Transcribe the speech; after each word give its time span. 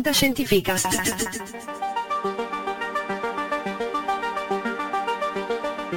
Fantascientificast. 0.00 1.89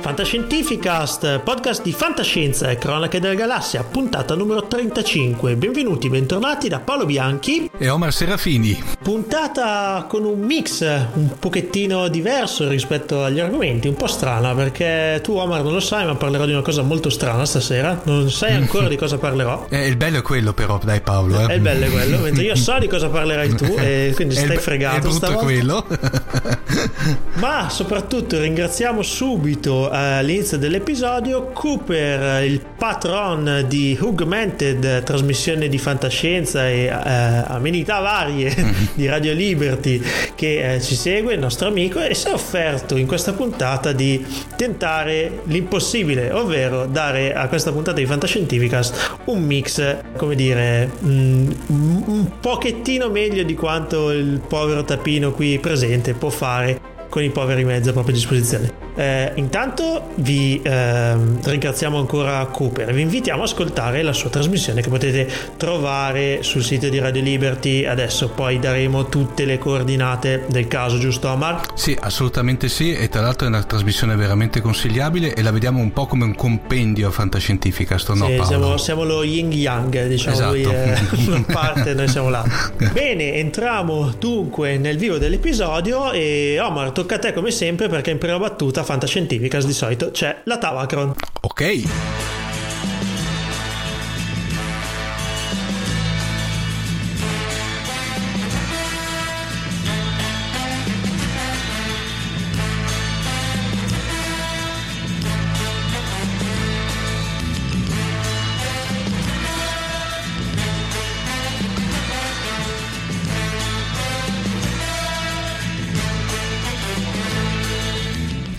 Fantascientificast, 0.03 1.39
podcast 1.39 1.81
di 1.81 1.93
fantascienza 1.93 2.69
e 2.69 2.77
cronache 2.77 3.21
della 3.21 3.35
galassia, 3.35 3.85
puntata 3.85 4.35
numero 4.35 4.67
35. 4.67 5.55
Benvenuti, 5.55 6.09
bentornati 6.09 6.67
da 6.67 6.81
Paolo 6.81 7.05
Bianchi 7.05 7.71
e 7.77 7.87
Omar 7.87 8.11
Serafini. 8.11 8.83
Puntata 9.01 10.05
con 10.09 10.25
un 10.25 10.41
mix 10.41 10.81
un 10.81 11.29
pochettino 11.39 12.09
diverso 12.09 12.67
rispetto 12.67 13.23
agli 13.23 13.39
argomenti, 13.39 13.87
un 13.87 13.95
po' 13.95 14.07
strana 14.07 14.53
perché 14.53 15.21
tu 15.23 15.37
Omar 15.37 15.63
non 15.63 15.71
lo 15.71 15.79
sai 15.79 16.05
ma 16.05 16.15
parlerò 16.15 16.45
di 16.47 16.51
una 16.51 16.63
cosa 16.63 16.81
molto 16.81 17.09
strana 17.09 17.45
stasera, 17.45 18.01
non 18.03 18.29
sai 18.29 18.55
ancora 18.55 18.89
di 18.89 18.97
cosa 18.97 19.17
parlerò. 19.17 19.67
Eh, 19.73 19.88
il 19.88 19.95
bello 19.95 20.19
è 20.19 20.21
quello 20.21 20.53
però, 20.53 20.79
dai 20.83 20.99
Paolo. 20.99 21.47
Eh. 21.47 21.55
il 21.55 21.61
bello 21.61 21.85
è 21.85 21.89
quello, 21.89 22.19
mentre 22.19 22.43
io 22.43 22.55
so 22.55 22.77
di 22.77 22.88
cosa 22.88 23.07
parlerai 23.07 23.55
tu 23.55 23.73
e 23.77 24.11
quindi 24.15 24.35
stai 24.35 24.57
fregato. 24.57 24.97
È 24.97 24.99
brutto 24.99 25.15
stavolta. 25.15 25.43
quello. 25.45 25.85
ma 27.39 27.69
soprattutto 27.69 28.39
ringraziamo 28.39 29.01
subito 29.01 29.91
all'inizio 29.93 30.57
dell'episodio 30.57 31.51
Cooper, 31.53 32.43
il 32.43 32.59
patron 32.77 33.63
di 33.67 33.95
Augmented, 34.01 35.03
trasmissione 35.03 35.69
di 35.69 35.77
fantascienza 35.77 36.67
e 36.67 36.85
eh, 36.85 36.91
amenità 36.91 37.99
varie 37.99 38.53
di 38.95 39.05
Radio 39.05 39.33
Liberty 39.33 40.01
che 40.33 40.73
eh, 40.73 40.81
ci 40.81 40.95
segue, 40.95 41.35
il 41.35 41.39
nostro 41.39 41.67
amico, 41.67 41.99
e 41.99 42.15
si 42.15 42.27
è 42.27 42.33
offerto 42.33 42.97
in 42.97 43.05
questa 43.05 43.33
puntata 43.33 43.91
di 43.91 44.25
tentare 44.55 45.41
l'impossibile, 45.45 46.31
ovvero 46.31 46.87
dare 46.87 47.33
a 47.33 47.47
questa 47.47 47.71
puntata 47.71 47.97
di 47.97 48.07
Fantascientificast 48.07 49.17
un 49.25 49.43
mix, 49.43 49.97
come 50.17 50.33
dire, 50.33 50.89
mm, 51.03 51.51
un 51.67 52.31
pochettino 52.39 53.09
meglio 53.09 53.43
di 53.43 53.53
quanto 53.53 54.09
il 54.11 54.41
povero 54.45 54.83
tapino 54.83 55.31
qui 55.31 55.59
presente 55.59 56.13
può 56.13 56.29
fare 56.29 56.79
con 57.09 57.23
i 57.23 57.29
poveri 57.29 57.63
mezzi 57.63 57.89
a 57.89 57.91
propria 57.91 58.15
disposizione. 58.15 58.82
Eh, 58.95 59.31
intanto 59.35 60.09
vi 60.17 60.61
eh, 60.61 61.15
ringraziamo 61.15 61.97
ancora 61.97 62.45
Cooper 62.45 62.93
vi 62.93 63.01
invitiamo 63.01 63.41
ad 63.41 63.47
ascoltare 63.47 64.03
la 64.03 64.13
sua 64.13 64.29
trasmissione 64.29 64.81
che 64.81 64.89
potete 64.89 65.27
trovare 65.57 66.43
sul 66.43 66.63
sito 66.63 66.89
di 66.89 66.99
Radio 66.99 67.23
Liberty 67.23 67.85
adesso 67.85 68.29
poi 68.29 68.59
daremo 68.59 69.05
tutte 69.05 69.45
le 69.45 69.57
coordinate 69.57 70.45
del 70.47 70.67
caso 70.67 70.99
giusto 70.99 71.27
Omar? 71.27 71.73
Sì 71.73 71.97
assolutamente 71.99 72.69
sì 72.69 72.93
e 72.93 73.09
tra 73.09 73.21
l'altro 73.21 73.47
è 73.47 73.49
una 73.49 73.63
trasmissione 73.63 74.15
veramente 74.15 74.61
consigliabile 74.61 75.33
e 75.33 75.41
la 75.41 75.51
vediamo 75.51 75.79
un 75.79 75.91
po' 75.91 76.05
come 76.05 76.25
un 76.25 76.35
compendio 76.35 77.09
fantascientifica 77.09 77.97
sto 77.97 78.13
no 78.13 78.27
sì? 78.27 78.41
Siamo, 78.43 78.77
siamo 78.77 79.03
lo 79.05 79.23
yin 79.23 79.51
yang 79.51 80.05
diciamo 80.05 80.35
esatto. 80.35 80.53
lui 80.53 80.63
è 80.65 80.99
una 81.29 81.45
parte 81.51 81.95
noi 81.95 82.07
siamo 82.07 82.29
là 82.29 82.45
bene 82.91 83.33
entriamo 83.33 84.13
dunque 84.19 84.77
nel 84.77 84.97
vivo 84.99 85.17
dell'episodio 85.17 86.11
e 86.11 86.59
Omar 86.59 86.91
tocca 86.91 87.15
a 87.15 87.19
te 87.19 87.33
come 87.33 87.49
sempre 87.49 87.89
perché 87.89 88.11
in 88.11 88.19
prima 88.19 88.37
battuta 88.37 88.81
fantascientificas 88.83 89.66
di 89.66 89.73
solito 89.73 90.11
c'è 90.11 90.41
la 90.45 90.57
Tavacron. 90.57 91.13
Ok. 91.41 92.42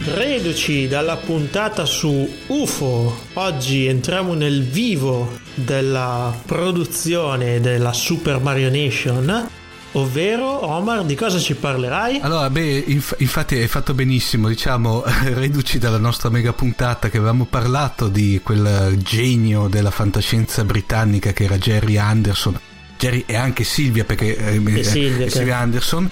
Reduci 0.07 0.87
dalla 0.87 1.17
puntata 1.17 1.87
su 1.87 2.31
UFO, 2.49 3.21
oggi 3.33 3.87
entriamo 3.87 4.35
nel 4.35 4.63
vivo 4.63 5.39
della 5.55 6.37
produzione 6.45 7.59
della 7.59 7.95
Super 7.95 8.39
Mario 8.39 8.69
Nation. 8.69 9.49
Ovvero, 9.93 10.63
Omar, 10.67 11.05
di 11.05 11.15
cosa 11.15 11.39
ci 11.39 11.55
parlerai? 11.55 12.21
Allora, 12.21 12.51
beh, 12.51 12.85
inf- 12.87 13.15
infatti 13.19 13.55
hai 13.55 13.67
fatto 13.67 13.95
benissimo, 13.95 14.49
diciamo, 14.49 15.05
reduci 15.33 15.79
dalla 15.79 15.97
nostra 15.97 16.29
mega 16.29 16.53
puntata 16.53 17.09
che 17.09 17.17
avevamo 17.17 17.47
parlato 17.47 18.09
di 18.09 18.43
quel 18.45 18.99
genio 18.99 19.69
della 19.69 19.91
fantascienza 19.91 20.65
britannica 20.65 21.33
che 21.33 21.45
era 21.45 21.57
Jerry 21.57 21.97
Anderson. 21.97 22.61
Jerry 22.99 23.25
e 23.27 23.37
anche 23.37 23.65
Silvia, 23.65 24.05
perché 24.05 24.37
eh, 24.37 24.85
Silvia, 24.85 25.31
Silvia 25.31 25.57
Anderson 25.57 26.11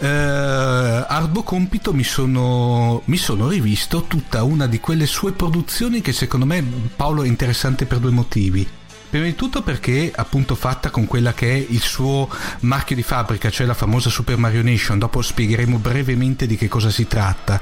Uh, 0.00 0.06
arduo 0.06 1.42
compito 1.42 1.92
mi 1.92 2.04
sono, 2.04 3.02
mi 3.04 3.18
sono 3.18 3.48
rivisto 3.48 4.04
tutta 4.04 4.44
una 4.44 4.66
di 4.66 4.80
quelle 4.80 5.04
sue 5.04 5.32
produzioni 5.32 6.00
che 6.00 6.14
secondo 6.14 6.46
me 6.46 6.64
Paolo 6.96 7.22
è 7.22 7.26
interessante 7.26 7.84
per 7.84 7.98
due 7.98 8.10
motivi. 8.10 8.66
Prima 9.10 9.26
di 9.26 9.34
tutto 9.34 9.60
perché 9.60 10.10
appunto 10.14 10.54
fatta 10.54 10.88
con 10.88 11.04
quella 11.04 11.34
che 11.34 11.50
è 11.50 11.66
il 11.68 11.80
suo 11.80 12.30
marchio 12.60 12.96
di 12.96 13.02
fabbrica, 13.02 13.50
cioè 13.50 13.66
la 13.66 13.74
famosa 13.74 14.08
Super 14.08 14.38
Mario 14.38 14.62
Nation, 14.62 14.98
dopo 14.98 15.20
spiegheremo 15.20 15.76
brevemente 15.76 16.46
di 16.46 16.56
che 16.56 16.68
cosa 16.68 16.88
si 16.88 17.06
tratta. 17.06 17.60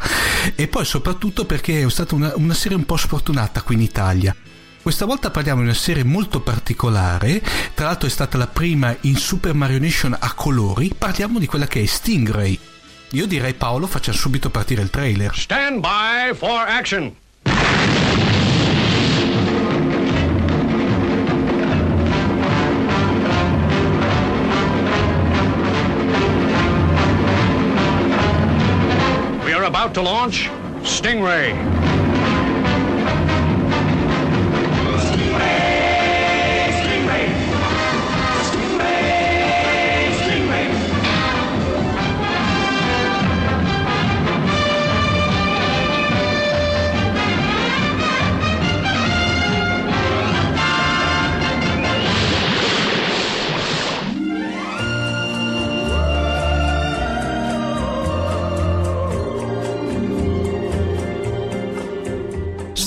E 0.55 0.69
poi 0.69 0.85
soprattutto 0.85 1.45
perché 1.45 1.83
è 1.83 1.91
stata 1.91 2.15
una, 2.15 2.33
una 2.37 2.55
serie 2.55 2.77
un 2.77 2.85
po' 2.85 2.97
sfortunata 2.97 3.63
qui 3.63 3.75
in 3.75 3.81
Italia. 3.81 4.37
Questa 4.89 5.05
volta 5.05 5.31
parliamo 5.31 5.61
di 5.61 5.67
una 5.67 5.77
serie 5.77 6.03
molto 6.03 6.41
particolare, 6.41 7.43
tra 7.75 7.85
l'altro 7.85 8.09
è 8.09 8.11
stata 8.11 8.39
la 8.39 8.47
prima 8.47 8.97
in 9.03 9.17
Super 9.17 9.53
Mario 9.53 9.79
Nation 9.79 10.17
a 10.19 10.33
colori, 10.33 10.95
parliamo 10.97 11.39
di 11.39 11.45
quella 11.45 11.67
che 11.67 11.83
è 11.83 11.85
Stingray. 11.85 12.59
Io 13.11 13.27
direi 13.27 13.53
Paolo 13.53 13.87
facciamo 13.87 14.17
subito 14.17 14.49
partire 14.49 14.81
il 14.81 14.89
trailer. 14.89 15.37
Stand 15.37 15.81
by 15.81 16.35
for 16.35 16.65
action! 16.67 17.15
We 29.45 29.53
are 29.53 29.67
about 29.67 29.93
to 29.93 30.01
launch 30.01 30.51
Stingray. 30.81 31.98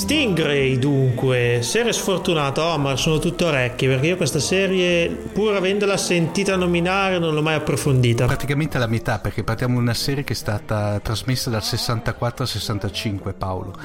Stingray 0.02 0.80
dunque, 0.80 1.60
serie 1.62 1.92
sfortunata 1.92 2.64
Omar, 2.74 2.98
sono 2.98 3.20
tutto 3.20 3.46
orecchi 3.46 3.86
perché 3.86 4.08
io 4.08 4.16
questa 4.16 4.40
serie 4.40 5.08
pur 5.08 5.54
avendola 5.54 5.96
sentita 5.96 6.56
nominare 6.56 7.20
non 7.20 7.32
l'ho 7.32 7.40
mai 7.40 7.54
approfondita. 7.54 8.26
Praticamente 8.26 8.78
la 8.78 8.88
metà 8.88 9.20
perché 9.20 9.44
parliamo 9.44 9.74
di 9.74 9.80
una 9.82 9.94
serie 9.94 10.24
che 10.24 10.32
è 10.32 10.36
stata 10.36 10.98
trasmessa 10.98 11.50
dal 11.50 11.62
64 11.62 12.42
al 12.42 12.50
65 12.50 13.32
Paolo. 13.34 13.76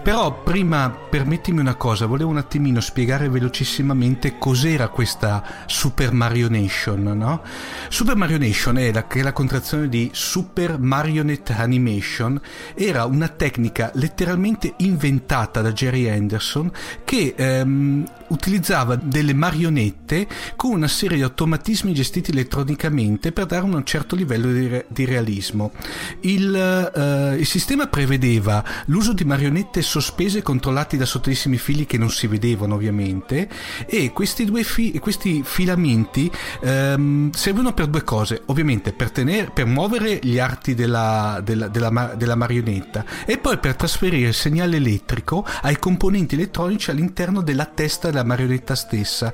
Però 0.00 0.42
prima 0.44 0.96
permettimi 1.10 1.58
una 1.58 1.74
cosa, 1.74 2.06
volevo 2.06 2.30
un 2.30 2.36
attimino 2.36 2.78
spiegare 2.78 3.28
velocissimamente 3.28 4.38
cos'era 4.38 4.86
questa 4.86 5.42
Super 5.66 6.12
Mario 6.12 6.48
Nation, 6.48 7.02
no? 7.02 7.42
Super 7.88 8.14
Mario 8.14 8.38
Nation 8.38 8.78
è 8.78 8.92
la, 8.92 9.08
che 9.08 9.18
è 9.18 9.22
la 9.24 9.32
contrazione 9.32 9.88
di 9.88 10.08
Super 10.12 10.78
Marionette 10.78 11.52
Animation, 11.52 12.40
era 12.76 13.06
una 13.06 13.26
tecnica 13.26 13.90
letteralmente 13.94 14.74
inventata 14.76 15.62
da 15.64 15.72
Jerry 15.72 16.08
Anderson 16.08 16.70
che 17.04 17.34
ehm, 17.36 18.04
utilizzava 18.28 18.96
delle 18.96 19.34
marionette 19.34 20.26
con 20.56 20.72
una 20.72 20.88
serie 20.88 21.16
di 21.16 21.22
automatismi 21.22 21.92
gestiti 21.92 22.30
elettronicamente 22.30 23.32
per 23.32 23.46
dare 23.46 23.64
un 23.64 23.84
certo 23.84 24.16
livello 24.16 24.52
di, 24.52 24.66
re- 24.66 24.86
di 24.88 25.04
realismo. 25.04 25.72
Il, 26.20 26.54
eh, 26.54 27.36
il, 27.38 27.46
sistema 27.46 27.86
prevedeva 27.86 28.64
l'uso 28.86 29.12
di 29.12 29.24
marionette 29.24 29.82
sospese 29.82 30.42
controllate 30.42 30.96
da 30.96 31.04
sottilissimi 31.04 31.58
fili 31.58 31.86
che 31.86 31.98
non 31.98 32.10
si 32.10 32.26
vedevano 32.26 32.74
ovviamente 32.74 33.48
e 33.86 34.12
questi 34.12 34.44
due 34.44 34.64
fi- 34.64 34.98
questi 34.98 35.42
filamenti 35.44 36.30
ehm, 36.60 37.30
servono 37.32 37.72
per 37.72 37.86
due 37.86 38.02
cose, 38.02 38.42
ovviamente 38.46 38.92
per, 38.92 39.10
tenere, 39.10 39.50
per 39.52 39.66
muovere 39.66 40.18
gli 40.22 40.38
arti 40.38 40.74
della, 40.74 41.40
della, 41.42 41.68
della, 41.68 42.14
della 42.16 42.34
marionetta 42.34 43.04
e 43.24 43.38
poi 43.38 43.58
per 43.58 43.76
trasferire 43.76 44.28
il 44.28 44.34
segnale 44.34 44.76
elettrico 44.76 45.46
ai 45.62 45.78
componenti 45.78 46.34
elettronici 46.34 46.90
all'interno 46.90 47.42
della 47.42 47.66
testa 47.66 48.10
della 48.10 48.24
marionetta 48.24 48.74
stessa. 48.74 49.32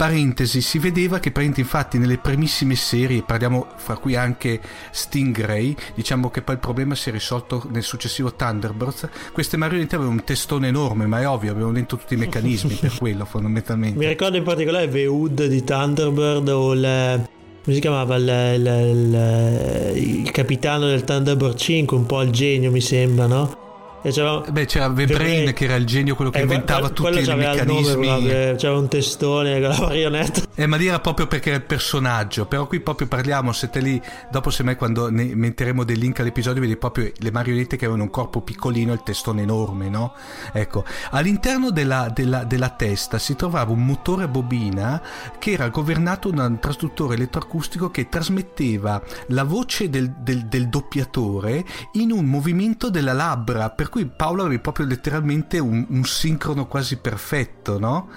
Parentesi, 0.00 0.62
si 0.62 0.78
vedeva 0.78 1.18
che 1.18 1.30
infatti 1.56 1.98
nelle 1.98 2.16
primissime 2.16 2.74
serie, 2.74 3.22
parliamo 3.22 3.66
fra 3.76 3.98
cui 3.98 4.16
anche 4.16 4.58
Stingray, 4.90 5.76
diciamo 5.94 6.30
che 6.30 6.40
poi 6.40 6.54
il 6.54 6.60
problema 6.60 6.94
si 6.94 7.10
è 7.10 7.12
risolto 7.12 7.68
nel 7.70 7.82
successivo 7.82 8.32
Thunderbirds, 8.32 9.08
queste 9.30 9.58
marionette 9.58 9.96
avevano 9.96 10.16
un 10.16 10.24
testone 10.24 10.68
enorme, 10.68 11.04
ma 11.04 11.20
è 11.20 11.28
ovvio, 11.28 11.50
avevano 11.50 11.74
dentro 11.74 11.98
tutti 11.98 12.14
i 12.14 12.16
meccanismi 12.16 12.76
per 12.76 12.96
quello 12.96 13.26
fondamentalmente. 13.26 13.98
Mi 13.98 14.06
ricordo 14.06 14.38
in 14.38 14.42
particolare 14.42 14.88
V-Hood 14.88 15.44
di 15.44 15.62
Thunderbird 15.62 16.48
o 16.48 16.72
il 16.72 17.28
come 17.62 17.74
si 17.74 17.80
chiamava 17.82 18.16
il, 18.16 18.22
il, 18.56 18.66
il, 19.94 20.22
il, 20.24 20.30
capitano 20.30 20.86
del 20.86 21.04
Thunderbird 21.04 21.56
5, 21.56 21.94
un 21.94 22.06
po' 22.06 22.22
il 22.22 22.30
genio 22.30 22.70
mi 22.70 22.80
sembra, 22.80 23.26
no? 23.26 23.69
C'era, 24.02 24.40
Beh, 24.40 24.64
c'era 24.64 24.88
Vebrain 24.88 25.52
che 25.52 25.64
era 25.64 25.74
il 25.74 25.84
genio, 25.84 26.14
quello 26.14 26.30
che 26.30 26.38
eh, 26.38 26.42
inventava 26.42 26.88
tutti 26.88 27.18
i 27.18 27.34
meccanismi. 27.34 28.06
Nome, 28.06 28.54
c'era 28.56 28.76
un 28.76 28.88
testone 28.88 29.60
con 29.60 29.68
la 29.68 29.78
marionetta. 29.78 30.40
Eh, 30.54 30.66
ma 30.66 30.76
lì 30.76 30.86
era 30.86 31.00
proprio 31.00 31.26
perché 31.26 31.50
era 31.50 31.58
il 31.58 31.64
personaggio. 31.64 32.46
Però 32.46 32.66
qui 32.66 32.80
proprio 32.80 33.08
parliamo, 33.08 33.52
se 33.52 33.68
te 33.68 33.80
lì, 33.80 34.00
dopo 34.30 34.48
semmai 34.48 34.76
quando 34.76 35.10
ne 35.10 35.34
metteremo 35.34 35.84
dei 35.84 35.98
link 35.98 36.20
all'episodio, 36.20 36.62
vedi 36.62 36.76
proprio 36.76 37.12
le 37.14 37.30
marionette 37.30 37.76
che 37.76 37.84
avevano 37.84 38.04
un 38.04 38.10
corpo 38.10 38.40
piccolino 38.40 38.92
e 38.92 38.94
il 38.94 39.02
testone 39.02 39.42
enorme, 39.42 39.90
no? 39.90 40.14
Ecco, 40.52 40.84
all'interno 41.10 41.70
della, 41.70 42.10
della, 42.12 42.44
della 42.44 42.70
testa 42.70 43.18
si 43.18 43.36
trovava 43.36 43.70
un 43.70 43.84
motore 43.84 44.24
a 44.24 44.28
bobina 44.28 45.02
che 45.38 45.52
era 45.52 45.68
governato 45.68 46.30
da 46.30 46.46
un 46.46 46.58
trasduttore 46.58 47.16
elettroacustico 47.16 47.90
che 47.90 48.08
trasmetteva 48.08 49.02
la 49.28 49.44
voce 49.44 49.90
del, 49.90 50.10
del, 50.18 50.46
del 50.46 50.68
doppiatore 50.68 51.64
in 51.92 52.12
un 52.12 52.24
movimento 52.24 52.88
della 52.88 53.12
labbra. 53.12 53.68
Per 53.68 53.88
cui 53.90 54.06
Paolo 54.06 54.42
avevi 54.42 54.60
proprio 54.60 54.86
letteralmente 54.86 55.58
un, 55.58 55.84
un 55.88 56.04
sincrono 56.04 56.66
quasi 56.66 56.96
perfetto, 56.96 57.78
no? 57.78 58.08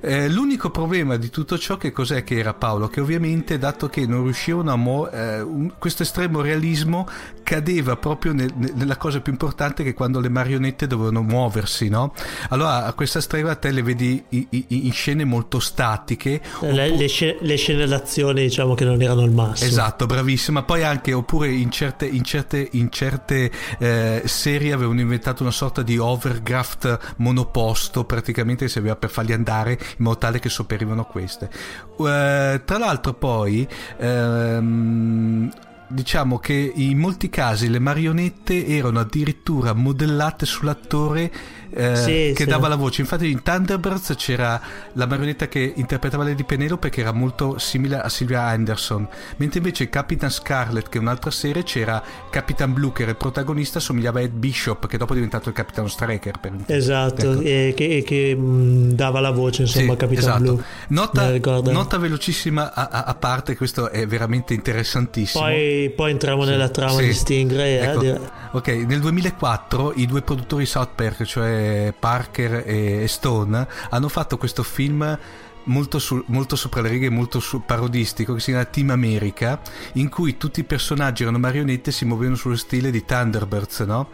Eh, 0.00 0.28
l'unico 0.28 0.70
problema 0.70 1.16
di 1.16 1.30
tutto 1.30 1.56
ciò 1.56 1.78
che 1.78 1.90
cos'è 1.90 2.24
che 2.24 2.36
era 2.36 2.52
Paolo? 2.52 2.88
Che 2.88 3.00
ovviamente, 3.00 3.56
dato 3.56 3.88
che 3.88 4.06
non 4.06 4.24
riuscivano 4.24 4.70
a 4.70 4.76
mo- 4.76 5.10
eh, 5.10 5.40
un, 5.40 5.72
questo 5.78 6.02
estremo 6.02 6.42
realismo 6.42 7.08
cadeva 7.42 7.96
proprio 7.96 8.32
nel, 8.32 8.52
nella 8.54 8.96
cosa 8.96 9.20
più 9.20 9.32
importante 9.32 9.82
che 9.82 9.94
quando 9.94 10.20
le 10.20 10.28
marionette 10.28 10.86
dovevano 10.86 11.22
muoversi, 11.22 11.88
no? 11.88 12.12
Allora 12.50 12.84
a 12.84 12.92
questa 12.92 13.20
strega 13.20 13.54
te 13.54 13.70
le 13.70 13.82
vedi 13.82 14.22
in, 14.30 14.46
in, 14.50 14.64
in 14.68 14.92
scene 14.92 15.24
molto 15.24 15.60
statiche. 15.60 16.40
Le, 16.60 16.68
oppure... 16.68 16.96
le, 16.96 17.08
scene, 17.08 17.36
le, 17.40 17.56
scene, 17.56 17.86
d'azione 17.86 18.42
diciamo 18.42 18.74
che 18.74 18.84
non 18.84 19.00
erano 19.00 19.22
il 19.22 19.30
massimo. 19.30 19.70
Esatto, 19.70 20.06
bravissima. 20.06 20.62
Poi 20.62 20.82
anche, 20.82 21.12
oppure 21.12 21.50
in 21.50 21.70
certe, 21.70 22.06
in 22.06 22.24
certe, 22.24 22.68
in 22.72 22.90
certe 22.90 23.50
eh, 23.78 24.22
serie 24.24 24.72
avevano 24.72 25.00
inventato 25.04 25.42
una 25.42 25.52
sorta 25.52 25.82
di 25.82 25.98
overgraft 25.98 27.14
monoposto 27.18 28.04
praticamente 28.04 28.64
che 28.64 28.70
serviva 28.70 28.96
per 28.96 29.10
farli 29.10 29.32
andare 29.32 29.72
in 29.72 29.78
modo 29.98 30.18
tale 30.18 30.38
che 30.38 30.48
sopperivano 30.48 31.04
queste. 31.04 31.50
Uh, 31.96 32.64
tra 32.64 32.78
l'altro 32.78 33.14
poi 33.14 33.66
um, 33.98 35.50
diciamo 35.86 36.38
che 36.38 36.72
in 36.74 36.98
molti 36.98 37.28
casi 37.28 37.68
le 37.68 37.78
marionette 37.78 38.66
erano 38.66 39.00
addirittura 39.00 39.72
modellate 39.74 40.46
sull'attore 40.46 41.30
eh, 41.74 41.96
sì, 41.96 42.32
che 42.34 42.44
sì. 42.44 42.46
dava 42.46 42.68
la 42.68 42.76
voce. 42.76 43.00
Infatti 43.00 43.30
in 43.30 43.42
Thunderbirds 43.42 44.14
c'era 44.16 44.60
la 44.92 45.06
marionetta 45.06 45.48
che 45.48 45.72
interpretava 45.74 46.22
Lady 46.22 46.44
Penelope 46.44 46.88
che 46.88 47.00
era 47.00 47.12
molto 47.12 47.58
simile 47.58 48.00
a 48.00 48.08
Sylvia 48.08 48.42
Anderson, 48.42 49.06
mentre 49.36 49.58
invece 49.58 49.88
Capitan 49.88 50.30
Scarlet, 50.30 50.88
che 50.88 50.98
è 50.98 51.00
un'altra 51.00 51.30
serie, 51.30 51.64
c'era 51.64 52.02
Capitan 52.30 52.72
Blue 52.72 52.92
che 52.92 53.02
era 53.02 53.10
il 53.10 53.16
protagonista, 53.16 53.80
somigliava 53.80 54.20
a 54.20 54.22
Ed 54.22 54.32
Bishop 54.32 54.86
che 54.86 54.96
dopo 54.96 55.12
è 55.12 55.14
diventato 55.16 55.48
il 55.48 55.54
Capitan 55.54 55.88
Striker. 55.88 56.38
Per 56.38 56.52
esatto, 56.66 57.32
ecco. 57.32 57.40
e 57.40 57.72
che, 57.76 58.02
che 58.06 58.34
mh, 58.34 58.92
dava 58.92 59.20
la 59.20 59.30
voce 59.30 59.62
insomma 59.62 59.86
sì, 59.86 59.90
a 59.92 59.96
Capitan 59.96 60.24
esatto. 60.24 60.42
Blue. 60.42 60.64
Nota, 60.88 61.38
nota 61.72 61.98
velocissima 61.98 62.72
a, 62.72 62.88
a, 62.90 63.02
a, 63.04 63.14
parte, 63.14 63.56
questo 63.56 63.90
è 63.90 64.06
veramente 64.06 64.54
interessantissimo. 64.54 65.42
Poi, 65.42 65.92
poi 65.94 66.10
entriamo 66.12 66.44
nella 66.44 66.68
trama 66.68 67.00
di 67.00 67.12
Stingray. 67.12 67.72
Eh, 67.74 68.08
ecco. 68.10 68.30
ok, 68.52 68.68
nel 68.68 69.00
2004 69.00 69.92
i 69.96 70.06
due 70.06 70.22
produttori 70.22 70.66
South 70.66 70.90
Park, 70.94 71.24
cioè 71.24 71.63
Parker 71.98 72.62
e 72.66 73.06
Stone 73.08 73.66
hanno 73.90 74.08
fatto 74.08 74.36
questo 74.36 74.62
film 74.62 75.18
molto, 75.64 75.98
su, 75.98 76.22
molto 76.26 76.56
sopra 76.56 76.80
le 76.80 76.88
righe, 76.88 77.10
molto 77.10 77.40
su, 77.40 77.62
parodistico, 77.64 78.34
che 78.34 78.40
si 78.40 78.50
chiama 78.50 78.64
Team 78.64 78.90
America, 78.90 79.60
in 79.94 80.08
cui 80.08 80.36
tutti 80.36 80.60
i 80.60 80.64
personaggi 80.64 81.22
erano 81.22 81.38
marionette 81.38 81.90
e 81.90 81.92
si 81.92 82.04
muovevano 82.04 82.36
sullo 82.36 82.56
stile 82.56 82.90
di 82.90 83.04
Thunderbirds, 83.04 83.80
no? 83.80 84.08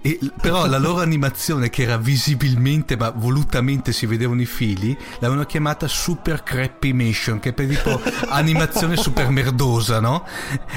E, 0.00 0.18
però 0.40 0.66
la 0.66 0.78
loro 0.78 1.00
animazione, 1.02 1.70
che 1.70 1.82
era 1.82 1.96
visibilmente 1.96 2.96
ma 2.96 3.10
volutamente 3.10 3.92
si 3.92 4.06
vedevano 4.06 4.40
i 4.40 4.46
fili, 4.46 4.96
l'avevano 5.18 5.44
chiamata 5.44 5.86
Super 5.88 6.42
Crappy 6.42 6.92
Mation, 6.92 7.40
che 7.40 7.50
è 7.50 7.52
per 7.52 7.66
tipo 7.66 8.00
animazione 8.28 8.96
super 8.96 9.30
merdosa, 9.30 10.00
no? 10.00 10.24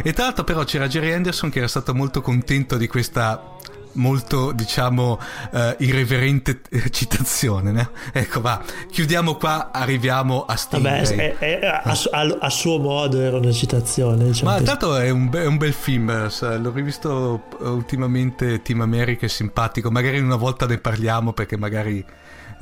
E 0.03 0.13
tra 0.13 0.25
l'altro 0.25 0.43
però 0.43 0.63
c'era 0.63 0.87
Jerry 0.87 1.11
Anderson 1.13 1.49
che 1.49 1.59
era 1.59 1.67
stato 1.67 1.93
molto 1.93 2.21
contento 2.21 2.77
di 2.77 2.87
questa 2.87 3.57
molto 3.93 4.51
diciamo 4.51 5.19
uh, 5.51 5.59
irreverente 5.79 6.61
eh, 6.69 6.89
citazione 6.89 7.71
né? 7.71 7.89
ecco 8.13 8.41
va. 8.41 8.61
Chiudiamo 8.89 9.35
qua 9.35 9.71
arriviamo 9.71 10.45
a 10.45 10.57
Vabbè, 10.69 11.01
è, 11.01 11.37
è, 11.37 11.65
a, 11.65 11.97
a, 12.11 12.37
a, 12.39 12.49
suo 12.49 12.77
modo 12.79 13.19
era 13.19 13.37
una 13.37 13.51
citazione 13.51 14.25
diciamo 14.25 14.51
ma 14.51 14.61
tanto 14.61 14.95
è 14.95 15.09
un, 15.09 15.29
è 15.33 15.45
un, 15.45 15.57
bel 15.57 15.73
film 15.73 16.29
l'ho 16.39 16.71
rivisto 16.71 17.43
ultimamente 17.59 18.61
Team 18.61 18.81
America 18.81 19.25
è 19.25 19.29
simpatico. 19.29 19.91
Magari 19.91 20.19
una 20.19 20.35
volta 20.35 20.65
ne 20.65 20.77
parliamo 20.77 21.33
perché 21.33 21.57
magari 21.57 22.03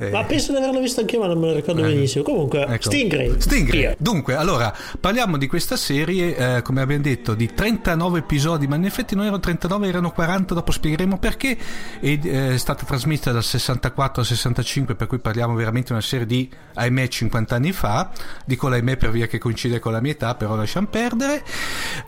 eh. 0.00 0.10
Ma 0.10 0.24
penso 0.24 0.52
di 0.52 0.56
averlo 0.56 0.80
visto 0.80 1.00
anche 1.00 1.16
io, 1.16 1.20
ma 1.20 1.26
non 1.26 1.38
me 1.38 1.48
lo 1.48 1.54
ricordo 1.54 1.84
eh. 1.84 1.92
benissimo. 1.92 2.24
Comunque, 2.24 2.64
ecco. 2.66 2.90
Stingray. 2.90 3.34
Stingray. 3.38 3.96
Dunque, 3.98 4.34
allora, 4.34 4.74
parliamo 4.98 5.36
di 5.36 5.46
questa 5.46 5.76
serie, 5.76 6.56
eh, 6.56 6.62
come 6.62 6.80
abbiamo 6.80 7.02
detto, 7.02 7.34
di 7.34 7.52
39 7.52 8.20
episodi, 8.20 8.66
ma 8.66 8.76
in 8.76 8.86
effetti 8.86 9.14
non 9.14 9.24
erano 9.24 9.40
39, 9.40 9.86
erano 9.86 10.10
40, 10.10 10.54
dopo 10.54 10.72
spiegheremo 10.72 11.18
perché. 11.18 11.54
Ed, 12.00 12.24
eh, 12.24 12.54
è 12.54 12.56
stata 12.56 12.86
trasmessa 12.86 13.30
dal 13.30 13.44
64 13.44 14.22
al 14.22 14.26
65, 14.26 14.94
per 14.94 15.06
cui 15.06 15.18
parliamo 15.18 15.54
veramente 15.54 15.88
di 15.88 15.92
una 15.92 16.00
serie 16.00 16.24
di, 16.24 16.48
ahimè, 16.74 17.06
50 17.06 17.54
anni 17.54 17.72
fa. 17.72 18.10
Dico 18.46 18.68
l'ahimè 18.68 18.96
per 18.96 19.10
via 19.10 19.26
che 19.26 19.36
coincide 19.36 19.80
con 19.80 19.92
la 19.92 20.00
mia 20.00 20.12
età, 20.12 20.34
però 20.34 20.56
lasciamo 20.56 20.86
perdere. 20.86 21.44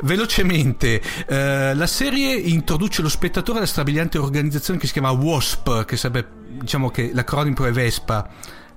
Velocemente, 0.00 1.02
eh, 1.26 1.74
la 1.74 1.86
serie 1.86 2.32
introduce 2.32 3.02
lo 3.02 3.10
spettatore 3.10 3.58
alla 3.58 3.66
strabiliante 3.66 4.16
organizzazione 4.16 4.80
che 4.80 4.86
si 4.86 4.92
chiama 4.92 5.10
WASP, 5.10 5.84
che 5.84 5.98
sarebbe 5.98 6.40
diciamo 6.52 6.90
che 6.90 7.10
l'acronimo 7.12 7.64
è 7.64 7.72
Vespa. 7.72 8.28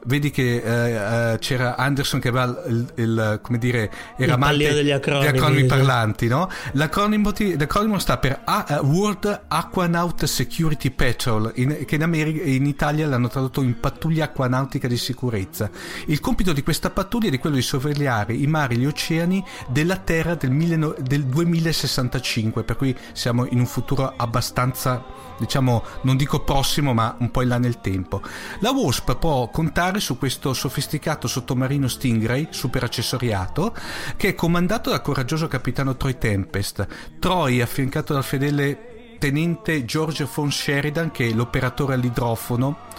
Vedi 0.08 0.30
che 0.30 0.58
eh, 0.58 1.34
eh, 1.34 1.40
c'era 1.40 1.78
Anderson 1.78 2.20
che 2.20 2.28
aveva 2.28 2.62
il, 2.68 2.94
il 2.94 3.40
come 3.42 3.58
dire 3.58 3.92
era 4.16 4.36
amante 4.36 4.72
degli 4.72 4.92
acronimi, 4.92 5.26
degli 5.26 5.36
acronimi 5.36 5.66
parlanti 5.66 6.28
no? 6.28 6.48
l'acronimo, 6.74 7.32
ti, 7.32 7.58
l'acronimo 7.58 7.98
sta 7.98 8.20
per 8.20 8.42
A, 8.44 8.66
uh, 8.70 8.86
World 8.86 9.46
Aquanaut 9.48 10.26
Security 10.26 10.92
Patrol 10.92 11.52
in, 11.56 11.86
che 11.88 11.96
in, 11.96 12.04
America, 12.04 12.44
in 12.44 12.68
Italia 12.68 13.08
l'hanno 13.08 13.30
tradotto 13.30 13.64
in 13.64 13.80
pattuglia 13.80 14.26
acquanautica 14.26 14.88
di 14.88 14.98
sicurezza. 14.98 15.72
Il 16.06 16.20
compito 16.20 16.54
di 16.54 16.62
questa 16.62 16.92
pattuglia 16.92 17.32
è 17.32 17.40
quello 17.40 17.56
di 17.56 17.64
sorvegliare 17.64 18.36
i 18.36 18.46
mari 18.46 18.76
e 18.76 18.78
gli 18.78 18.86
oceani 18.86 19.44
della 19.68 19.98
Terra 19.98 20.36
del, 20.36 20.52
mille, 20.52 20.94
del 21.00 21.24
2065 21.24 22.62
per 22.62 22.76
cui 22.76 22.96
siamo 23.14 23.48
in 23.48 23.58
un 23.58 23.66
futuro 23.66 24.14
abbastanza 24.16 25.04
diciamo 25.38 25.84
non 26.02 26.18
dico 26.18 26.44
prossimo 26.44 26.94
ma 26.94 27.16
un 27.20 27.32
po' 27.32 27.42
in 27.42 27.50
là 27.50 27.58
nel 27.58 27.82
tempo. 27.82 28.22
La 28.60 28.72
Wasp 28.72 29.16
può 29.16 29.50
contare 29.50 30.00
su 30.00 30.18
questo 30.18 30.54
sofisticato 30.54 31.28
sottomarino 31.28 31.88
Stingray 31.88 32.48
super 32.52 32.84
accessoriato 32.84 33.76
che 34.18 34.30
è 34.30 34.36
comandato 34.36 34.90
dal 34.90 35.02
coraggioso 35.02 35.48
capitano 35.48 35.98
Troy 35.98 36.18
Tempest. 36.18 36.88
Troy 37.20 37.62
affiancato 37.62 38.14
dal 38.14 38.24
fedele 38.24 39.18
tenente 39.20 39.86
George 39.86 40.28
von 40.34 40.52
Sheridan 40.52 41.12
che 41.12 41.30
è 41.30 41.32
l'operatore 41.32 41.94
all'idrofono 41.94 42.95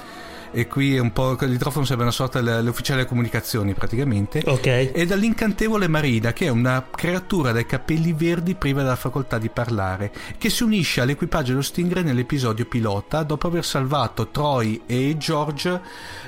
e 0.50 0.66
qui 0.66 0.96
è 0.96 0.98
un 0.98 1.12
po' 1.12 1.36
l'idrofono 1.40 1.84
sembra 1.84 2.04
una 2.06 2.14
sorta 2.14 2.40
dell'ufficiale 2.40 3.00
delle 3.00 3.08
comunicazioni 3.08 3.74
praticamente. 3.74 4.42
Ok. 4.44 4.66
E 4.66 5.04
dall'incantevole 5.06 5.88
Marina 5.88 6.32
che 6.32 6.46
è 6.46 6.48
una 6.48 6.86
creatura 6.94 7.52
dai 7.52 7.66
capelli 7.66 8.12
verdi 8.12 8.54
priva 8.54 8.82
della 8.82 8.96
facoltà 8.96 9.38
di 9.38 9.48
parlare 9.48 10.12
che 10.38 10.50
si 10.50 10.62
unisce 10.62 11.00
all'equipaggio 11.00 11.50
dello 11.50 11.62
Stingray 11.62 12.02
nell'episodio 12.02 12.66
pilota 12.66 13.22
dopo 13.22 13.46
aver 13.46 13.64
salvato 13.64 14.28
Troy 14.28 14.82
e 14.86 15.16
George 15.18 15.80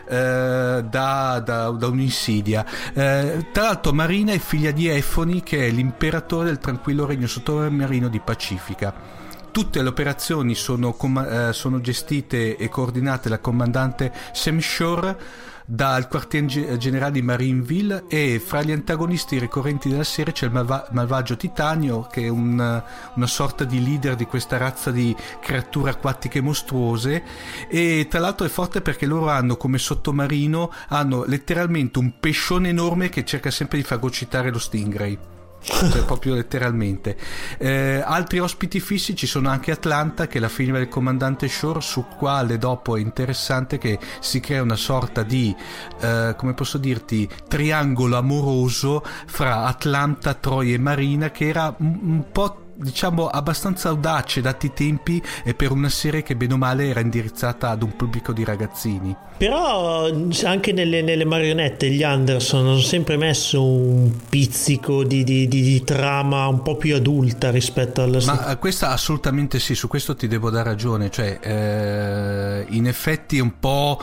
eh, 0.08 0.84
da, 0.88 1.42
da, 1.44 1.70
da, 1.70 1.86
un'insidia. 1.86 2.64
Eh, 2.94 3.46
tra 3.52 3.62
l'altro 3.62 3.92
Marina 3.92 4.32
è 4.32 4.38
figlia 4.38 4.70
di 4.70 4.88
Effoni 4.88 5.42
che 5.42 5.66
è 5.66 5.70
l'imperatore 5.70 6.46
del 6.46 6.58
tranquillo 6.58 7.06
regno 7.06 7.26
sottomarino 7.26 8.08
di 8.08 8.20
Pacifica 8.20 9.18
Tutte 9.58 9.82
le 9.82 9.88
operazioni 9.88 10.54
sono, 10.54 10.92
com- 10.92 11.18
eh, 11.18 11.52
sono 11.52 11.80
gestite 11.80 12.56
e 12.56 12.68
coordinate 12.68 13.28
dal 13.28 13.40
comandante 13.40 14.12
Sam 14.30 14.60
Shore 14.60 15.18
dal 15.64 16.06
quartier 16.06 16.76
generale 16.76 17.10
di 17.10 17.22
Marineville 17.22 18.04
e 18.06 18.38
fra 18.38 18.62
gli 18.62 18.70
antagonisti 18.70 19.36
ricorrenti 19.36 19.88
della 19.88 20.04
serie 20.04 20.32
c'è 20.32 20.46
il 20.46 20.52
malva- 20.52 20.86
malvagio 20.92 21.36
Titanio 21.36 22.06
che 22.06 22.26
è 22.26 22.28
un, 22.28 22.82
una 23.14 23.26
sorta 23.26 23.64
di 23.64 23.82
leader 23.82 24.14
di 24.14 24.26
questa 24.26 24.58
razza 24.58 24.92
di 24.92 25.14
creature 25.40 25.90
acquatiche 25.90 26.40
mostruose. 26.40 27.24
E 27.68 28.06
tra 28.08 28.20
l'altro 28.20 28.46
è 28.46 28.48
forte 28.48 28.80
perché 28.80 29.06
loro 29.06 29.28
hanno 29.28 29.56
come 29.56 29.78
sottomarino 29.78 30.70
hanno 30.90 31.24
letteralmente 31.24 31.98
un 31.98 32.20
pescione 32.20 32.68
enorme 32.68 33.08
che 33.08 33.24
cerca 33.24 33.50
sempre 33.50 33.78
di 33.78 33.82
fagocitare 33.82 34.52
lo 34.52 34.58
stingray 34.60 35.18
cioè 35.60 36.04
proprio 36.04 36.34
letteralmente. 36.34 37.16
Eh, 37.58 38.02
altri 38.04 38.38
ospiti 38.38 38.80
fissi 38.80 39.14
ci 39.16 39.26
sono 39.26 39.48
anche 39.48 39.70
Atlanta, 39.70 40.26
che 40.26 40.38
è 40.38 40.40
la 40.40 40.48
figlia 40.48 40.72
del 40.74 40.88
comandante 40.88 41.48
Shore, 41.48 41.80
su 41.80 42.06
quale 42.16 42.58
dopo 42.58 42.96
è 42.96 43.00
interessante 43.00 43.78
che 43.78 43.98
si 44.20 44.40
crea 44.40 44.62
una 44.62 44.76
sorta 44.76 45.22
di, 45.22 45.54
eh, 46.00 46.34
come 46.36 46.54
posso 46.54 46.78
dirti, 46.78 47.28
triangolo 47.48 48.16
amoroso 48.16 49.04
fra 49.26 49.64
Atlanta, 49.64 50.34
Troia 50.34 50.74
e 50.74 50.78
Marina, 50.78 51.30
che 51.30 51.48
era 51.48 51.74
un, 51.78 51.98
un 52.02 52.24
po' 52.32 52.62
diciamo 52.80 53.26
abbastanza 53.26 53.88
audace 53.88 54.40
dati 54.40 54.66
i 54.66 54.72
tempi 54.72 55.20
e 55.44 55.54
per 55.54 55.72
una 55.72 55.88
serie 55.88 56.22
che 56.22 56.36
bene 56.36 56.54
o 56.54 56.56
male 56.56 56.88
era 56.88 57.00
indirizzata 57.00 57.70
ad 57.70 57.82
un 57.82 57.96
pubblico 57.96 58.32
di 58.32 58.44
ragazzini. 58.44 59.14
Però 59.36 60.08
anche 60.44 60.72
nelle, 60.72 61.02
nelle 61.02 61.24
marionette 61.24 61.90
gli 61.90 62.02
Anderson 62.02 62.66
hanno 62.66 62.80
sempre 62.80 63.16
messo 63.16 63.64
un 63.64 64.12
pizzico 64.28 65.04
di, 65.04 65.24
di, 65.24 65.48
di, 65.48 65.62
di 65.62 65.84
trama 65.84 66.46
un 66.46 66.62
po' 66.62 66.76
più 66.76 66.94
adulta 66.94 67.50
rispetto 67.50 68.02
alla... 68.02 68.20
Ma 68.24 68.56
questa 68.56 68.90
assolutamente 68.90 69.58
sì, 69.58 69.74
su 69.74 69.88
questo 69.88 70.14
ti 70.14 70.28
devo 70.28 70.50
dare 70.50 70.70
ragione, 70.70 71.10
cioè 71.10 71.38
eh, 71.40 72.66
in 72.68 72.86
effetti 72.86 73.38
un 73.40 73.58
po'... 73.58 74.00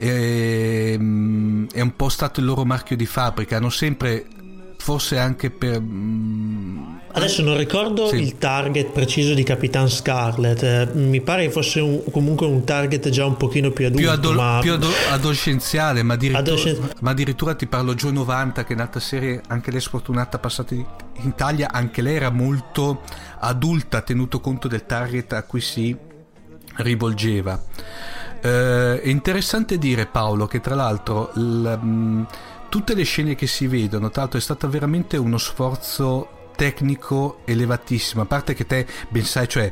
Eh, 0.00 0.94
è 0.94 1.80
un 1.80 1.92
po' 1.96 2.08
stato 2.08 2.38
il 2.38 2.46
loro 2.46 2.64
marchio 2.64 2.94
di 2.94 3.04
fabbrica, 3.04 3.56
hanno 3.56 3.70
sempre 3.70 4.26
forse 4.76 5.18
anche 5.18 5.50
per... 5.50 5.80
Mm, 5.80 6.97
Adesso 7.10 7.42
non 7.42 7.56
ricordo 7.56 8.08
sì. 8.08 8.16
il 8.16 8.38
target 8.38 8.90
preciso 8.90 9.34
di 9.34 9.42
Capitan 9.42 9.88
Scarlet, 9.88 10.62
eh, 10.62 10.88
mi 10.92 11.20
pare 11.20 11.46
che 11.46 11.50
fosse 11.50 11.80
un, 11.80 12.02
comunque 12.10 12.46
un 12.46 12.64
target 12.64 13.08
già 13.08 13.24
un 13.24 13.36
pochino 13.36 13.70
più 13.70 13.86
adulto. 13.86 14.02
Più, 14.02 14.10
adol- 14.10 14.36
ma... 14.36 14.58
più 14.60 14.72
ado- 14.72 14.90
adolescenziale, 15.10 16.02
ma 16.02 16.14
addirittura, 16.14 16.42
Adolescen... 16.42 16.90
ma 17.00 17.10
addirittura, 17.10 17.54
ti 17.54 17.66
parlo 17.66 17.94
Joe 17.94 18.12
90 18.12 18.64
che 18.64 18.72
è 18.72 18.76
un'altra 18.76 19.00
serie, 19.00 19.40
anche 19.48 19.70
lei 19.70 19.80
sfortunata, 19.80 20.38
passata 20.38 20.74
in 20.74 20.84
Italia, 21.22 21.70
anche 21.72 22.02
lei 22.02 22.16
era 22.16 22.30
molto 22.30 23.02
adulta 23.38 24.02
tenuto 24.02 24.40
conto 24.40 24.68
del 24.68 24.84
target 24.84 25.32
a 25.32 25.42
cui 25.44 25.60
si 25.60 25.96
rivolgeva. 26.76 27.60
Eh, 28.40 29.00
è 29.00 29.08
interessante 29.08 29.78
dire 29.78 30.06
Paolo 30.06 30.46
che 30.46 30.60
tra 30.60 30.74
l'altro... 30.74 31.30
L, 31.34 31.40
mh, 31.40 32.26
tutte 32.68 32.94
le 32.94 33.02
scene 33.02 33.34
che 33.34 33.46
si 33.46 33.66
vedono, 33.66 34.10
tra 34.10 34.22
l'altro 34.22 34.38
è 34.38 34.42
stato 34.42 34.68
veramente 34.68 35.16
uno 35.16 35.38
sforzo 35.38 36.37
tecnico 36.58 37.42
elevatissimo, 37.44 38.22
a 38.22 38.26
parte 38.26 38.52
che 38.52 38.66
te 38.66 38.84
ben 39.10 39.24
sai, 39.24 39.48
cioè 39.48 39.70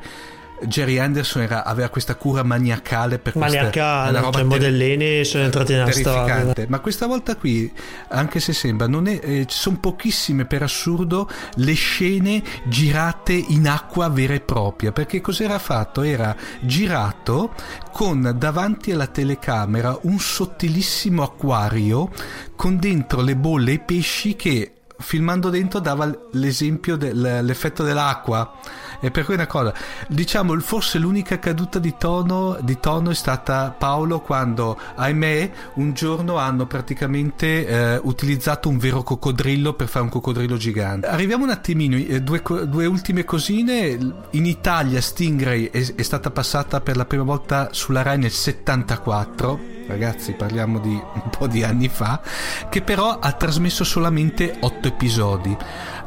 Jerry 0.63 0.99
Anderson 0.99 1.43
era, 1.43 1.65
aveva 1.65 1.89
questa 1.89 2.15
cura 2.15 2.43
maniacale 2.43 3.19
per 3.19 3.37
maniacale, 3.37 4.11
questa 4.13 4.21
roba 4.21 4.23
cioè, 4.23 4.33
ter- 4.33 4.45
modellini 4.45 5.25
sono 5.25 5.45
entrati 5.45 5.73
nella 5.73 5.91
storia. 5.91 6.67
ma 6.69 6.81
questa 6.81 7.07
volta 7.07 7.37
qui 7.37 7.71
anche 8.09 8.41
se 8.41 8.53
sembra 8.53 8.87
non 8.87 9.07
è, 9.07 9.19
eh, 9.23 9.47
ci 9.47 9.57
sono 9.57 9.79
pochissime 9.79 10.47
per 10.47 10.63
assurdo 10.63 11.29
le 11.57 11.75
scene 11.75 12.43
girate 12.65 13.33
in 13.33 13.69
acqua 13.69 14.09
vera 14.09 14.35
e 14.35 14.41
propria. 14.41 14.93
Perché 14.93 15.21
cos'era 15.21 15.59
fatto? 15.59 16.03
era 16.03 16.35
girato 16.61 17.53
con 17.93 18.35
davanti 18.39 18.93
alla 18.93 19.07
telecamera 19.07 19.99
un 20.03 20.19
sottilissimo 20.19 21.23
acquario 21.23 22.11
con 22.55 22.79
dentro 22.79 23.21
le 23.21 23.35
bolle 23.35 23.73
e 23.73 23.75
i 23.75 23.81
pesci 23.81 24.37
che 24.37 24.76
filmando 24.99 25.51
dentro 25.51 25.79
dava 25.81 26.11
l'esempio 26.33 26.97
dell'effetto 26.97 27.83
dell'acqua 27.83 28.59
e 29.07 29.11
per 29.13 29.25
cui 29.25 29.35
una 29.35 29.47
cosa 29.47 29.73
diciamo 30.09 30.59
forse 30.59 30.99
l'unica 30.99 31.39
caduta 31.39 31.79
di 31.79 31.95
tono, 31.97 32.59
di 32.61 32.81
tono 32.81 33.11
è 33.11 33.15
stata 33.15 33.73
Paolo 33.77 34.19
quando 34.21 34.77
ahimè 34.97 35.51
un 35.75 35.93
giorno 35.93 36.39
hanno 36.39 36.67
praticamente 36.67 37.67
eh, 37.67 38.01
utilizzato 38.03 38.69
un 38.69 38.79
vero 38.79 39.05
coccodrillo 39.05 39.75
per 39.75 39.87
fare 39.87 40.05
un 40.05 40.11
coccodrillo 40.11 40.57
gigante 40.57 41.07
arriviamo 41.07 41.45
un 41.45 41.51
attimino 41.51 41.95
eh, 41.95 42.21
due, 42.21 42.43
due, 42.43 42.87
ultime 42.87 43.25
cosine 43.25 43.97
in 44.31 44.45
Italia 44.45 45.01
Stingray 45.01 45.71
è, 45.71 45.95
è 45.95 46.03
stata 46.03 46.33
passata 46.33 46.81
per 46.81 46.97
la 46.97 47.05
prima 47.05 47.23
volta 47.23 47.69
sulla 47.71 48.03
Rai 48.03 48.19
nel 48.19 48.33
74 48.33 49.75
ragazzi 49.87 50.33
parliamo 50.33 50.79
di 50.79 50.91
un 50.91 51.31
po' 51.31 51.47
di 51.47 51.63
anni 51.63 51.89
fa, 51.89 52.21
che 52.69 52.83
però 52.83 53.19
ha 53.19 53.33
trasmesso 53.33 53.85
solamente 53.85 54.57
8 54.61 54.89
episodi. 54.89 55.57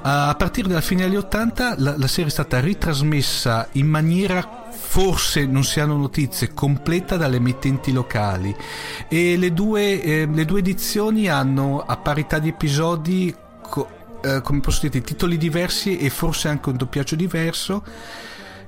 A 0.02 0.34
partire 0.36 0.70
dalla 0.70 0.82
fine 0.82 1.04
degli 1.04 1.18
80 1.18 1.76
la, 1.78 1.96
la 1.98 2.08
serie 2.08 2.30
è 2.30 2.34
stata 2.34 2.60
ritrasmessa 2.60 3.68
in 3.74 3.88
maniera 3.88 4.68
forse 4.72 5.46
non 5.46 5.64
si 5.64 5.80
hanno 5.80 5.98
notizie 5.98 6.54
completa 6.54 7.18
dalle 7.18 7.36
emittenti 7.36 7.92
locali 7.92 8.56
e 9.08 9.38
le 9.38 9.54
due, 9.54 10.02
eh, 10.02 10.28
le 10.32 10.46
due 10.46 10.60
edizioni 10.60 11.28
hanno 11.28 11.84
a 11.86 11.98
parità 11.98 12.40
di 12.40 12.50
episodi 12.50 13.36
co- 13.62 13.88
eh, 14.22 14.42
come 14.42 14.62
posso 14.62 14.88
dire 14.88 15.04
titoli 15.04 15.38
diversi 15.38 15.98
e 15.98 16.10
forse 16.10 16.48
anche 16.48 16.70
un 16.70 16.78
doppiaggio 16.78 17.16
diverso 17.16 17.84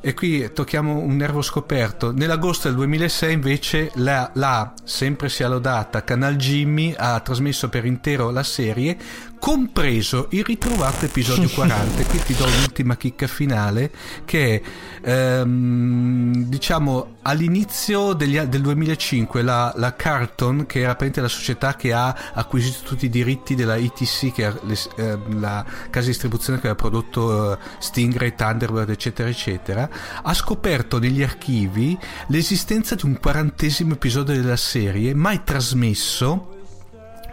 e 0.03 0.15
qui 0.15 0.51
tocchiamo 0.51 0.97
un 0.97 1.15
nervo 1.15 1.43
scoperto. 1.43 2.11
Nell'agosto 2.11 2.67
del 2.67 2.75
2006 2.77 3.33
invece 3.33 3.91
la, 3.95 4.31
la 4.33 4.73
sempre 4.83 5.29
sia 5.29 5.47
lodata 5.47 6.03
Canal 6.03 6.35
Jimmy 6.35 6.93
ha 6.97 7.19
trasmesso 7.19 7.69
per 7.69 7.85
intero 7.85 8.31
la 8.31 8.43
serie 8.43 8.97
compreso 9.41 10.27
il 10.29 10.43
ritrovato 10.43 11.05
episodio 11.05 11.49
40. 11.51 12.03
Qui 12.03 12.19
ti 12.19 12.35
do 12.35 12.45
l'ultima 12.45 12.95
chicca 12.95 13.25
finale 13.25 13.91
che 14.23 14.61
ehm, 15.01 16.43
diciamo 16.43 17.15
all'inizio 17.23 18.13
degli, 18.13 18.39
del 18.39 18.61
2005 18.61 19.41
la, 19.41 19.73
la, 19.77 19.95
Carton, 19.95 20.67
che 20.67 20.81
era 20.81 20.95
la 20.95 21.27
società 21.27 21.75
che 21.75 21.91
ha 21.91 22.15
acquisito 22.33 22.83
tutti 22.83 23.05
i 23.05 23.09
diritti 23.09 23.55
della 23.55 23.77
ETC, 23.77 24.31
che 24.31 24.47
è 24.47 24.53
le, 24.61 24.77
eh, 24.97 25.17
la 25.39 25.65
casa 25.89 26.05
di 26.05 26.11
distribuzione 26.11 26.59
che 26.59 26.67
aveva 26.67 26.79
prodotto 26.79 27.53
eh, 27.53 27.57
Stingray, 27.79 28.35
Thunderbird, 28.35 28.91
eccetera, 28.91 29.27
eccetera, 29.27 29.89
ha 30.21 30.33
scoperto 30.35 30.99
negli 30.99 31.23
archivi 31.23 31.97
l'esistenza 32.27 32.93
di 32.93 33.05
un 33.05 33.17
quarantesimo 33.19 33.93
episodio 33.93 34.35
della 34.39 34.55
serie 34.55 35.15
mai 35.15 35.43
trasmesso 35.43 36.50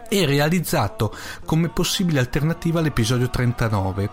e 0.09 0.25
realizzato 0.25 1.15
come 1.45 1.69
possibile 1.69 2.19
alternativa 2.19 2.79
all'episodio 2.79 3.29
39. 3.29 4.09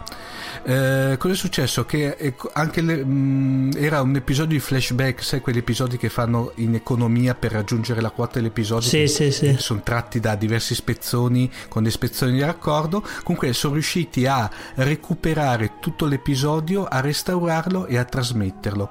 Eh, 0.62 1.16
cosa 1.18 1.34
è 1.34 1.36
successo? 1.36 1.84
Che 1.84 2.34
anche 2.52 2.80
le, 2.80 3.04
mh, 3.04 3.10
mm, 3.10 3.70
era 3.76 4.02
un 4.02 4.14
episodio 4.14 4.56
di 4.56 4.60
flashback, 4.60 5.22
sai 5.22 5.40
quegli 5.40 5.58
episodi 5.58 5.96
che 5.96 6.08
fanno 6.08 6.52
in 6.56 6.74
economia 6.74 7.34
per 7.34 7.52
raggiungere 7.52 8.00
la 8.00 8.10
quota 8.10 8.38
dell'episodio? 8.38 8.88
Sì, 8.88 9.08
sì, 9.08 9.30
sì. 9.32 9.56
Sono 9.58 9.80
tratti 9.82 10.20
da 10.20 10.34
diversi 10.34 10.74
spezzoni 10.74 11.50
con 11.68 11.82
dei 11.82 11.92
spezzoni 11.92 12.32
di 12.32 12.40
raccordo. 12.40 13.02
Comunque 13.22 13.52
sono 13.52 13.74
riusciti 13.74 14.26
a 14.26 14.48
recuperare 14.74 15.74
tutto 15.80 16.06
l'episodio, 16.06 16.84
a 16.84 17.00
restaurarlo 17.00 17.86
e 17.86 17.96
a 17.96 18.04
trasmetterlo. 18.04 18.90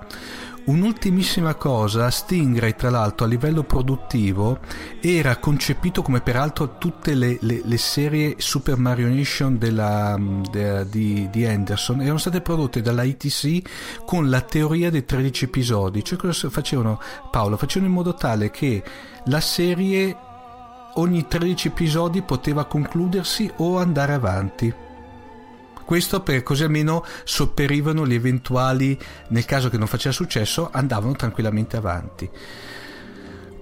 Un'ultimissima 0.66 1.54
cosa, 1.54 2.10
Stingray 2.10 2.74
tra 2.76 2.90
l'altro 2.90 3.28
a 3.28 3.30
livello 3.30 3.62
produttivo 3.62 4.58
era 5.00 5.38
concepito 5.38 6.02
come 6.02 6.22
peraltro 6.22 6.80
tutte 6.80 7.14
le, 7.14 7.38
le, 7.42 7.62
le 7.64 7.78
serie 7.78 8.34
Super 8.40 8.76
Mario 8.76 9.08
Nation 9.08 9.60
della, 9.60 10.18
de, 10.50 10.90
di, 10.90 11.30
di, 11.30 11.46
Anderson 11.46 12.02
erano 12.02 12.18
state 12.18 12.42
prodotte 12.42 12.82
dalla 12.82 13.04
ITC 13.04 14.04
con 14.06 14.28
la 14.28 14.42
teoria 14.42 14.90
dei 14.90 15.06
13 15.06 15.46
episodi, 15.46 16.04
cioè 16.04 16.18
cosa 16.18 16.50
facevano 16.50 17.00
Paolo? 17.30 17.58
Facevano 17.58 17.92
in 17.92 17.96
modo 17.96 18.16
tale 18.16 18.50
che 18.50 18.84
la 19.26 19.42
serie 19.42 20.18
ogni 20.96 21.28
13 21.28 21.68
episodi 21.68 22.24
poteva 22.24 22.66
concludersi 22.66 23.52
o 23.58 23.78
andare 23.78 24.14
avanti 24.14 24.74
questo 25.86 26.22
per 26.22 26.44
così 26.44 26.64
almeno 26.64 27.06
sopperivano 27.24 28.06
gli 28.06 28.14
eventuali, 28.14 28.98
nel 29.30 29.46
caso 29.46 29.70
che 29.70 29.78
non 29.78 29.88
faccia 29.88 30.12
successo, 30.12 30.70
andavano 30.72 31.14
tranquillamente 31.14 31.78
avanti. 31.78 32.30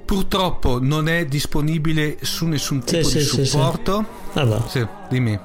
Purtroppo 0.06 0.80
non 0.82 1.08
è 1.08 1.26
disponibile 1.26 2.18
su 2.22 2.46
nessun 2.46 2.84
tipo 2.84 3.08
sì, 3.08 3.18
di 3.18 3.24
sì, 3.24 3.46
supporto. 3.46 4.06
Sì, 4.32 4.40
allora. 4.40 4.68
sì, 4.68 4.88
dimmi. 5.10 5.40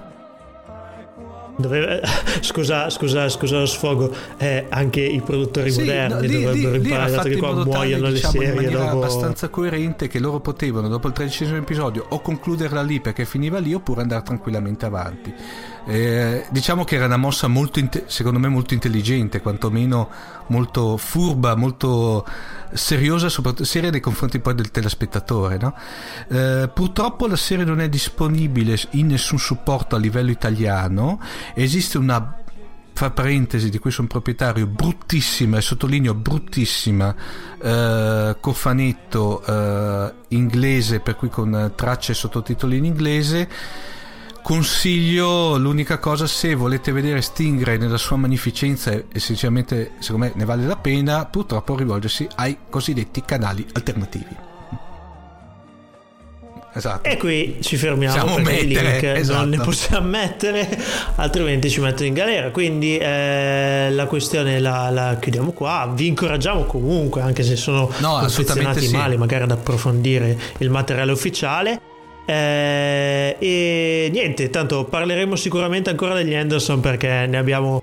Doveva, 1.59 2.01
scusa, 2.41 2.89
scusa, 2.89 3.29
scusa 3.29 3.59
lo 3.59 3.67
sfogo, 3.67 4.15
eh, 4.37 4.67
anche 4.69 5.01
i 5.01 5.21
produttori 5.21 5.73
sì, 5.73 5.81
moderni 5.81 6.15
no, 6.15 6.21
dovrebbero 6.21 6.71
lì, 6.77 6.85
imparare, 6.85 7.11
dato 7.11 7.29
che 7.29 7.37
qua 7.37 7.65
muoiono 7.65 8.07
le 8.07 8.13
diciamo, 8.13 8.33
serie. 8.33 8.49
In 8.49 8.55
maniera 8.55 8.85
dopo... 8.85 8.97
abbastanza 8.97 9.49
coerente 9.49 10.07
che 10.07 10.21
loro 10.21 10.39
potevano, 10.39 10.87
dopo 10.87 11.09
il 11.09 11.15
tredicesimo 11.15 11.57
episodio, 11.57 12.07
o 12.11 12.21
concluderla 12.21 12.81
lì 12.83 13.01
perché 13.01 13.25
finiva 13.25 13.59
lì, 13.59 13.75
oppure 13.75 14.03
andare 14.03 14.23
tranquillamente 14.23 14.87
avanti. 14.87 15.35
Eh, 15.89 16.45
diciamo 16.51 16.85
che 16.85 16.97
era 16.97 17.07
una 17.07 17.17
mossa 17.17 17.47
molto, 17.47 17.81
secondo 18.05 18.39
me, 18.39 18.49
molto 18.49 18.75
intelligente, 18.75 19.41
quantomeno 19.41 20.11
molto 20.49 20.99
furba, 20.99 21.57
molto 21.57 22.27
seriosa, 22.75 23.31
soprattutto 23.31 23.65
seria 23.65 23.91
nei 23.91 24.01
confronti 24.01 24.39
poi 24.39 24.55
del 24.55 24.71
telespettatore. 24.71 25.57
No? 25.57 25.75
Eh, 26.29 26.69
purtroppo 26.75 27.27
la 27.27 27.37
serie 27.37 27.65
non 27.65 27.81
è 27.81 27.89
disponibile 27.89 28.79
in 28.91 29.07
nessun 29.07 29.39
supporto 29.39 29.97
a 29.97 29.99
livello 29.99 30.31
italiano, 30.31 31.23
esiste 31.55 31.97
una 31.97 32.37
fra 32.93 33.11
parentesi 33.11 33.71
di 33.71 33.79
cui 33.79 33.93
sono 33.93 34.09
proprietario 34.09 34.67
bruttissima 34.67 35.57
e 35.57 35.61
sottolineo 35.61 36.15
bruttissima 36.15 37.15
eh, 37.63 38.37
cofanetto 38.41 39.45
eh, 39.47 40.13
inglese 40.29 40.99
per 40.99 41.15
cui 41.15 41.29
con 41.29 41.73
tracce 41.77 42.11
e 42.11 42.15
sottotitoli 42.17 42.77
in 42.77 42.85
inglese 42.85 43.49
consiglio 44.49 45.59
l'unica 45.59 45.99
cosa 45.99 46.27
se 46.27 46.55
volete 46.55 46.91
vedere 46.91 47.21
Stingray 47.21 47.77
nella 47.77 47.99
sua 47.99 48.17
magnificenza 48.17 48.91
e 48.93 49.21
sinceramente 49.21 49.91
secondo 49.99 50.25
me 50.25 50.33
ne 50.35 50.47
vale 50.47 50.65
la 50.65 50.77
pena 50.77 51.27
purtroppo 51.27 51.77
rivolgersi 51.77 52.27
ai 52.37 52.57
cosiddetti 52.71 53.23
canali 53.27 53.67
alternativi 53.75 54.35
esatto. 56.73 57.07
e 57.07 57.19
qui 57.19 57.59
ci 57.61 57.77
fermiamo 57.77 58.15
possiamo 58.17 58.43
perché 58.43 58.65
mettere, 58.65 58.91
link 58.91 59.19
esatto. 59.19 59.39
non 59.39 59.49
ne 59.51 59.59
possiamo 59.59 60.09
mettere 60.09 60.83
altrimenti 61.17 61.69
ci 61.69 61.81
mettono 61.81 62.07
in 62.07 62.15
galera 62.15 62.51
quindi 62.51 62.97
eh, 62.97 63.91
la 63.91 64.07
questione 64.07 64.61
la, 64.61 64.89
la, 64.89 65.19
chiudiamo 65.21 65.53
qua 65.53 65.93
vi 65.95 66.07
incoraggiamo 66.07 66.65
comunque 66.65 67.21
anche 67.21 67.43
se 67.43 67.55
sono 67.55 67.93
no, 67.99 68.21
confezionati 68.21 68.87
sì. 68.87 68.97
male 68.97 69.19
magari 69.19 69.43
ad 69.43 69.51
approfondire 69.51 70.39
il 70.57 70.71
materiale 70.71 71.13
ufficiale 71.13 71.88
eh, 72.31 73.37
e 73.39 74.11
niente, 74.13 74.51
tanto 74.51 74.85
parleremo 74.85 75.35
sicuramente 75.35 75.89
ancora 75.89 76.13
degli 76.13 76.35
Anderson 76.35 76.79
perché 76.81 77.25
ne 77.27 77.39
abbiamo 77.39 77.83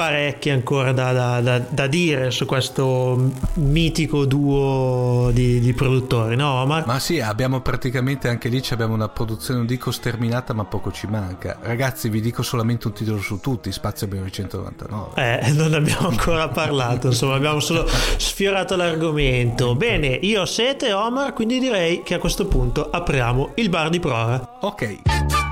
parecchi 0.00 0.48
ancora 0.48 0.92
da, 0.92 1.12
da, 1.12 1.40
da, 1.42 1.58
da, 1.58 1.86
dire 1.86 2.30
su 2.30 2.46
questo 2.46 3.32
mitico 3.56 4.24
duo 4.24 5.28
di, 5.30 5.60
di, 5.60 5.74
produttori, 5.74 6.36
no 6.36 6.62
Omar? 6.62 6.86
Ma 6.86 6.98
sì, 6.98 7.20
abbiamo 7.20 7.60
praticamente 7.60 8.26
anche 8.26 8.48
lì 8.48 8.62
abbiamo 8.70 8.94
una 8.94 9.10
produzione, 9.10 9.58
non 9.58 9.66
dico 9.66 9.90
sterminata, 9.90 10.54
ma 10.54 10.64
poco 10.64 10.90
ci 10.90 11.06
manca. 11.06 11.58
Ragazzi, 11.60 12.08
vi 12.08 12.22
dico 12.22 12.42
solamente 12.42 12.86
un 12.86 12.94
titolo 12.94 13.20
su 13.20 13.40
tutti, 13.40 13.70
Spazio 13.72 14.06
1999. 14.06 15.42
Eh, 15.42 15.52
non 15.52 15.74
abbiamo 15.74 16.08
ancora 16.08 16.48
parlato, 16.48 17.08
insomma, 17.08 17.34
abbiamo 17.34 17.60
solo 17.60 17.86
sfiorato 17.86 18.76
l'argomento. 18.76 19.74
Bene, 19.74 20.06
io 20.06 20.40
ho 20.40 20.46
sete, 20.46 20.94
Omar, 20.94 21.34
quindi 21.34 21.58
direi 21.58 22.02
che 22.02 22.14
a 22.14 22.18
questo 22.18 22.46
punto 22.46 22.88
apriamo 22.88 23.50
il 23.56 23.68
bar 23.68 23.90
di 23.90 24.00
prora. 24.00 24.56
Ok. 24.60 25.49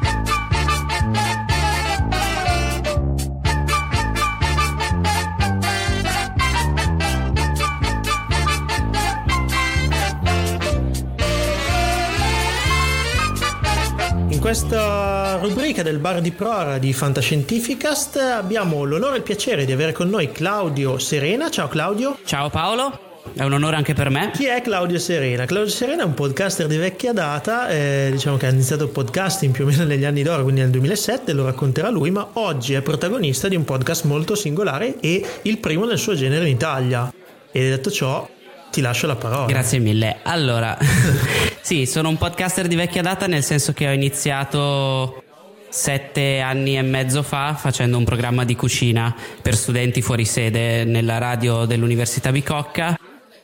In 14.39 14.45
questa 14.45 15.37
rubrica 15.43 15.83
del 15.83 15.99
bar 15.99 16.21
di 16.21 16.31
prora 16.31 16.79
di 16.79 16.93
Fantascientificast 16.93 18.19
abbiamo 18.19 18.85
l'onore 18.85 19.15
e 19.15 19.17
il 19.17 19.23
piacere 19.25 19.65
di 19.65 19.73
avere 19.73 19.91
con 19.91 20.09
noi 20.09 20.31
Claudio 20.31 20.97
Serena. 20.99 21.51
Ciao 21.51 21.67
Claudio. 21.67 22.17
Ciao 22.25 22.49
Paolo. 22.49 23.23
È 23.35 23.43
un 23.43 23.53
onore 23.53 23.75
anche 23.75 23.95
per 23.95 24.11
me. 24.11 24.31
Chi 24.33 24.47
è 24.47 24.63
Claudio 24.63 25.01
Serena? 25.01 25.45
Claudio 25.45 25.73
Serena 25.73 26.05
è 26.05 26.07
un 26.07 26.15
podcaster 26.15 26.69
di 26.69 26.77
vecchia 26.77 27.13
data, 27.13 27.69
eh, 27.69 28.11
diciamo 28.13 28.37
che 28.37 28.47
ha 28.47 28.51
iniziato 28.51 28.85
il 28.85 28.91
podcasting 28.91 29.53
più 29.53 29.65
o 29.65 29.67
meno 29.67 29.83
negli 29.83 30.05
anni 30.05 30.23
d'oro, 30.23 30.45
quindi 30.45 30.61
nel 30.61 30.71
2007, 30.71 31.33
lo 31.33 31.45
racconterà 31.45 31.91
lui, 31.91 32.13
ma 32.13 32.29
oggi 32.35 32.75
è 32.75 32.81
protagonista 32.81 33.49
di 33.49 33.57
un 33.57 33.65
podcast 33.65 34.05
molto 34.05 34.37
singolare 34.37 35.01
e 35.01 35.21
il 35.43 35.59
primo 35.59 35.85
nel 35.85 35.99
suo 35.99 36.15
genere 36.15 36.47
in 36.49 36.55
Italia. 36.55 37.13
E 37.51 37.71
detto 37.71 37.91
ciò, 37.91 38.27
ti 38.71 38.81
lascio 38.81 39.09
la 39.09 39.17
parola. 39.17 39.47
Grazie 39.47 39.81
mille. 39.81 40.19
Allora, 40.23 40.79
sì, 41.69 41.85
sono 41.85 42.09
un 42.09 42.17
podcaster 42.17 42.67
di 42.67 42.77
vecchia 42.77 43.03
data 43.03 43.27
nel 43.27 43.43
senso 43.43 43.75
che 43.75 43.87
ho 43.87 43.93
iniziato 43.93 45.23
sette 45.69 46.41
anni 46.41 46.79
e 46.79 46.81
mezzo 46.81 47.23
fa 47.23 47.53
facendo 47.53 47.99
un 47.99 48.05
programma 48.05 48.47
di 48.47 48.57
cucina 48.57 49.15
per 49.43 49.55
studenti 49.55 50.01
fuori 50.01 50.25
sede 50.25 50.85
nella 50.85 51.19
radio 51.19 51.67
dell'Università 51.67 52.33
Bicocca 52.33 52.99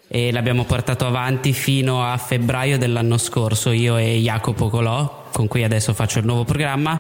e 0.09 0.33
l'abbiamo 0.33 0.65
portato 0.65 1.07
avanti 1.07 1.53
fino 1.53 2.03
a 2.03 2.17
febbraio 2.17 2.79
dell'anno 2.79 3.19
scorso 3.19 3.73
io 3.73 3.99
e 3.99 4.19
Jacopo 4.21 4.71
Colò 4.71 5.27
con 5.31 5.47
cui 5.47 5.63
adesso 5.63 5.93
faccio 5.93 6.19
il 6.19 6.25
nuovo 6.25 6.45
programma 6.45 6.99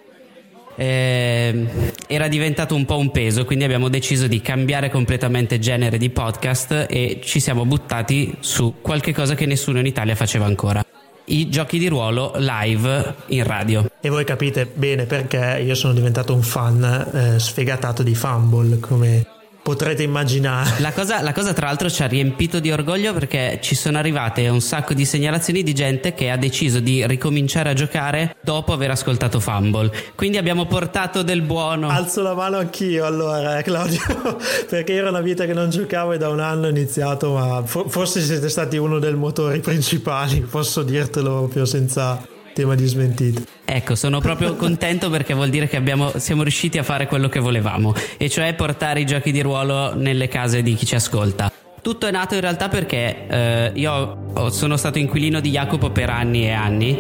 eh, 0.76 1.66
era 2.06 2.28
diventato 2.28 2.74
un 2.74 2.84
po' 2.84 2.98
un 2.98 3.10
peso, 3.10 3.46
quindi 3.46 3.64
abbiamo 3.64 3.88
deciso 3.88 4.26
di 4.26 4.42
cambiare 4.42 4.90
completamente 4.90 5.58
genere 5.58 5.96
di 5.96 6.10
podcast 6.10 6.84
e 6.90 7.20
ci 7.24 7.40
siamo 7.40 7.64
buttati 7.64 8.36
su 8.40 8.74
qualche 8.82 9.14
cosa 9.14 9.34
che 9.34 9.46
nessuno 9.46 9.78
in 9.78 9.86
Italia 9.86 10.14
faceva 10.14 10.44
ancora. 10.44 10.84
I 11.26 11.48
giochi 11.48 11.78
di 11.78 11.88
ruolo 11.88 12.32
live 12.36 13.14
in 13.28 13.44
radio. 13.44 13.88
E 14.00 14.08
voi 14.10 14.24
capite 14.24 14.66
bene 14.66 15.06
perché 15.06 15.62
io 15.64 15.74
sono 15.74 15.94
diventato 15.94 16.34
un 16.34 16.42
fan 16.42 16.82
eh, 16.84 17.38
sfegatato 17.38 18.02
di 18.02 18.14
Fumble, 18.14 18.78
come 18.78 19.26
potrete 19.64 20.02
immaginare. 20.02 20.78
La 20.80 20.92
cosa, 20.92 21.22
la 21.22 21.32
cosa, 21.32 21.54
tra 21.54 21.66
l'altro 21.68 21.88
ci 21.88 22.02
ha 22.02 22.06
riempito 22.06 22.60
di 22.60 22.70
orgoglio 22.70 23.14
perché 23.14 23.60
ci 23.62 23.74
sono 23.74 23.96
arrivate 23.96 24.46
un 24.48 24.60
sacco 24.60 24.92
di 24.92 25.06
segnalazioni 25.06 25.62
di 25.62 25.72
gente 25.72 26.12
che 26.12 26.28
ha 26.28 26.36
deciso 26.36 26.80
di 26.80 27.06
ricominciare 27.06 27.70
a 27.70 27.72
giocare 27.72 28.36
dopo 28.42 28.74
aver 28.74 28.90
ascoltato 28.90 29.40
Fumble. 29.40 29.90
Quindi 30.14 30.36
abbiamo 30.36 30.66
portato 30.66 31.22
del 31.22 31.40
buono. 31.40 31.88
Alzo 31.88 32.20
la 32.20 32.34
mano 32.34 32.58
anch'io 32.58 33.06
allora, 33.06 33.58
eh, 33.58 33.62
Claudio, 33.62 34.00
perché 34.68 34.92
era 34.92 35.08
una 35.08 35.22
vita 35.22 35.46
che 35.46 35.54
non 35.54 35.70
giocavo 35.70 36.12
e 36.12 36.18
da 36.18 36.28
un 36.28 36.40
anno 36.40 36.66
ho 36.66 36.70
iniziato, 36.70 37.32
ma 37.32 37.62
forse 37.64 38.20
siete 38.20 38.50
stati 38.50 38.76
uno 38.76 38.98
dei 38.98 39.14
motori 39.14 39.60
principali, 39.60 40.40
posso 40.40 40.82
dirtelo 40.82 41.38
proprio 41.38 41.64
senza 41.64 42.32
tema 42.54 42.74
di 42.74 42.86
smentita. 42.86 43.42
Ecco, 43.66 43.94
sono 43.94 44.20
proprio 44.20 44.56
contento 44.56 45.10
perché 45.10 45.34
vuol 45.34 45.50
dire 45.50 45.68
che 45.68 45.76
abbiamo, 45.76 46.12
siamo 46.16 46.42
riusciti 46.42 46.78
a 46.78 46.82
fare 46.82 47.06
quello 47.06 47.28
che 47.28 47.40
volevamo, 47.40 47.92
e 48.16 48.30
cioè 48.30 48.54
portare 48.54 49.00
i 49.00 49.04
giochi 49.06 49.30
di 49.30 49.42
ruolo 49.42 49.94
nelle 49.94 50.28
case 50.28 50.62
di 50.62 50.74
chi 50.74 50.86
ci 50.86 50.94
ascolta. 50.94 51.52
Tutto 51.82 52.06
è 52.06 52.10
nato 52.10 52.34
in 52.34 52.40
realtà 52.40 52.70
perché 52.70 53.26
eh, 53.28 53.72
io 53.74 54.48
sono 54.48 54.78
stato 54.78 54.98
inquilino 54.98 55.40
di 55.40 55.50
Jacopo 55.50 55.90
per 55.90 56.08
anni 56.08 56.46
e 56.46 56.50
anni 56.50 56.98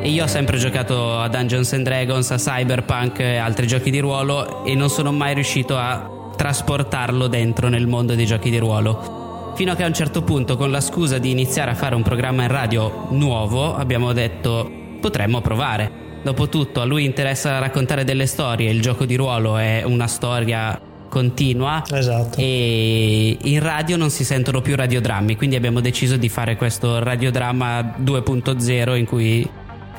e 0.00 0.08
io 0.08 0.24
ho 0.24 0.26
sempre 0.26 0.56
giocato 0.56 1.18
a 1.18 1.28
Dungeons 1.28 1.72
and 1.74 1.84
Dragons, 1.84 2.30
a 2.30 2.36
Cyberpunk 2.36 3.20
e 3.20 3.36
altri 3.36 3.66
giochi 3.66 3.90
di 3.90 3.98
ruolo 3.98 4.64
e 4.64 4.74
non 4.74 4.88
sono 4.88 5.12
mai 5.12 5.34
riuscito 5.34 5.76
a 5.76 6.30
trasportarlo 6.36 7.26
dentro 7.26 7.68
nel 7.68 7.86
mondo 7.86 8.14
dei 8.14 8.26
giochi 8.26 8.50
di 8.50 8.58
ruolo. 8.58 9.52
Fino 9.54 9.72
a 9.72 9.74
che 9.76 9.82
a 9.82 9.86
un 9.86 9.94
certo 9.94 10.22
punto, 10.22 10.56
con 10.56 10.70
la 10.70 10.80
scusa 10.80 11.18
di 11.18 11.30
iniziare 11.30 11.70
a 11.70 11.74
fare 11.74 11.94
un 11.94 12.02
programma 12.02 12.42
in 12.42 12.48
radio 12.48 13.06
nuovo, 13.10 13.74
abbiamo 13.74 14.12
detto 14.12 14.83
potremmo 15.04 15.42
provare. 15.42 16.02
Dopotutto 16.22 16.80
a 16.80 16.84
lui 16.84 17.04
interessa 17.04 17.58
raccontare 17.58 18.04
delle 18.04 18.24
storie, 18.24 18.70
il 18.70 18.80
gioco 18.80 19.04
di 19.04 19.16
ruolo 19.16 19.58
è 19.58 19.82
una 19.84 20.06
storia 20.06 20.80
continua 21.10 21.84
esatto. 21.86 22.38
e 22.40 23.36
in 23.38 23.60
radio 23.60 23.98
non 23.98 24.08
si 24.08 24.24
sentono 24.24 24.62
più 24.62 24.74
radiodrammi, 24.74 25.36
quindi 25.36 25.56
abbiamo 25.56 25.80
deciso 25.80 26.16
di 26.16 26.30
fare 26.30 26.56
questo 26.56 27.02
radiodramma 27.02 27.96
2.0 28.02 28.96
in 28.96 29.04
cui 29.04 29.46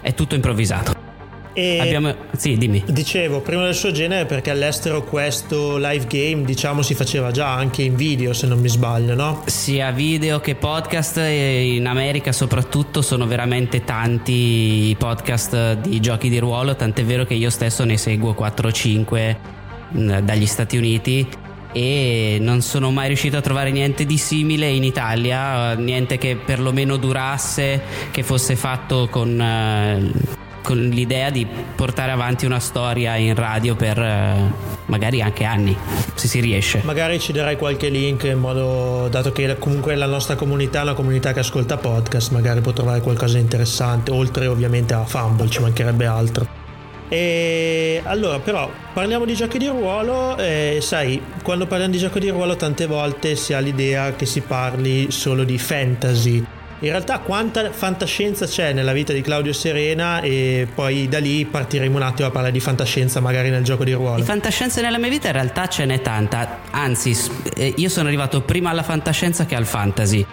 è 0.01 0.13
tutto 0.15 0.33
improvvisato. 0.33 0.94
E 1.57 1.79
Abbiamo... 1.79 2.13
Sì, 2.35 2.57
dimmi. 2.57 2.83
Dicevo, 2.85 3.39
prima 3.39 3.63
del 3.63 3.75
suo 3.75 3.91
genere 3.91 4.25
perché 4.25 4.49
all'estero 4.49 5.03
questo 5.03 5.77
live 5.77 6.05
game 6.05 6.43
diciamo 6.43 6.81
si 6.81 6.93
faceva 6.95 7.31
già 7.31 7.53
anche 7.53 7.81
in 7.81 7.95
video 7.95 8.33
se 8.33 8.45
non 8.45 8.59
mi 8.59 8.67
sbaglio, 8.67 9.15
no? 9.15 9.43
Sia 9.45 9.91
video 9.91 10.41
che 10.41 10.55
podcast 10.55 11.17
in 11.17 11.87
America 11.87 12.33
soprattutto 12.33 13.01
sono 13.01 13.25
veramente 13.25 13.85
tanti 13.85 14.89
i 14.89 14.95
podcast 14.97 15.77
di 15.79 16.01
giochi 16.01 16.27
di 16.27 16.39
ruolo, 16.39 16.75
tant'è 16.75 17.05
vero 17.05 17.23
che 17.23 17.35
io 17.35 17.49
stesso 17.49 17.85
ne 17.85 17.95
seguo 17.95 18.33
4 18.33 18.67
o 18.67 18.71
5 18.71 19.37
dagli 20.23 20.45
Stati 20.45 20.75
Uniti 20.75 21.25
e 21.71 22.37
non 22.41 22.61
sono 22.61 22.91
mai 22.91 23.07
riuscito 23.07 23.37
a 23.37 23.41
trovare 23.41 23.71
niente 23.71 24.05
di 24.05 24.17
simile 24.17 24.67
in 24.67 24.83
Italia, 24.83 25.73
niente 25.75 26.17
che 26.17 26.35
perlomeno 26.35 26.97
durasse, 26.97 27.81
che 28.11 28.23
fosse 28.23 28.57
fatto 28.57 29.07
con, 29.09 29.39
eh, 29.39 30.43
con 30.65 30.77
l'idea 30.77 31.29
di 31.29 31.45
portare 31.75 32.11
avanti 32.11 32.47
una 32.47 32.59
storia 32.59 33.15
in 33.17 33.35
radio 33.35 33.75
per 33.75 33.99
eh, 33.99 34.51
magari 34.87 35.21
anche 35.21 35.43
anni, 35.43 35.77
se 36.15 36.27
si 36.27 36.39
riesce. 36.39 36.81
Magari 36.83 37.19
ci 37.19 37.31
darai 37.31 37.55
qualche 37.55 37.89
link 37.89 38.23
in 38.23 38.39
modo, 38.39 39.07
dato 39.09 39.31
che 39.31 39.57
comunque 39.59 39.95
la 39.95 40.07
nostra 40.07 40.35
comunità 40.35 40.79
è 40.79 40.81
una 40.81 40.93
comunità 40.95 41.33
che 41.33 41.39
ascolta 41.39 41.77
podcast, 41.77 42.31
magari 42.31 42.61
può 42.61 42.73
trovare 42.73 43.01
qualcosa 43.01 43.35
di 43.35 43.41
interessante, 43.41 44.09
oltre 44.09 44.47
ovviamente 44.47 44.95
a 44.95 45.05
Fumble, 45.05 45.49
ci 45.49 45.61
mancherebbe 45.61 46.05
altro. 46.07 46.63
E 47.07 48.01
allora, 48.03 48.39
però, 48.39 48.67
parliamo 48.91 49.25
di 49.25 49.35
giochi 49.35 49.59
di 49.59 49.67
ruolo. 49.67 50.35
E 50.37 50.79
sai, 50.81 51.21
quando 51.43 51.67
parliamo 51.67 51.93
di 51.93 51.99
giochi 51.99 52.19
di 52.19 52.29
ruolo, 52.29 52.55
tante 52.55 52.87
volte 52.87 53.35
si 53.35 53.53
ha 53.53 53.59
l'idea 53.59 54.13
che 54.15 54.25
si 54.25 54.41
parli 54.41 55.11
solo 55.11 55.43
di 55.43 55.59
fantasy. 55.59 56.43
In 56.79 56.89
realtà, 56.89 57.19
quanta 57.19 57.71
fantascienza 57.71 58.45
c'è 58.45 58.73
nella 58.73 58.91
vita 58.91 59.13
di 59.13 59.21
Claudio 59.21 59.53
Serena, 59.53 60.21
e 60.21 60.67
poi 60.73 61.07
da 61.07 61.19
lì 61.19 61.45
partiremo 61.45 61.95
un 61.95 62.01
attimo 62.01 62.27
a 62.27 62.31
parlare 62.31 62.53
di 62.53 62.59
fantascienza, 62.59 63.21
magari 63.21 63.49
nel 63.49 63.63
gioco 63.63 63.83
di 63.83 63.93
ruolo. 63.93 64.17
Di 64.17 64.23
fantascienza 64.23 64.81
nella 64.81 64.97
mia 64.97 65.09
vita 65.09 65.27
in 65.27 65.33
realtà 65.33 65.67
ce 65.67 65.85
n'è 65.85 66.01
tanta. 66.01 66.59
Anzi, 66.71 67.15
io 67.75 67.89
sono 67.89 68.07
arrivato 68.07 68.41
prima 68.41 68.71
alla 68.71 68.83
fantascienza 68.83 69.45
che 69.45 69.55
al 69.55 69.65
fantasy 69.65 70.25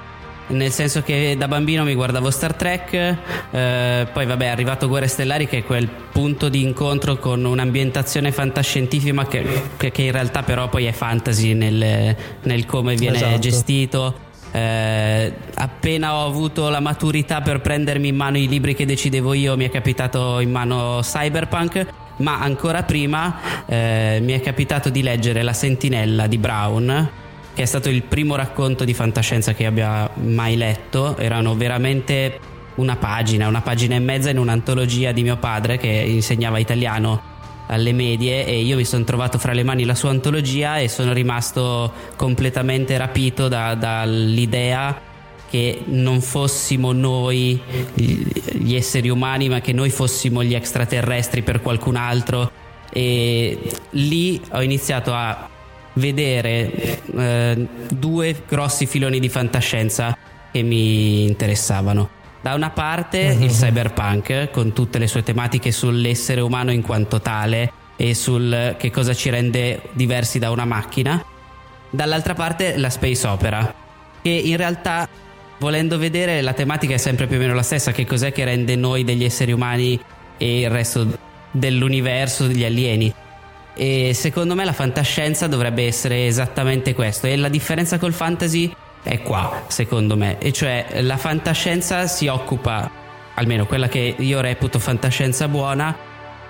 nel 0.49 0.71
senso 0.71 1.03
che 1.03 1.35
da 1.39 1.49
bambino 1.49 1.85
mi 1.85 1.95
guardavo 1.95 2.31
Star 2.31 2.55
Trek, 2.55 2.93
eh, 2.93 4.07
poi 4.13 4.27
vabbè 4.27 4.45
è 4.45 4.49
arrivato 4.49 4.89
Guerre 4.89 5.07
Stellari 5.07 5.47
che 5.47 5.59
è 5.59 5.65
quel 5.65 5.89
punto 5.89 6.49
di 6.49 6.63
incontro 6.63 7.17
con 7.17 7.45
un'ambientazione 7.45 8.33
fantascientifica 8.33 9.27
che, 9.27 9.63
che 9.77 10.03
in 10.03 10.13
realtà 10.13 10.43
però 10.43 10.69
poi 10.69 10.87
è 10.87 10.93
fantasy 10.93 11.55
nel, 11.55 12.15
nel 12.43 12.67
come 12.67 12.97
viene 12.97 13.17
esatto. 13.17 13.39
gestito. 13.39 14.31
Eh, 14.53 15.33
appena 15.55 16.15
ho 16.15 16.27
avuto 16.27 16.69
la 16.69 16.81
maturità 16.81 17.41
per 17.41 17.61
prendermi 17.61 18.09
in 18.09 18.17
mano 18.17 18.37
i 18.37 18.47
libri 18.47 18.75
che 18.75 18.85
decidevo 18.85 19.33
io 19.33 19.57
mi 19.57 19.65
è 19.65 19.71
capitato 19.71 20.41
in 20.41 20.51
mano 20.51 20.99
Cyberpunk 21.01 21.87
ma 22.19 22.39
ancora 22.39 22.83
prima 22.83 23.65
eh, 23.65 24.19
mi 24.23 24.33
è 24.33 24.41
capitato 24.43 24.91
di 24.91 25.03
leggere 25.03 25.43
La 25.43 25.55
Sentinella 25.55 26.27
di 26.27 26.37
Brown 26.37 27.11
che 27.55 27.63
è 27.63 27.67
stato 27.67 27.89
il 27.89 28.03
primo 28.03 28.35
racconto 28.35 28.85
di 28.85 28.95
fantascienza 28.95 29.53
che 29.53 29.67
abbia 29.67 30.11
mai 30.15 30.57
letto. 30.57 31.17
Erano 31.17 31.55
veramente 31.55 32.39
una 32.77 32.97
pagina, 32.97 33.49
una 33.49 33.61
pagina 33.61 33.95
e 33.95 33.99
mezza 33.99 34.31
in 34.31 34.39
un'antologia 34.39 35.13
di 35.13 35.23
mio 35.23 35.37
padre 35.37 35.77
che 35.77 35.89
insegnava 35.89 36.59
italiano 36.59 37.32
alle 37.67 37.93
medie 37.93 38.45
e 38.47 38.61
io 38.61 38.77
mi 38.77 38.85
sono 38.85 39.05
trovato 39.05 39.39
fra 39.39 39.53
le 39.53 39.63
mani 39.63 39.85
la 39.85 39.95
sua 39.95 40.11
antologia 40.11 40.79
e 40.79 40.89
sono 40.89 41.13
rimasto 41.13 41.93
completamente 42.17 42.97
rapito 42.97 43.49
da, 43.49 43.75
dall'idea 43.75 45.11
che 45.49 45.83
non 45.87 46.21
fossimo 46.21 46.93
noi 46.93 47.61
gli 47.95 48.75
esseri 48.75 49.09
umani 49.09 49.49
ma 49.49 49.61
che 49.61 49.73
noi 49.73 49.91
fossimo 49.91 50.43
gli 50.43 50.55
extraterrestri 50.55 51.43
per 51.43 51.61
qualcun 51.61 51.97
altro 51.97 52.51
e 52.91 53.59
lì 53.91 54.41
ho 54.51 54.63
iniziato 54.63 55.13
a 55.13 55.49
vedere 55.95 57.01
eh, 57.17 57.67
due 57.91 58.43
grossi 58.47 58.87
filoni 58.87 59.21
di 59.21 59.29
fantascienza 59.29 60.17
che 60.51 60.63
mi 60.63 61.25
interessavano. 61.25 62.22
Da 62.43 62.55
una 62.55 62.71
parte 62.71 63.19
il 63.19 63.53
cyberpunk 63.53 64.51
con 64.51 64.73
tutte 64.73 64.99
le 64.99 65.07
sue 65.07 65.23
tematiche 65.23 65.71
sull'essere 65.71 66.41
umano 66.41 66.73
in 66.73 66.83
quanto 66.83 67.21
tale 67.21 67.73
e 67.95 68.15
sul 68.15 68.75
che 68.77 68.91
cosa 68.91 69.15
ci 69.15 69.31
rende 69.31 69.83
diversi 69.93 70.41
da 70.41 70.51
una 70.51 70.65
macchina. 70.65 71.25
Dall'altra 71.89 72.35
parte 72.35 72.77
la 72.79 72.91
space 72.91 73.29
opera, 73.29 73.73
che 74.21 74.29
in 74.31 74.57
realtà 74.57 75.09
volendo 75.59 75.99
vedere 75.99 76.43
la 76.43 76.53
tematica 76.53 76.95
è 76.95 76.97
sempre 76.97 77.29
più 77.29 77.37
o 77.37 77.39
meno 77.39 77.55
la 77.55 77.63
stessa, 77.63 77.93
che 77.93 78.05
cos'è 78.05 78.33
che 78.33 78.45
rende 78.45 78.75
noi 78.75 79.05
degli 79.05 79.23
esseri 79.23 79.53
umani 79.53 80.01
e 80.37 80.61
il 80.63 80.71
resto 80.71 81.07
dell'universo 81.53 82.49
degli 82.49 82.65
alieni. 82.65 83.15
E 83.75 84.11
secondo 84.15 84.57
me 84.57 84.65
la 84.65 84.73
fantascienza 84.73 85.47
dovrebbe 85.47 85.87
essere 85.87 86.27
esattamente 86.27 86.93
questo. 86.93 87.29
E 87.29 87.37
la 87.37 87.49
differenza 87.49 87.99
col 87.99 88.13
fantasy 88.13 88.75
è 89.03 89.23
qua, 89.23 89.65
secondo 89.69 90.17
me. 90.17 90.39
E 90.39 90.53
cioè 90.53 91.01
la 91.01 91.17
fantascienza 91.17 92.07
si 92.07 92.27
occupa, 92.27 92.91
almeno 93.35 93.67
quella 93.67 93.89
che 93.89 94.15
io 94.19 94.41
reputo 94.41 94.79
fantascienza 94.79 95.49
buona, 95.49 95.97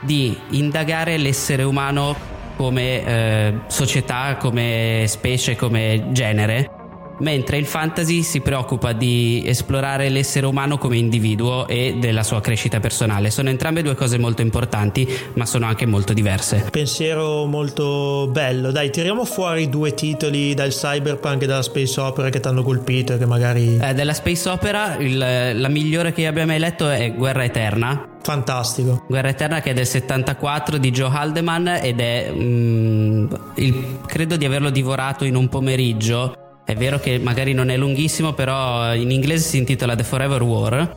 di 0.01 0.37
indagare 0.51 1.17
l'essere 1.17 1.63
umano 1.63 2.17
come 2.57 3.05
eh, 3.05 3.55
società, 3.69 4.37
come 4.37 5.05
specie, 5.07 5.57
come 5.57 6.09
genere 6.11 6.82
mentre 7.19 7.57
il 7.57 7.67
fantasy 7.67 8.23
si 8.23 8.41
preoccupa 8.41 8.93
di 8.93 9.43
esplorare 9.47 10.09
l'essere 10.09 10.47
umano 10.47 10.79
come 10.79 10.97
individuo 10.97 11.67
e 11.67 11.97
della 11.99 12.23
sua 12.23 12.41
crescita 12.41 12.81
personale. 12.81 13.31
Sono 13.31 13.49
entrambe 13.49 13.83
due 13.83 13.95
cose 13.95 14.19
molto 14.19 14.43
importanti, 14.43 15.09
ma 15.35 15.47
sono 15.47 15.67
anche 15.67 15.87
molto 15.87 16.13
diverse. 16.13 16.67
Pensiero 16.71 17.45
molto 17.47 18.29
bello. 18.31 18.71
Dai, 18.71 18.91
tiriamo 18.91 19.25
fuori 19.25 19.69
due 19.69 19.95
titoli 19.95 20.55
dal 20.55 20.71
cyberpunk 20.71 21.43
e 21.43 21.47
dalla 21.47 21.63
space 21.63 22.01
opera 22.01 22.29
che 22.29 22.41
ti 22.41 22.49
hanno 22.49 22.63
colpito 22.63 23.15
e 23.15 23.19
che 23.19 23.27
magari... 23.27 23.79
Eh, 23.81 23.95
della 23.95 24.15
space 24.15 24.49
opera 24.49 24.97
il, 24.97 25.19
la 25.19 25.69
migliore 25.69 26.13
che 26.13 26.27
abbia 26.27 26.47
mai 26.47 26.59
letto 26.59 26.89
è 26.89 27.13
Guerra 27.15 27.45
Eterna. 27.45 28.09
Fantastico. 28.23 29.05
Guerra 29.09 29.29
Eterna 29.29 29.61
che 29.61 29.71
è 29.71 29.75
del 29.75 29.87
74 29.87 30.79
di 30.79 30.91
Joe 30.91 31.11
Haldeman 31.11 31.79
ed 31.83 32.01
è... 32.01 32.31
Mm, 32.33 33.27
il, 33.57 33.99
credo 34.07 34.37
di 34.37 34.45
averlo 34.45 34.71
divorato 34.71 35.25
in 35.25 35.35
un 35.35 35.49
pomeriggio 35.49 36.42
è 36.73 36.77
vero 36.77 36.99
che 36.99 37.19
magari 37.19 37.53
non 37.53 37.69
è 37.69 37.77
lunghissimo, 37.77 38.33
però 38.33 38.95
in 38.95 39.11
inglese 39.11 39.49
si 39.49 39.59
intitola 39.59 39.95
The 39.95 40.05
Forever 40.05 40.43
War 40.43 40.97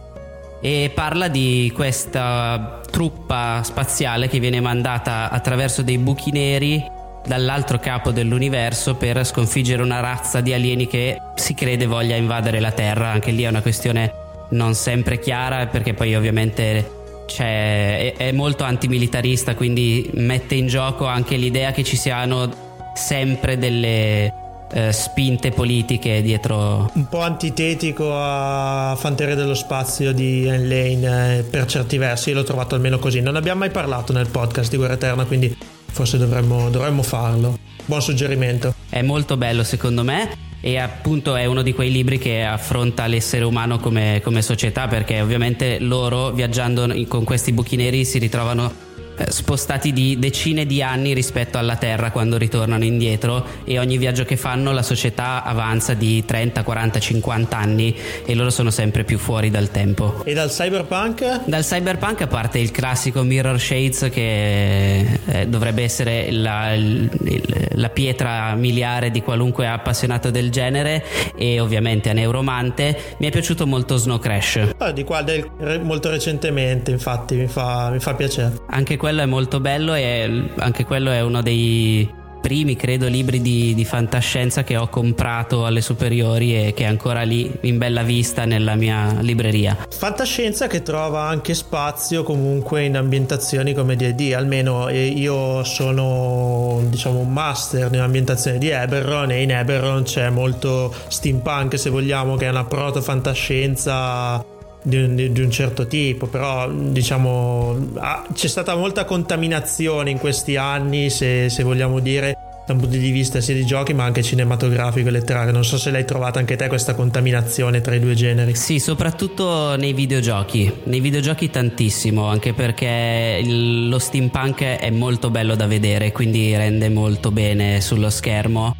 e 0.61 0.89
parla 0.93 1.27
di 1.27 1.71
questa 1.75 2.81
truppa 2.89 3.61
spaziale 3.63 4.27
che 4.27 4.39
viene 4.39 4.61
mandata 4.61 5.29
attraverso 5.29 5.81
dei 5.81 5.97
buchi 5.97 6.31
neri 6.31 6.83
dall'altro 7.27 7.77
capo 7.79 8.11
dell'universo 8.11 8.95
per 8.95 9.25
sconfiggere 9.25 9.81
una 9.81 9.99
razza 9.99 10.41
di 10.41 10.53
alieni 10.53 10.87
che 10.87 11.19
si 11.35 11.53
crede 11.53 11.85
voglia 11.85 12.15
invadere 12.15 12.59
la 12.59 12.71
Terra. 12.71 13.09
Anche 13.09 13.31
lì 13.31 13.43
è 13.43 13.49
una 13.49 13.61
questione 13.61 14.11
non 14.49 14.75
sempre 14.75 15.19
chiara 15.19 15.67
perché 15.67 15.93
poi 15.93 16.15
ovviamente 16.15 16.89
è, 17.37 18.13
è 18.15 18.31
molto 18.31 18.63
antimilitarista, 18.63 19.55
quindi 19.55 20.09
mette 20.13 20.55
in 20.55 20.67
gioco 20.67 21.05
anche 21.05 21.35
l'idea 21.35 21.71
che 21.71 21.83
ci 21.83 21.97
siano 21.97 22.63
sempre 22.93 23.57
delle 23.57 24.44
eh, 24.71 24.91
spinte 24.91 25.51
politiche 25.51 26.21
dietro. 26.21 26.89
Un 26.93 27.07
po' 27.07 27.21
antitetico 27.21 28.09
a 28.13 28.95
Fanteria 28.97 29.35
dello 29.35 29.53
Spazio 29.53 30.11
di 30.13 30.47
Anne 30.49 30.67
Lane 30.67 31.37
eh, 31.37 31.43
per 31.43 31.65
certi 31.65 31.97
versi, 31.97 32.31
l'ho 32.31 32.43
trovato 32.43 32.75
almeno 32.75 32.99
così. 32.99 33.21
Non 33.21 33.35
abbiamo 33.35 33.59
mai 33.59 33.71
parlato 33.71 34.13
nel 34.13 34.27
podcast 34.27 34.69
di 34.69 34.77
Guerra 34.77 34.93
Eterna, 34.93 35.25
quindi 35.25 35.55
forse 35.85 36.17
dovremmo, 36.17 36.69
dovremmo 36.69 37.03
farlo. 37.03 37.57
Buon 37.85 38.01
suggerimento. 38.01 38.73
È 38.89 39.01
molto 39.01 39.37
bello 39.37 39.63
secondo 39.63 40.03
me 40.03 40.43
e 40.59 40.77
appunto 40.77 41.35
è 41.35 41.45
uno 41.45 41.61
di 41.61 41.73
quei 41.73 41.91
libri 41.91 42.17
che 42.17 42.43
affronta 42.43 43.05
l'essere 43.05 43.43
umano 43.43 43.77
come, 43.77 44.19
come 44.23 44.41
società 44.41 44.87
perché 44.87 45.21
ovviamente 45.21 45.77
loro 45.79 46.31
viaggiando 46.31 46.91
con 47.07 47.23
questi 47.23 47.51
buchi 47.51 47.75
neri 47.75 48.03
si 48.03 48.17
ritrovano 48.17 48.84
spostati 49.29 49.93
di 49.93 50.17
decine 50.19 50.65
di 50.65 50.81
anni 50.81 51.13
rispetto 51.13 51.57
alla 51.57 51.75
Terra 51.75 52.11
quando 52.11 52.37
ritornano 52.37 52.83
indietro 52.83 53.45
e 53.63 53.79
ogni 53.79 53.97
viaggio 53.97 54.25
che 54.25 54.37
fanno 54.37 54.71
la 54.71 54.83
società 54.83 55.43
avanza 55.43 55.93
di 55.93 56.23
30, 56.25 56.63
40, 56.63 56.99
50 56.99 57.57
anni 57.57 57.95
e 58.25 58.35
loro 58.35 58.49
sono 58.49 58.69
sempre 58.69 59.03
più 59.03 59.17
fuori 59.17 59.49
dal 59.49 59.71
tempo. 59.71 60.23
E 60.25 60.33
dal 60.33 60.49
cyberpunk? 60.49 61.45
Dal 61.45 61.63
cyberpunk 61.63 62.21
a 62.21 62.27
parte 62.27 62.59
il 62.59 62.71
classico 62.71 63.23
Mirror 63.23 63.59
Shades 63.59 64.09
che 64.11 65.19
eh, 65.25 65.47
dovrebbe 65.47 65.83
essere 65.83 66.31
la, 66.31 66.73
la, 66.75 67.89
pietra 67.89 68.53
miliare 68.55 69.11
di 69.11 69.21
qualunque 69.21 69.67
appassionato 69.67 70.31
del 70.31 70.49
genere 70.49 71.03
e 71.35 71.59
ovviamente 71.59 72.09
a 72.09 72.13
Neuromante 72.13 73.15
mi 73.17 73.27
è 73.27 73.31
piaciuto 73.31 73.65
molto 73.65 73.95
Snow 73.95 74.19
Crash. 74.19 74.73
Ah, 74.77 74.91
di 74.91 75.03
qua 75.03 75.21
del, 75.21 75.49
molto 75.81 76.09
recentemente 76.09 76.91
infatti 76.91 77.35
mi 77.35 77.47
fa, 77.47 77.89
mi 77.89 77.99
fa 77.99 78.13
piacere. 78.13 78.53
Anche 78.67 78.97
quello 79.05 79.21
è 79.21 79.27
molto 79.27 79.59
bello 79.59 79.93
e 79.93 80.49
anche 80.57 80.83
quello 80.83 81.11
è 81.11 81.21
uno 81.21 81.43
dei 81.43 82.11
primi, 82.41 82.75
credo, 82.75 83.05
libri 83.05 83.39
di, 83.39 83.75
di, 83.75 83.85
fantascienza 83.85 84.63
che 84.63 84.77
ho 84.77 84.87
comprato 84.87 85.63
alle 85.63 85.81
superiori 85.81 86.55
e 86.55 86.73
che 86.73 86.85
è 86.85 86.87
ancora 86.87 87.21
lì 87.21 87.51
in 87.61 87.77
bella 87.77 88.01
vista 88.01 88.45
nella 88.45 88.73
mia 88.73 89.15
libreria. 89.19 89.77
Fantascienza 89.87 90.65
che 90.65 90.81
trova 90.81 91.27
anche 91.27 91.53
spazio 91.53 92.23
comunque 92.23 92.83
in 92.83 92.97
ambientazioni 92.97 93.75
come 93.75 93.95
D&D, 93.95 94.33
almeno 94.33 94.89
io 94.89 95.63
sono 95.63 96.81
diciamo 96.89 97.19
un 97.19 97.31
master 97.31 97.91
nell'ambientazione 97.91 98.57
di 98.57 98.69
Eberron 98.69 99.29
e 99.29 99.43
in 99.43 99.51
Eberron 99.51 100.01
c'è 100.01 100.31
molto 100.31 100.91
steampunk 101.09 101.77
se 101.77 101.91
vogliamo 101.91 102.37
che 102.37 102.47
è 102.47 102.49
una 102.49 102.65
proto 102.65 103.01
fantascienza 103.03 104.53
di 104.85 104.97
un, 104.97 105.15
di 105.15 105.41
un, 105.41 105.49
certo 105.49 105.87
tipo, 105.87 106.27
però 106.27 106.69
diciamo 106.69 107.75
ah, 107.95 108.23
c'è 108.31 108.47
stata 108.47 108.75
molta 108.75 109.03
contaminazione 109.03 110.11
in 110.11 110.19
questi 110.19 110.57
anni, 110.57 111.09
se, 111.09 111.49
se, 111.49 111.63
vogliamo 111.63 111.99
dire, 111.99 112.37
da 112.67 112.73
un 112.73 112.79
punto 112.79 112.95
di 112.95 113.09
vista 113.09 113.41
sia 113.41 113.55
di 113.55 113.65
giochi 113.65 113.93
ma 113.93 114.03
anche 114.03 114.21
cinematografico 114.21 115.07
e 115.07 115.11
letterario. 115.11 115.51
Non 115.51 115.65
so 115.65 115.79
se 115.79 115.89
l'hai 115.89 116.05
trovata 116.05 116.37
anche 116.37 116.55
te 116.55 116.67
questa 116.67 116.93
contaminazione 116.93 117.81
tra 117.81 117.95
i 117.95 117.99
due 117.99 118.13
generi. 118.13 118.53
Sì, 118.53 118.77
soprattutto 118.77 119.75
nei 119.75 119.93
videogiochi, 119.93 120.71
nei 120.83 120.99
videogiochi 120.99 121.49
tantissimo, 121.49 122.27
anche 122.27 122.53
perché 122.53 123.41
il, 123.43 123.89
lo 123.89 123.97
steampunk 123.97 124.61
è 124.61 124.91
molto 124.91 125.31
bello 125.31 125.55
da 125.55 125.65
vedere, 125.65 126.11
quindi 126.11 126.55
rende 126.55 126.89
molto 126.89 127.31
bene 127.31 127.81
sullo 127.81 128.11
schermo 128.11 128.75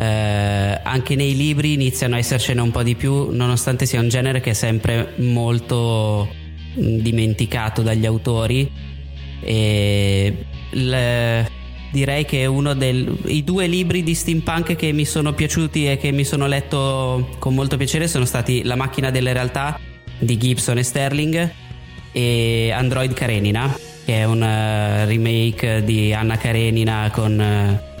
eh, 0.00 0.80
anche 0.80 1.16
nei 1.16 1.36
libri 1.36 1.72
iniziano 1.72 2.14
a 2.14 2.18
essercene 2.18 2.60
un 2.60 2.70
po' 2.70 2.84
di 2.84 2.94
più, 2.94 3.30
nonostante 3.30 3.84
sia 3.84 4.00
un 4.00 4.08
genere 4.08 4.40
che 4.40 4.50
è 4.50 4.54
sempre 4.54 5.14
molto 5.16 6.28
mm, 6.78 6.98
dimenticato 7.00 7.82
dagli 7.82 8.06
autori. 8.06 8.70
E 9.40 10.44
le, 10.70 11.50
direi 11.90 12.24
che 12.24 12.46
uno 12.46 12.74
dei 12.74 13.42
due 13.42 13.66
libri 13.66 14.04
di 14.04 14.14
steampunk 14.14 14.76
che 14.76 14.92
mi 14.92 15.04
sono 15.04 15.32
piaciuti 15.32 15.90
e 15.90 15.96
che 15.96 16.12
mi 16.12 16.24
sono 16.24 16.46
letto 16.46 17.36
con 17.38 17.54
molto 17.54 17.76
piacere 17.76 18.06
sono 18.06 18.24
stati 18.24 18.62
La 18.62 18.76
macchina 18.76 19.10
delle 19.10 19.32
realtà 19.32 19.80
di 20.18 20.36
Gibson 20.36 20.78
e 20.78 20.82
Sterling 20.82 21.52
e 22.12 22.70
Android 22.72 23.12
Karenina, 23.12 23.76
che 24.04 24.14
è 24.14 24.24
un 24.24 24.42
uh, 24.42 25.06
remake 25.06 25.82
di 25.84 26.12
Anna 26.12 26.36
Karenina 26.36 27.10
con 27.12 27.38
uh, 27.38 27.97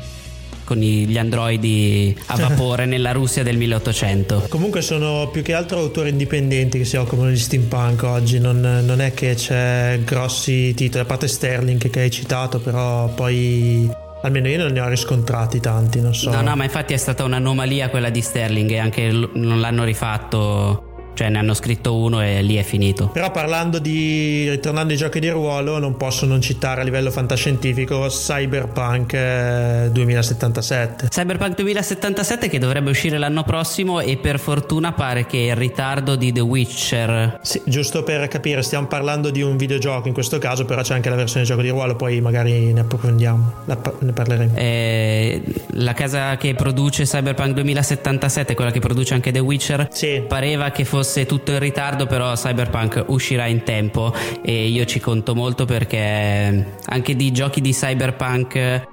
con 0.68 0.76
gli 0.76 1.16
androidi 1.16 2.14
a 2.26 2.36
vapore 2.36 2.84
nella 2.84 3.12
Russia 3.12 3.42
del 3.42 3.56
1800. 3.56 4.48
Comunque 4.50 4.82
sono 4.82 5.30
più 5.32 5.40
che 5.40 5.54
altro 5.54 5.78
autori 5.78 6.10
indipendenti 6.10 6.76
che 6.76 6.84
si 6.84 6.96
occupano 6.96 7.30
di 7.30 7.38
steampunk 7.38 8.02
oggi, 8.02 8.38
non, 8.38 8.60
non 8.60 9.00
è 9.00 9.14
che 9.14 9.32
c'è 9.34 9.98
grossi 10.04 10.74
titoli, 10.74 11.04
a 11.04 11.06
parte 11.06 11.26
Sterling 11.26 11.88
che 11.88 12.00
hai 12.00 12.10
citato, 12.10 12.58
però 12.58 13.08
poi 13.08 13.90
Almeno 14.20 14.48
io 14.48 14.58
non 14.58 14.72
ne 14.72 14.80
ho 14.80 14.88
riscontrati 14.88 15.60
tanti, 15.60 16.00
non 16.00 16.12
so. 16.12 16.30
No, 16.32 16.40
no, 16.40 16.56
ma 16.56 16.64
infatti 16.64 16.92
è 16.92 16.96
stata 16.96 17.22
un'anomalia 17.22 17.88
quella 17.88 18.10
di 18.10 18.20
Sterling 18.20 18.68
e 18.72 18.78
anche 18.78 19.12
non 19.12 19.60
l'hanno 19.60 19.84
rifatto 19.84 20.87
cioè 21.18 21.30
ne 21.30 21.38
hanno 21.38 21.52
scritto 21.52 21.96
uno 21.96 22.22
e 22.22 22.42
lì 22.42 22.54
è 22.54 22.62
finito. 22.62 23.08
Però 23.08 23.32
parlando 23.32 23.80
di, 23.80 24.48
ritornando 24.50 24.92
ai 24.92 24.98
giochi 24.98 25.18
di 25.18 25.28
ruolo, 25.28 25.80
non 25.80 25.96
posso 25.96 26.26
non 26.26 26.40
citare 26.40 26.82
a 26.82 26.84
livello 26.84 27.10
fantascientifico 27.10 28.06
Cyberpunk 28.06 29.88
2077. 29.90 31.06
Eh, 31.06 31.08
Cyberpunk 31.08 31.56
2077 31.56 32.48
che 32.48 32.60
dovrebbe 32.60 32.90
uscire 32.90 33.18
l'anno 33.18 33.42
prossimo 33.42 33.98
e 33.98 34.16
per 34.16 34.38
fortuna 34.38 34.92
pare 34.92 35.26
che 35.26 35.38
il 35.38 35.56
ritardo 35.56 36.14
di 36.14 36.30
The 36.30 36.38
Witcher. 36.38 37.40
Sì, 37.42 37.62
giusto 37.64 38.04
per 38.04 38.28
capire, 38.28 38.62
stiamo 38.62 38.86
parlando 38.86 39.30
di 39.30 39.42
un 39.42 39.56
videogioco 39.56 40.06
in 40.06 40.14
questo 40.14 40.38
caso, 40.38 40.66
però 40.66 40.82
c'è 40.82 40.94
anche 40.94 41.10
la 41.10 41.16
versione 41.16 41.44
gioco 41.44 41.62
di 41.62 41.70
ruolo, 41.70 41.96
poi 41.96 42.20
magari 42.20 42.72
ne 42.72 42.78
approfondiamo, 42.78 43.54
ne 43.64 44.12
parleremo. 44.12 44.52
Eh, 44.54 45.42
la 45.70 45.94
casa 45.94 46.36
che 46.36 46.54
produce 46.54 47.02
Cyberpunk 47.02 47.54
2077, 47.54 48.54
quella 48.54 48.70
che 48.70 48.78
produce 48.78 49.14
anche 49.14 49.32
The 49.32 49.40
Witcher, 49.40 49.88
sì. 49.90 50.22
pareva 50.24 50.70
che 50.70 50.84
fosse 50.84 51.06
fosse 51.08 51.24
tutto 51.24 51.52
in 51.52 51.58
ritardo, 51.58 52.04
però 52.06 52.34
Cyberpunk 52.34 53.04
uscirà 53.06 53.46
in 53.46 53.62
tempo 53.62 54.12
e 54.42 54.66
io 54.66 54.84
ci 54.84 55.00
conto 55.00 55.34
molto 55.34 55.64
perché 55.64 56.76
anche 56.84 57.16
di 57.16 57.32
giochi 57.32 57.62
di 57.62 57.72
Cyberpunk 57.72 58.86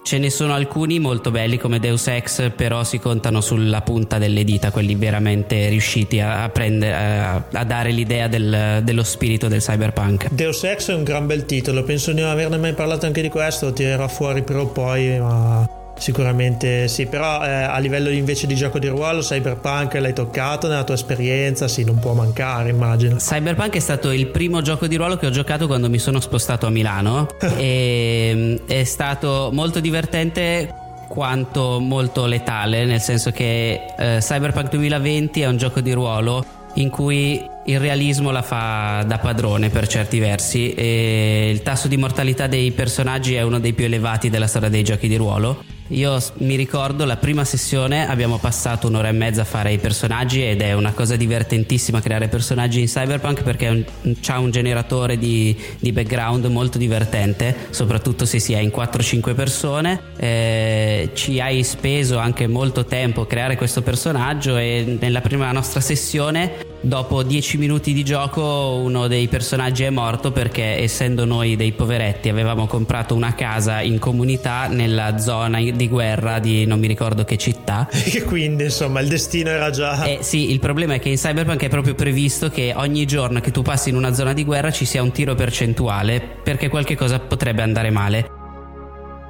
ce 0.00 0.18
ne 0.18 0.30
sono 0.30 0.54
alcuni 0.54 1.00
molto 1.00 1.32
belli 1.32 1.58
come 1.58 1.80
Deus 1.80 2.06
Ex, 2.06 2.52
però 2.54 2.84
si 2.84 3.00
contano 3.00 3.40
sulla 3.40 3.80
punta 3.80 4.18
delle 4.18 4.44
dita, 4.44 4.70
quelli 4.70 4.94
veramente 4.94 5.68
riusciti 5.68 6.20
a, 6.20 6.48
prendere, 6.48 6.94
a, 6.94 7.44
a 7.52 7.64
dare 7.64 7.90
l'idea 7.90 8.28
del, 8.28 8.80
dello 8.84 9.02
spirito 9.02 9.48
del 9.48 9.60
cyberpunk. 9.60 10.28
Deus 10.30 10.62
Ex 10.62 10.90
è 10.92 10.94
un 10.94 11.02
gran 11.02 11.26
bel 11.26 11.44
titolo, 11.44 11.82
penso 11.82 12.12
di 12.12 12.20
non 12.20 12.30
averne 12.30 12.56
mai 12.56 12.72
parlato 12.72 13.04
anche 13.04 13.20
di 13.20 13.28
questo, 13.28 13.72
tirerò 13.72 14.06
fuori 14.06 14.42
però 14.42 14.66
poi, 14.66 15.18
ma 15.18 15.77
Sicuramente 15.98 16.86
sì, 16.88 17.06
però 17.06 17.44
eh, 17.44 17.50
a 17.50 17.78
livello 17.78 18.08
invece 18.08 18.46
di 18.46 18.54
gioco 18.54 18.78
di 18.78 18.86
ruolo, 18.86 19.20
Cyberpunk 19.20 19.94
l'hai 19.94 20.12
toccato 20.12 20.68
nella 20.68 20.84
tua 20.84 20.94
esperienza, 20.94 21.68
sì, 21.68 21.84
non 21.84 21.98
può 21.98 22.14
mancare, 22.14 22.70
immagino. 22.70 23.16
Cyberpunk 23.16 23.74
è 23.74 23.80
stato 23.80 24.12
il 24.12 24.28
primo 24.28 24.62
gioco 24.62 24.86
di 24.86 24.96
ruolo 24.96 25.16
che 25.16 25.26
ho 25.26 25.30
giocato 25.30 25.66
quando 25.66 25.90
mi 25.90 25.98
sono 25.98 26.20
spostato 26.20 26.66
a 26.66 26.70
Milano 26.70 27.26
e 27.58 28.32
mm, 28.34 28.56
è 28.66 28.84
stato 28.84 29.50
molto 29.52 29.80
divertente 29.80 30.72
quanto 31.08 31.80
molto 31.80 32.26
letale, 32.26 32.84
nel 32.84 33.00
senso 33.00 33.30
che 33.30 33.80
eh, 33.98 34.18
Cyberpunk 34.20 34.70
2020 34.70 35.40
è 35.40 35.46
un 35.46 35.56
gioco 35.56 35.80
di 35.80 35.92
ruolo 35.92 36.44
in 36.74 36.90
cui 36.90 37.44
il 37.64 37.80
realismo 37.80 38.30
la 38.30 38.42
fa 38.42 39.02
da 39.06 39.18
padrone 39.18 39.68
per 39.68 39.88
certi 39.88 40.18
versi 40.20 40.72
e 40.74 41.50
il 41.52 41.62
tasso 41.62 41.88
di 41.88 41.96
mortalità 41.96 42.46
dei 42.46 42.70
personaggi 42.70 43.34
è 43.34 43.42
uno 43.42 43.58
dei 43.58 43.72
più 43.72 43.86
elevati 43.86 44.30
della 44.30 44.46
storia 44.46 44.68
dei 44.68 44.84
giochi 44.84 45.08
di 45.08 45.16
ruolo 45.16 45.64
io 45.88 46.18
mi 46.38 46.56
ricordo 46.56 47.04
la 47.04 47.16
prima 47.16 47.44
sessione 47.44 48.06
abbiamo 48.06 48.38
passato 48.38 48.88
un'ora 48.88 49.08
e 49.08 49.12
mezza 49.12 49.42
a 49.42 49.44
fare 49.44 49.72
i 49.72 49.78
personaggi 49.78 50.42
ed 50.42 50.60
è 50.60 50.72
una 50.74 50.92
cosa 50.92 51.16
divertentissima 51.16 52.00
creare 52.00 52.28
personaggi 52.28 52.80
in 52.80 52.86
cyberpunk 52.86 53.42
perché 53.42 53.84
c'ha 54.20 54.38
un 54.38 54.50
generatore 54.50 55.18
di, 55.18 55.56
di, 55.78 55.92
background 55.92 56.44
molto 56.46 56.78
divertente, 56.78 57.54
soprattutto 57.70 58.26
se 58.26 58.38
si 58.38 58.52
è 58.52 58.58
in 58.58 58.70
4-5 58.74 59.34
persone. 59.34 60.00
Eh, 60.16 61.10
ci 61.14 61.40
hai 61.40 61.62
speso 61.62 62.18
anche 62.18 62.46
molto 62.46 62.84
tempo 62.84 63.22
a 63.22 63.26
creare 63.26 63.56
questo 63.56 63.82
personaggio 63.82 64.56
e 64.56 64.98
nella 65.00 65.20
prima 65.20 65.50
nostra 65.52 65.80
sessione 65.80 66.67
Dopo 66.80 67.24
10 67.24 67.58
minuti 67.58 67.92
di 67.92 68.04
gioco 68.04 68.80
uno 68.82 69.08
dei 69.08 69.26
personaggi 69.26 69.82
è 69.82 69.90
morto 69.90 70.30
perché 70.30 70.78
essendo 70.78 71.24
noi 71.24 71.56
dei 71.56 71.72
poveretti 71.72 72.28
avevamo 72.28 72.66
comprato 72.66 73.16
una 73.16 73.34
casa 73.34 73.80
in 73.80 73.98
comunità 73.98 74.68
nella 74.68 75.18
zona 75.18 75.58
di 75.58 75.88
guerra 75.88 76.38
di 76.38 76.66
non 76.66 76.78
mi 76.78 76.86
ricordo 76.86 77.24
che 77.24 77.36
città. 77.36 77.88
E 78.18 78.22
quindi 78.22 78.64
insomma 78.64 79.00
il 79.00 79.08
destino 79.08 79.50
era 79.50 79.70
già... 79.70 80.04
Eh 80.04 80.18
sì, 80.22 80.50
il 80.50 80.58
problema 80.58 80.94
è 80.94 80.98
che 80.98 81.08
in 81.08 81.16
Cyberpunk 81.16 81.62
è 81.62 81.68
proprio 81.68 81.94
previsto 81.94 82.48
che 82.48 82.72
ogni 82.74 83.04
giorno 83.06 83.40
che 83.40 83.50
tu 83.50 83.62
passi 83.62 83.90
in 83.90 83.96
una 83.96 84.12
zona 84.12 84.32
di 84.32 84.44
guerra 84.44 84.70
ci 84.70 84.84
sia 84.84 85.02
un 85.02 85.12
tiro 85.12 85.34
percentuale 85.34 86.20
perché 86.42 86.68
qualche 86.68 86.96
cosa 86.96 87.18
potrebbe 87.18 87.62
andare 87.62 87.90
male 87.90 88.37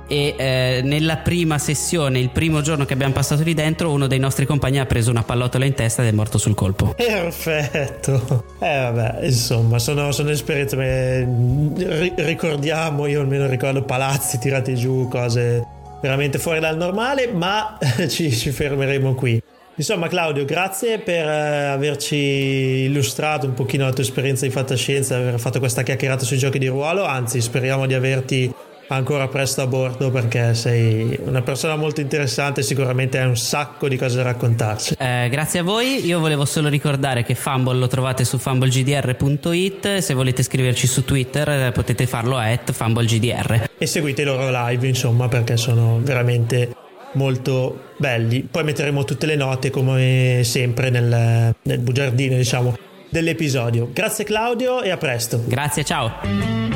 e 0.09 0.35
eh, 0.37 0.81
nella 0.83 1.19
prima 1.19 1.59
sessione, 1.59 2.19
il 2.19 2.31
primo 2.31 2.63
giorno 2.63 2.85
che 2.87 2.95
abbiamo 2.95 3.13
passato 3.13 3.43
lì 3.43 3.53
dentro, 3.55 3.93
uno 3.93 4.07
dei 4.07 4.19
nostri 4.19 4.47
compagni 4.47 4.81
ha 4.81 4.87
preso 4.87 5.11
una 5.11 5.23
pallottola 5.23 5.67
in 5.67 5.75
testa 5.75 6.03
ed 6.03 6.09
è 6.09 6.13
morto 6.13 6.39
sul 6.39 6.55
colpo. 6.55 6.95
Perfetto. 6.97 8.45
Eh 8.59 8.91
vabbè, 8.91 9.25
insomma, 9.25 9.79
sono, 9.79 10.11
sono 10.13 10.31
esperienze. 10.31 10.77
Beh, 10.77 12.15
ricordiamo, 12.17 13.07
io 13.07 13.21
almeno 13.21 13.47
ricordo 13.47 13.83
palazzi 13.83 14.39
tirati 14.39 14.75
giù, 14.75 15.07
cose 15.09 15.65
veramente 16.01 16.39
fuori 16.39 16.61
dal 16.61 16.77
normale, 16.77 17.31
ma 17.31 17.79
ci, 18.09 18.31
ci 18.33 18.51
fermeremo 18.51 19.15
qui. 19.15 19.41
Insomma, 19.75 20.09
Claudio, 20.09 20.45
grazie 20.45 20.99
per 20.99 21.29
eh, 21.29 21.67
averci 21.67 22.17
illustrato 22.17 23.47
un 23.47 23.55
pochino 23.55 23.85
la 23.85 23.93
tua 23.93 24.03
esperienza 24.03 24.45
di 24.45 24.51
fantascienza, 24.51 25.17
aver 25.17 25.39
fatto 25.39 25.61
questa 25.61 25.83
chiacchierata 25.83 26.25
sui 26.25 26.37
giochi 26.37 26.59
di 26.59 26.67
ruolo. 26.67 27.05
Anzi, 27.05 27.41
speriamo 27.41 27.87
di 27.87 27.95
averti 27.95 28.53
ancora 28.89 29.29
presto 29.29 29.63
a 29.63 29.67
bordo 29.67 30.11
perché 30.11 30.55
sei 30.55 31.19
una 31.25 31.43
persona 31.43 31.77
molto 31.77 32.01
interessante 32.01 32.61
e 32.61 32.63
sicuramente 32.63 33.19
hai 33.19 33.27
un 33.27 33.37
sacco 33.37 33.89
di 33.89 33.97
cose 33.97 34.17
da 34.17 34.23
raccontarci. 34.23 34.97
Eh, 34.99 35.29
grazie 35.31 35.61
a 35.61 35.63
voi, 35.63 36.05
io 36.05 36.19
volevo 36.21 36.45
solo 36.45 36.69
ricordare 36.69 37.23
che 37.23 37.35
Fumble 37.35 37.79
lo 37.79 37.87
trovate 37.87 38.25
su 38.25 38.39
fumblegdr.it, 38.39 39.99
se 39.99 40.15
volete 40.15 40.43
scriverci 40.43 40.87
su 40.87 41.05
Twitter 41.05 41.49
eh, 41.49 41.73
potete 41.73 42.07
farlo 42.07 42.37
a 42.37 42.59
fumblegdr. 42.65 43.71
E 43.79 43.87
seguite 43.87 44.23
i 44.23 44.25
loro 44.25 44.49
live 44.51 44.87
insomma 44.87 45.29
perché 45.29 45.57
sono 45.57 46.01
veramente 46.03 46.75
molto 47.13 47.93
belli. 47.97 48.43
Poi 48.43 48.65
metteremo 48.65 49.05
tutte 49.05 49.27
le 49.27 49.37
note 49.37 49.71
come 49.71 50.41
sempre 50.45 50.91
nel, 50.91 51.55
nel 51.63 51.79
bugiardino 51.79 52.37
diciamo 52.37 52.77
dell'episodio. 53.09 53.91
Grazie 53.93 54.25
Claudio 54.25 54.83
e 54.83 54.91
a 54.91 54.97
presto. 54.97 55.43
Grazie, 55.47 55.85
ciao. 55.85 56.68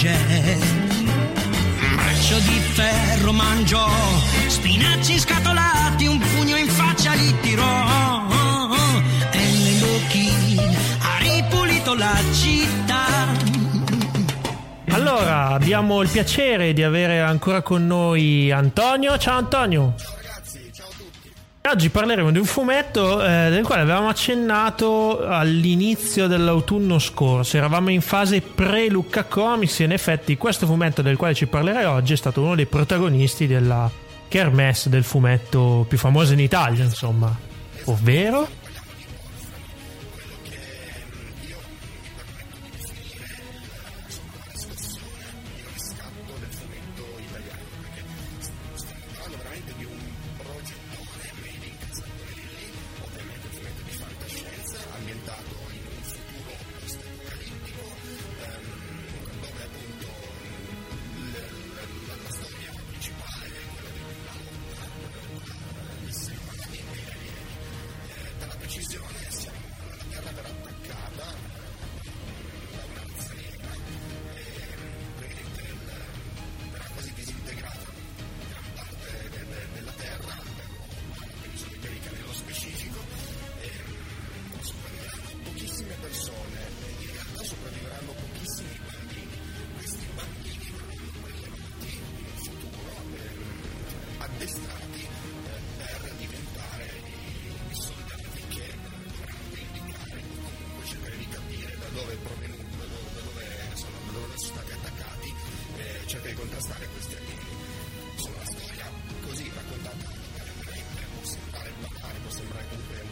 Jet 0.00 0.64
Braccio 1.94 2.38
di 2.38 2.58
ferro 2.72 3.32
mangiò 3.32 3.86
Spinaci 4.46 5.18
scatolati 5.18 6.06
Un 6.06 6.18
pugno 6.18 6.56
in 6.56 6.68
faccia 6.68 7.12
li 7.12 7.38
tirò 7.40 8.26
E 9.30 9.38
nell'occhi 9.62 10.58
ha 11.00 11.18
ripulito 11.18 11.94
la 11.94 12.16
città 12.32 13.04
Allora, 14.88 15.48
abbiamo 15.48 16.00
il 16.00 16.08
piacere 16.08 16.72
di 16.72 16.82
avere 16.82 17.20
ancora 17.20 17.60
con 17.60 17.86
noi 17.86 18.50
Antonio. 18.50 19.18
Ciao 19.18 19.36
Antonio. 19.36 19.94
Oggi 21.62 21.90
parleremo 21.90 22.32
di 22.32 22.38
un 22.38 22.46
fumetto 22.46 23.22
eh, 23.22 23.50
del 23.50 23.64
quale 23.64 23.82
avevamo 23.82 24.08
accennato 24.08 25.26
all'inizio 25.26 26.26
dell'autunno 26.26 26.98
scorso. 26.98 27.58
Eravamo 27.58 27.90
in 27.90 28.00
fase 28.00 28.40
pre-Lucca 28.40 29.24
Comics 29.24 29.80
e 29.80 29.84
in 29.84 29.92
effetti 29.92 30.38
questo 30.38 30.64
fumetto 30.64 31.02
del 31.02 31.16
quale 31.16 31.34
ci 31.34 31.46
parlerai 31.46 31.84
oggi 31.84 32.14
è 32.14 32.16
stato 32.16 32.40
uno 32.40 32.54
dei 32.54 32.64
protagonisti 32.64 33.46
della 33.46 33.90
kermesse 34.26 34.88
del 34.88 35.04
fumetto 35.04 35.84
più 35.86 35.98
famosa 35.98 36.32
in 36.32 36.40
Italia, 36.40 36.82
insomma. 36.82 37.36
Ovvero? 37.84 38.48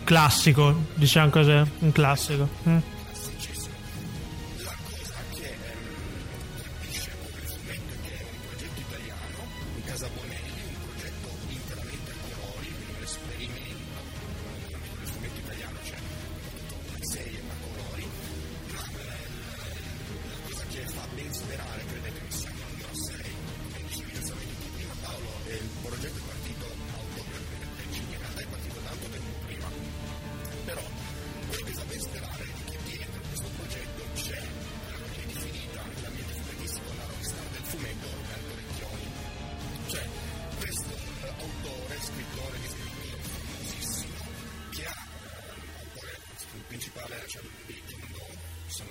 Classico, 0.09 0.75
diciamo 0.95 1.29
cos'è? 1.29 1.63
Un 1.81 1.93
classico. 1.93 2.49
Mm. 2.67 2.79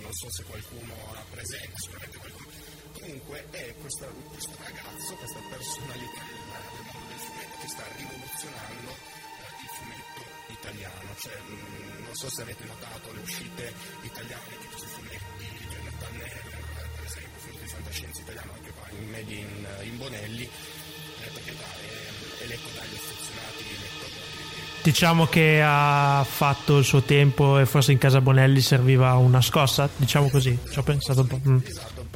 Non 0.08 0.16
so 0.16 0.30
se 0.30 0.42
qualcuno 0.44 0.94
ha 1.12 1.24
presente, 1.30 1.72
sicuramente 1.76 2.16
qualcuno. 2.16 2.48
Comunque 2.92 3.44
è 3.50 3.74
questa, 3.80 4.06
questo 4.06 4.56
ragazzo, 4.56 5.14
questa 5.14 5.40
personalità 5.50 6.22
del 6.24 6.84
mondo 6.88 7.08
del 7.08 7.18
fumetto 7.18 7.56
che 7.60 7.68
sta 7.68 7.84
rivoluzionando 7.96 8.88
eh, 8.88 9.60
il 9.60 9.70
fumetto 9.76 10.22
italiano. 10.48 11.14
Cioè, 11.18 11.36
mh, 11.40 12.02
non 12.04 12.14
so 12.16 12.30
se 12.30 12.42
avete 12.42 12.64
notato 12.64 13.12
le 13.12 13.20
uscite 13.20 13.74
italiane 14.00 14.56
di 14.58 14.66
questi 14.66 14.86
fumetti 14.86 15.44
di 15.58 15.66
Jonathan 15.68 16.16
Neller, 16.16 16.88
per 16.96 17.04
esempio, 17.04 17.40
fumetto 17.40 17.62
di 17.62 17.68
fantascienza 17.68 18.20
italiano 18.22 18.52
anche 18.54 18.70
qua 18.72 18.88
in 18.90 19.06
in, 19.28 19.68
in 19.82 19.96
Bonelli, 19.98 20.44
eh, 20.44 20.50
diciamo 24.88 25.26
che 25.26 25.60
ha 25.62 26.24
fatto 26.26 26.78
il 26.78 26.84
suo 26.84 27.02
tempo 27.02 27.58
e 27.58 27.66
forse 27.66 27.92
in 27.92 27.98
casa 27.98 28.22
Bonelli 28.22 28.60
serviva 28.60 29.14
una 29.16 29.42
scossa, 29.42 29.88
diciamo 29.94 30.30
così, 30.30 30.58
ci 30.70 30.78
ho 30.78 30.82
pensato 30.82 31.20
un 31.20 31.26
po'. 31.26 31.40
Mm. 31.46 31.58
Esatto, 31.62 32.06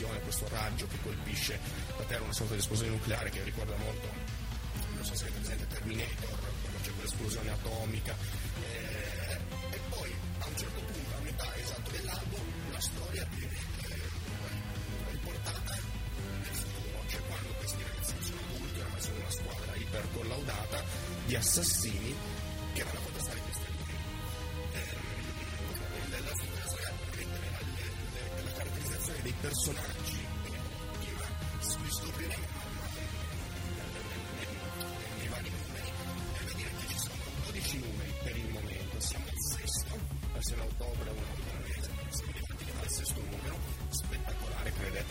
esplosione, 0.00 0.20
questo 0.20 0.48
raggio 0.48 0.86
che 0.86 0.96
colpisce 1.02 1.58
la 1.96 2.04
Terra, 2.04 2.22
una 2.22 2.32
sorta 2.32 2.54
di 2.54 2.60
esplosione 2.60 2.90
nucleare 2.92 3.30
che 3.30 3.42
ricorda 3.42 3.76
molto, 3.76 4.08
non 4.94 5.04
so 5.04 5.14
se 5.14 5.24
avete 5.24 5.38
presente 5.40 5.66
Terminator, 5.66 6.38
quando 6.62 6.78
c'è 6.82 6.90
quell'esplosione 6.92 7.50
atomica. 7.50 8.16
Eh, 8.62 9.38
e 9.70 9.78
poi 9.88 10.14
a 10.38 10.46
un 10.46 10.56
certo 10.56 10.80
punto, 10.80 11.16
a 11.16 11.20
metà 11.20 11.56
esatto 11.56 11.90
dell'album, 11.90 12.72
la 12.72 12.80
storia 12.80 13.26
viene 13.34 13.56
eh, 13.88 14.00
riportata 15.10 15.76
nel 16.40 16.54
futuro, 16.54 17.04
cioè 17.06 17.20
quando 17.20 17.48
questi 17.58 17.82
ragazzi 17.82 18.14
sono 18.20 18.40
adulti, 18.48 18.80
ormai 18.80 19.00
sono 19.02 19.16
una 19.18 19.30
squadra 19.30 19.74
ipercollaudata 19.74 20.84
di 21.26 21.34
assassini 21.36 22.14
che 22.72 22.84
vanno 22.84 22.98
a 22.98 23.02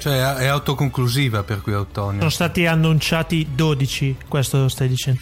cioè 0.09 0.33
è 0.35 0.47
autoconclusiva 0.47 1.43
per 1.43 1.61
cui 1.61 1.73
Autonio. 1.73 2.17
Sono 2.17 2.31
stati 2.31 2.65
annunciati 2.65 3.47
12, 3.53 4.15
questo 4.27 4.67
stai 4.67 4.87
dicendo. 4.87 5.21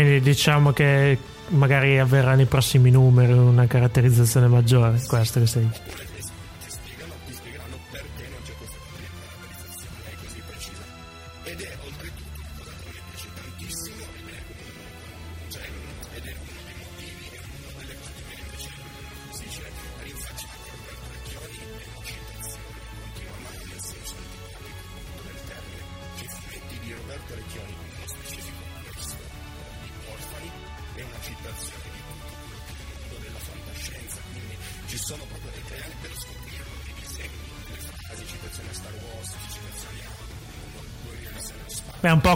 Quindi 0.00 0.20
diciamo 0.20 0.72
che 0.72 1.18
magari 1.48 1.98
avverrà 1.98 2.34
nei 2.34 2.46
prossimi 2.46 2.90
numeri 2.90 3.32
una 3.32 3.66
caratterizzazione 3.66 4.46
maggiore. 4.46 4.98
Questo 5.06 5.40
che 5.40 5.46
stai. 5.46 5.68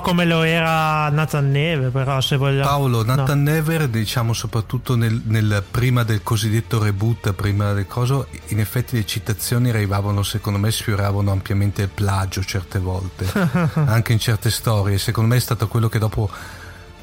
come 0.05 0.26
lo 0.26 0.42
era 0.42 1.09
Nathan 1.09 1.50
Never, 1.50 1.90
però 1.90 2.20
se 2.20 2.36
vogliamo... 2.36 2.68
Paolo, 2.68 3.02
Nathan 3.02 3.42
no. 3.42 3.50
Never, 3.52 3.88
diciamo 3.88 4.34
soprattutto 4.34 4.96
nel, 4.96 5.22
nel, 5.24 5.64
prima 5.68 6.02
del 6.02 6.22
cosiddetto 6.22 6.78
reboot, 6.78 7.32
prima 7.32 7.72
del 7.72 7.86
coso, 7.86 8.26
in 8.48 8.61
effetti 8.61 8.96
le 8.96 9.07
citazioni 9.07 9.70
arrivavano, 9.70 10.22
secondo 10.22 10.59
me, 10.59 10.70
sfioravano 10.70 11.32
ampiamente 11.32 11.82
il 11.82 11.88
plagio 11.88 12.44
certe 12.44 12.78
volte, 12.78 13.26
anche 13.86 14.12
in 14.12 14.18
certe 14.18 14.50
storie. 14.50 14.98
Secondo 14.98 15.30
me 15.30 15.36
è 15.36 15.40
stato 15.40 15.68
quello 15.68 15.88
che 15.88 15.98
dopo 15.98 16.30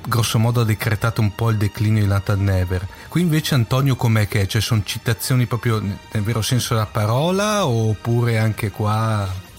grosso 0.05 0.37
modo 0.37 0.61
ha 0.61 0.65
decretato 0.65 1.21
un 1.21 1.33
po' 1.33 1.49
il 1.49 1.57
declino 1.57 1.99
di 1.99 2.05
Nathan 2.05 2.43
Never. 2.43 2.87
Qui 3.07 3.21
invece 3.21 3.55
Antonio 3.55 3.95
com'è 3.95 4.27
che 4.27 4.41
è? 4.41 4.45
Cioè 4.45 4.61
sono 4.61 4.83
citazioni 4.85 5.47
proprio 5.47 5.79
nel 5.79 6.23
vero 6.23 6.43
senso 6.43 6.75
della 6.75 6.85
parola 6.85 7.65
oppure 7.65 8.37
anche 8.37 8.69
qua... 8.69 9.49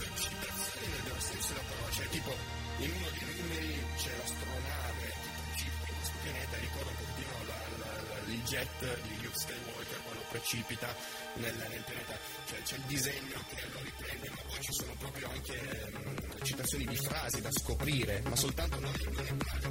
aprire, 17.83 18.23
ma 18.29 18.37
soltanto 18.37 18.79
una 18.79 18.91
piccola 18.93 19.35
parte, 19.45 19.67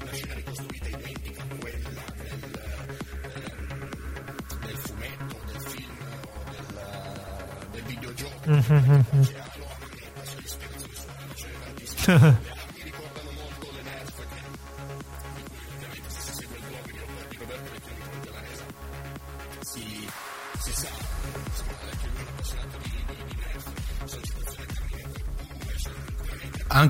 una 0.00 0.12
scena 0.12 0.34
ricostruita 0.34 0.88
identica 0.88 1.42
a 1.42 1.46
quella 1.58 1.90
del, 2.16 2.60
del 4.60 4.78
fumetto, 4.78 5.40
del 5.46 5.60
film 5.60 5.96
o 6.22 6.44
del, 6.50 6.66
del 7.72 7.82
videogioco. 7.82 8.48
Mm-hmm. 8.48 9.00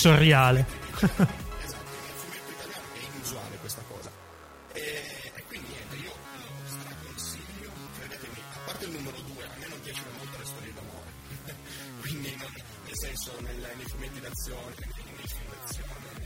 Sensoriale. 0.00 0.64
Esatto, 3.22 3.58
nel. 3.60 4.10
E, 4.72 5.44
quindi 5.46 5.68
niente, 5.68 5.96
io 5.96 6.08
lo 6.08 6.48
straconsiglio, 6.64 7.70
credetemi, 7.98 8.40
a 8.40 8.58
parte 8.64 8.84
il 8.86 8.92
numero 8.92 9.20
2, 9.20 9.44
a 9.44 9.48
me 9.58 9.66
non 9.68 9.80
piacciono 9.82 10.08
molto 10.16 10.38
le 10.38 10.44
storie 10.46 10.72
d'amore. 10.72 11.12
quindi 12.00 12.34
nel 12.34 12.96
senso 12.96 13.30
nei 13.40 13.84
fumetti 13.88 14.20
d'azione, 14.20 14.74
nei, 14.78 14.88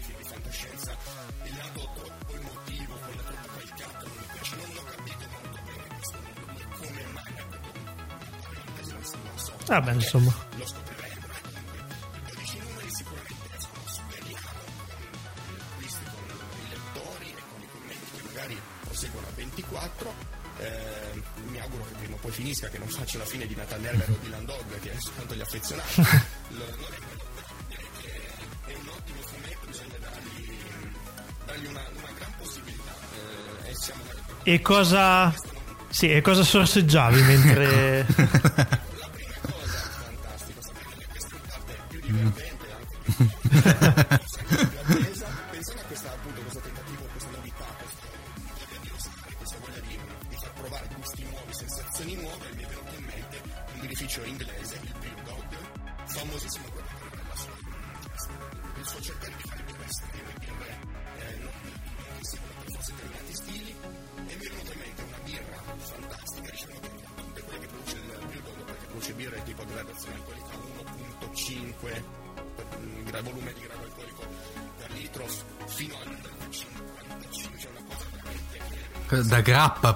film 0.02 0.18
di 0.18 0.24
fantascienza, 0.24 0.96
il 1.42 1.56
lato 1.56 2.12
emotivo, 2.30 2.94
quello 2.94 3.22
troppo 3.22 3.48
calcato, 3.58 4.06
non 4.54 4.70
l'ho 4.72 4.84
capito 4.84 5.26
molto 5.30 5.58
bene 5.66 5.88
questo 5.98 6.18
numero 6.22 6.46
2, 6.54 6.66
come 6.78 7.06
mai 7.10 7.32
non 8.90 9.38
so. 9.38 9.52
Vabbè, 9.66 9.92
insomma. 9.94 10.43
Faccia 23.14 23.18
la 23.18 23.24
fine 23.24 23.46
di 23.46 23.54
Nathaniel 23.54 24.04
o 24.08 24.16
di 24.20 24.28
Landog, 24.28 24.80
che 24.80 24.90
è 24.90 24.96
soltanto 24.98 25.34
gli 25.34 25.40
affezionati. 25.40 26.02
Lo, 26.48 26.64
lo 26.64 26.88
che 28.00 28.20
è 28.66 28.74
un 28.74 28.88
ottimo 28.88 29.20
fumetto, 29.22 29.66
bisogna 29.66 29.96
dargli, 30.00 30.58
dargli 31.46 31.66
una, 31.66 31.82
una 31.96 32.10
gran 32.16 32.32
possibilità. 32.38 32.92
Eh, 33.64 33.70
e 33.70 33.74
siamo 33.74 34.02
E 34.42 34.60
cosa... 34.60 35.34
Sì, 35.88 36.10
e 36.10 36.20
cosa 36.22 36.42
sorseggiavi 36.42 37.22
mentre... 37.22 38.06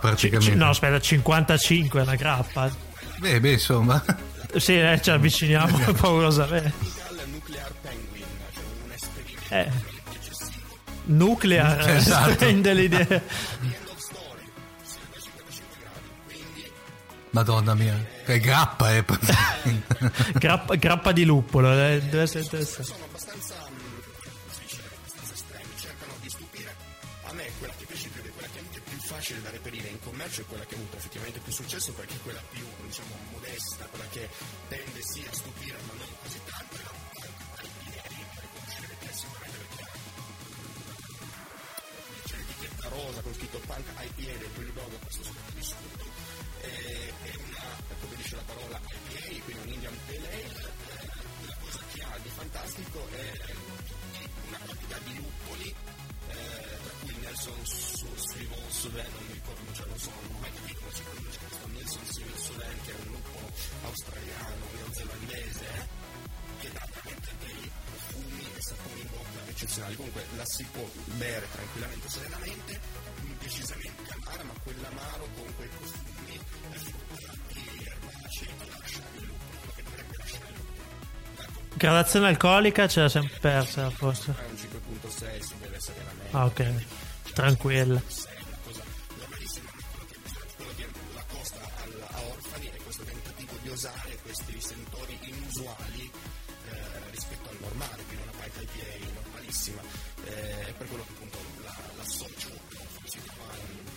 praticamente. 0.09 0.55
No, 0.55 0.69
aspetta, 0.71 1.01
55 1.01 2.01
è 2.01 2.03
una 2.03 2.15
grappa. 2.17 2.71
Beh, 3.19 3.41
beh, 3.41 3.53
insomma. 3.53 4.03
Sì, 4.57 4.79
eh, 4.79 4.99
ci 5.03 5.11
avviciniamo 5.11 5.79
paurosamente. 5.99 6.73
al 7.09 7.29
nuclear 7.29 7.71
Eh. 9.49 9.71
Nuclear 11.05 11.89
Esatto. 11.91 12.37
rende 12.45 12.75
l'idea. 12.75 13.01
end 13.01 13.21
of 13.87 13.97
story 13.99 14.51
sì, 14.83 14.99
da 15.11 15.19
55 15.21 15.77
gradi 15.81 16.01
quindi 16.27 16.71
Madonna 17.31 17.75
mia. 17.75 18.05
Che 18.25 18.39
grappa 18.41 18.95
è 18.95 19.03
praticamente. 19.03 20.13
Grappa, 20.39 20.75
grappa 20.75 21.13
di 21.13 21.25
luppolo, 21.25 21.73
eh, 21.73 22.01
deve 22.03 22.23
essere 22.23 22.43
interessante. 22.45 22.93
Facile 29.19 29.43
da 29.43 29.51
reperire 29.51 29.89
in 29.89 29.99
commercio 29.99 30.43
è 30.43 30.45
quella 30.47 30.65
che 30.65 30.77
ha 30.77 30.79
avuto 30.79 30.97
effettivamente 30.97 31.41
più 31.41 31.51
successo 31.53 31.93
perché 31.93 32.15
è 32.15 32.21
quella 32.23 32.41
più 32.51 32.65
diciamo 32.87 33.17
modesta 33.33 33.85
quella 33.87 34.07
che 34.11 34.29
tende 34.69 35.01
sì 35.03 35.27
a 35.29 35.35
stupire 35.35 35.77
ma 35.89 35.93
non 35.95 36.07
così 36.23 36.39
tanto 36.45 36.77
e 36.77 36.83
la 36.85 36.93
ai 37.59 37.69
piedi 37.83 38.23
riconoscerete 38.39 39.13
sicuramente 39.13 39.59
perché 39.59 39.91
c'è 42.27 42.37
l'etichetta 42.37 42.89
rosa 42.91 43.21
con 43.21 43.35
scritto 43.35 43.59
punk 43.67 43.87
IPA 43.99 44.39
del 44.39 44.51
Brew 44.55 44.73
Dog 44.73 44.99
questo 45.03 45.23
sotto 45.25 45.51
di 45.53 45.63
sotto 45.65 46.05
è 46.61 47.13
una 47.43 47.97
come 47.99 48.15
dice 48.15 48.37
la 48.37 48.43
parola 48.47 48.81
IPA 49.11 49.45
quindi 49.45 49.63
un 49.67 49.73
Indian 49.75 49.99
Pale 50.07 50.29
Ale 50.31 50.47
Eh, 50.95 51.47
la 51.47 51.57
cosa 51.59 51.81
che 51.93 52.03
ha 52.03 52.19
di 52.23 52.29
fantastico 52.29 53.09
è 53.11 53.33
una 54.47 54.59
quantità 54.65 54.99
di 54.99 55.17
luppoli 55.17 55.75
eh, 56.29 56.78
Nelson 57.39 57.67
Sullivan 58.19 58.59
Sudan 58.69 59.07
non 59.15 59.23
mi 59.29 59.33
ricordo 59.35 59.73
cioè 59.73 59.87
non 59.87 59.99
so 59.99 60.11
non 60.11 60.35
ho 60.35 60.39
mai 60.41 60.51
capito 60.59 60.81
si 60.91 61.03
pronuncia 61.03 61.39
questo 61.39 61.69
Nelson 61.71 62.05
Sudan 62.35 62.75
che 62.83 62.91
è 62.91 62.95
un 62.99 63.11
luppolo 63.15 63.47
australiano 63.83 64.65
neozelandese 64.75 65.65
eh, 65.71 65.87
che 66.59 66.69
dà 66.73 66.83
veramente 66.91 67.31
dei 67.39 67.71
profumi 67.87 68.43
e 68.43 68.61
sapori 68.61 69.01
in 69.01 69.07
bocca 69.15 69.41
eccezionali 69.47 69.95
comunque 69.95 70.25
la 70.35 70.45
si 70.47 70.67
può 70.73 70.91
bere 71.15 71.47
tranquillamente 71.53 72.09
serenamente 72.09 72.81
decisamente 73.39 74.11
amara 74.19 74.43
ma 74.43 74.53
quell'amaro 74.65 75.29
con 75.39 75.55
quei 75.55 75.69
profumi 75.79 76.35
e 76.35 76.75
fruttati 76.75 77.63
erbacei 77.87 78.51
che 78.59 78.67
lascia 78.67 79.03
il 79.15 79.31
quello 79.31 79.73
che 79.77 79.83
dovrebbe 79.85 80.15
lasciare 80.19 80.51
il 80.51 80.57
luppolo 80.59 80.87
Gradazione 81.79 82.27
alcolica 82.27 82.89
ce 82.89 83.01
l'ha 83.03 83.09
sempre 83.09 83.39
persa, 83.39 83.91
forse. 83.91 84.35
è 84.37 84.43
un 84.43 84.57
5.6 84.57 85.39
si 85.39 85.55
deve 85.61 85.77
essere 85.77 86.03
la 86.03 86.13
media 86.19 86.39
Ah, 86.41 86.45
ok. 86.47 86.98
Tranquilla. 87.39 88.03
osare 93.71 94.19
questi 94.23 94.61
sentori 94.61 95.17
inusuali 95.23 96.11
eh, 96.67 97.11
rispetto 97.13 97.49
al 97.49 97.57
normale 97.61 98.03
quindi 98.09 98.25
una 98.25 98.43
pipe 98.43 98.63
IPA 98.63 99.21
normalissima 99.23 99.81
eh, 100.25 100.75
per 100.77 100.89
quello 100.89 101.05
che 101.05 101.13
appunto 101.13 101.39
la, 101.63 101.77
l'associo 101.97 102.49
si 103.05 103.21
trova, 103.23 103.53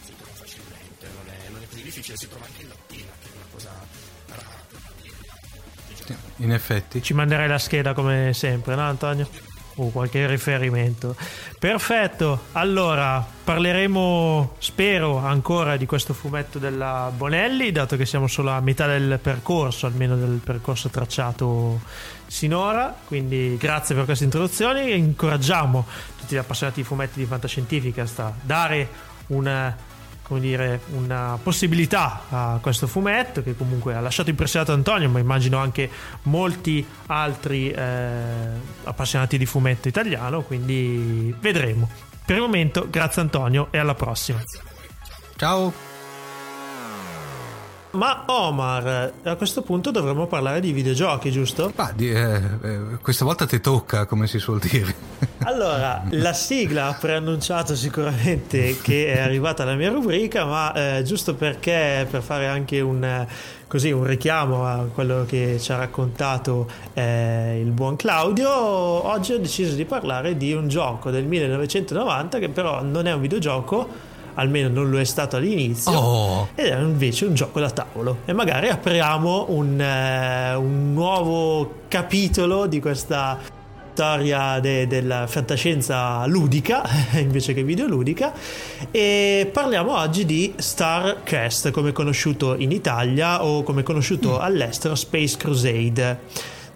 si 0.05 0.13
trova 0.15 0.33
facilmente 0.33 1.07
non 1.07 1.33
è, 1.33 1.49
non 1.49 1.63
è 1.63 1.67
così 1.67 1.81
difficile 1.81 2.17
si 2.17 2.27
trova 2.27 2.45
anche 2.45 2.61
in 2.61 2.67
lattina 2.67 3.11
che 3.23 3.27
è 3.27 3.31
una 3.33 3.45
cosa 3.51 3.71
rara 4.27 4.65
per 4.69 4.79
la. 6.05 6.15
In 6.37 6.51
effetti. 6.51 7.01
Ci 7.01 7.13
manderai 7.15 7.47
la 7.47 7.57
scheda 7.57 7.93
come 7.93 8.33
sempre, 8.33 8.75
no 8.75 8.83
Antonio? 8.83 9.51
O 9.76 9.89
qualche 9.89 10.28
riferimento. 10.28 11.15
Perfetto, 11.57 12.47
allora 12.51 13.26
parleremo, 13.43 14.55
spero, 14.57 15.17
ancora 15.17 15.78
di 15.78 15.86
questo 15.86 16.13
fumetto 16.13 16.59
della 16.59 17.11
Bonelli, 17.15 17.72
dato 17.72 17.95
che 17.95 18.05
siamo 18.05 18.28
solo 18.28 18.51
a 18.51 18.59
metà 18.59 18.86
del 18.88 19.17
percorso, 19.22 19.86
almeno 19.86 20.15
del 20.15 20.41
percorso 20.43 20.89
tracciato 20.89 21.80
sinora. 22.28 22.95
Quindi 23.05 23.55
grazie 23.57 23.95
per 23.95 24.05
queste 24.05 24.26
introduzioni 24.26 24.93
incoraggiamo 24.95 25.86
tutti 26.17 26.36
gli 26.36 26.38
appassionati 26.38 26.82
di 26.82 26.88
fumetti 26.88 27.19
di 27.19 27.26
fantascientifica 27.26 28.05
a 28.17 28.34
dare 28.41 28.88
una 29.28 29.76
come 30.32 30.43
dire, 30.43 30.79
una 30.93 31.38
possibilità 31.43 32.21
a 32.29 32.59
questo 32.61 32.88
fumetto 32.88 33.43
che 33.43 33.53
comunque 33.53 33.95
ha 33.95 33.99
lasciato 33.99 34.29
impressionato 34.29 34.71
Antonio, 34.71 35.09
ma 35.09 35.19
immagino 35.19 35.57
anche 35.57 35.89
molti 36.23 36.88
altri 37.07 37.69
eh, 37.69 38.13
appassionati 38.86 39.38
di 39.38 39.45
fumetto 39.45 39.89
italiano, 39.89 40.43
quindi 40.43 41.36
vedremo. 41.38 41.89
Per 42.23 42.34
il 42.34 42.41
momento, 42.41 42.88
grazie 42.89 43.21
Antonio 43.21 43.67
e 43.71 43.77
alla 43.77 43.93
prossima. 43.93 44.41
Ciao. 45.36 45.90
Ma 47.91 48.23
Omar, 48.27 49.11
a 49.23 49.35
questo 49.35 49.63
punto 49.63 49.91
dovremmo 49.91 50.25
parlare 50.25 50.61
di 50.61 50.71
videogiochi, 50.71 51.29
giusto? 51.29 51.73
Ma 51.75 51.91
di- 51.93 52.09
eh, 52.09 52.41
eh, 52.63 52.79
questa 53.01 53.25
volta 53.25 53.45
ti 53.45 53.59
tocca, 53.59 54.05
come 54.05 54.27
si 54.27 54.39
suol 54.39 54.59
dire. 54.59 54.95
Allora, 55.43 56.03
la 56.11 56.33
sigla 56.33 56.87
ha 56.87 56.93
preannunciato 56.93 57.75
sicuramente 57.75 58.77
che 58.79 59.11
è 59.11 59.19
arrivata 59.19 59.65
la 59.65 59.73
mia 59.73 59.89
rubrica, 59.89 60.45
ma 60.45 60.71
eh, 60.73 61.03
giusto 61.03 61.33
perché 61.33 62.05
per 62.09 62.21
fare 62.21 62.45
anche 62.47 62.79
un, 62.79 63.25
così, 63.67 63.89
un 63.89 64.03
richiamo 64.03 64.67
a 64.67 64.85
quello 64.93 65.25
che 65.27 65.57
ci 65.59 65.71
ha 65.71 65.77
raccontato 65.77 66.69
eh, 66.93 67.59
il 67.59 67.71
buon 67.71 67.95
Claudio, 67.95 68.51
oggi 68.51 69.33
ho 69.33 69.39
deciso 69.39 69.73
di 69.73 69.85
parlare 69.85 70.37
di 70.37 70.53
un 70.53 70.67
gioco 70.67 71.09
del 71.09 71.25
1990 71.25 72.37
che 72.37 72.49
però 72.49 72.83
non 72.83 73.07
è 73.07 73.13
un 73.13 73.21
videogioco, 73.21 73.89
almeno 74.41 74.67
non 74.69 74.89
lo 74.89 74.99
è 74.99 75.03
stato 75.03 75.37
all'inizio, 75.37 75.91
Oh. 75.91 76.47
ed 76.55 76.67
è 76.67 76.79
invece 76.79 77.25
un 77.25 77.33
gioco 77.33 77.59
da 77.59 77.69
tavolo. 77.69 78.17
E 78.25 78.33
magari 78.33 78.69
apriamo 78.69 79.45
un, 79.49 79.79
eh, 79.79 80.55
un 80.55 80.93
nuovo 80.93 81.81
capitolo 81.87 82.65
di 82.65 82.79
questa 82.79 83.39
storia 83.93 84.59
de- 84.59 84.87
della 84.87 85.27
fantascienza 85.27 86.25
ludica 86.25 86.81
invece 87.19 87.53
che 87.53 87.61
videoludica 87.63 88.33
e 88.89 89.49
parliamo 89.51 89.95
oggi 89.97 90.25
di 90.25 90.53
Starcast 90.55 91.71
come 91.71 91.91
conosciuto 91.91 92.55
in 92.55 92.71
Italia 92.71 93.43
o 93.43 93.63
come 93.63 93.83
conosciuto 93.83 94.37
mm. 94.37 94.41
all'estero 94.41 94.95
Space 94.95 95.35
Crusade 95.37 96.19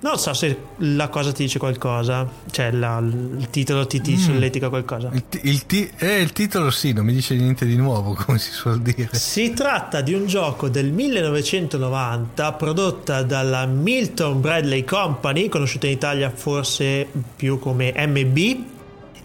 non 0.05 0.19
so 0.19 0.35
se 0.35 0.55
la 0.77 1.09
cosa 1.09 1.31
ti 1.31 1.41
dice 1.45 1.57
qualcosa, 1.57 2.29
cioè 2.51 2.69
la, 2.69 2.99
il 2.99 3.47
titolo 3.49 3.87
ti, 3.87 3.99
ti 4.01 4.13
mm. 4.13 4.17
solletica 4.17 4.69
qualcosa. 4.69 5.09
Il, 5.11 5.23
il, 5.41 5.65
ti, 5.65 5.89
eh, 5.97 6.21
il, 6.21 6.31
titolo 6.31 6.69
sì, 6.69 6.93
non 6.93 7.05
mi 7.05 7.13
dice 7.13 7.33
niente 7.33 7.65
di 7.65 7.75
nuovo, 7.75 8.13
come 8.23 8.37
si 8.37 8.51
suol 8.51 8.83
dire. 8.83 9.09
Si 9.13 9.53
tratta 9.53 10.01
di 10.01 10.13
un 10.13 10.27
gioco 10.27 10.69
del 10.69 10.91
1990 10.91 12.53
prodotta 12.53 13.23
dalla 13.23 13.65
Milton 13.65 14.41
Bradley 14.41 14.83
Company, 14.83 15.49
conosciuta 15.49 15.87
in 15.87 15.93
Italia 15.93 16.29
forse 16.29 17.07
più 17.35 17.57
come 17.57 17.91
MB, 17.97 18.74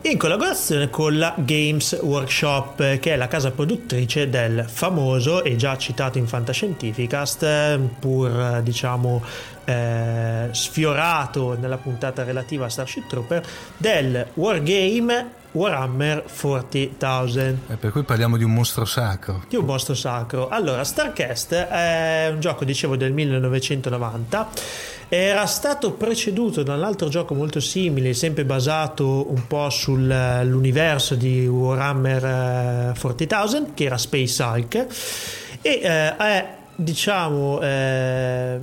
in 0.03 0.17
collaborazione 0.17 0.89
con 0.89 1.19
la 1.19 1.35
Games 1.37 1.99
Workshop, 2.01 2.99
che 2.99 3.13
è 3.13 3.17
la 3.17 3.29
casa 3.29 3.51
produttrice 3.51 4.31
del 4.31 4.65
famoso 4.67 5.45
e 5.45 5.57
già 5.57 5.77
citato 5.77 6.17
in 6.17 6.27
Fantascientificast, 6.27 7.79
pur 7.99 8.61
diciamo 8.63 9.23
eh, 9.65 10.49
sfiorato 10.53 11.57
nella 11.59 11.77
puntata 11.77 12.25
relativa 12.25 12.65
a 12.65 12.69
Starship 12.71 13.09
Trooper, 13.09 13.47
del 13.77 14.27
Wargame 14.35 15.39
Warhammer 15.53 16.25
40.000. 16.27 17.57
E 17.69 17.77
per 17.77 17.91
cui 17.91 18.03
parliamo 18.05 18.37
di 18.37 18.45
un 18.45 18.53
mostro 18.53 18.85
sacro. 18.85 19.45
Di 19.49 19.57
un 19.57 19.65
mostro 19.65 19.95
sacro. 19.95 20.49
Allora, 20.49 20.85
Starcast 20.85 21.53
è 21.53 22.31
un 22.33 22.41
gioco, 22.41 22.65
dicevo, 22.65 22.97
del 22.97 23.13
1990 23.13 24.49
era 25.13 25.45
stato 25.47 25.91
preceduto 25.95 26.63
da 26.63 26.77
un 26.77 26.85
altro 26.85 27.09
gioco 27.09 27.35
molto 27.35 27.59
simile, 27.59 28.15
sempre 28.15 28.45
basato 28.45 29.29
un 29.29 29.45
po' 29.49 29.69
sull'universo 29.69 31.17
di 31.17 31.49
Warhammer 31.49 32.95
40.000, 32.97 33.57
eh, 33.57 33.75
che 33.75 33.85
era 33.85 33.99
Space 33.99 34.41
Hulk, 34.41 34.87
e 35.63 35.81
eh, 35.83 36.17
è, 36.17 36.55
diciamo, 36.77 37.61
eh, 37.61 38.61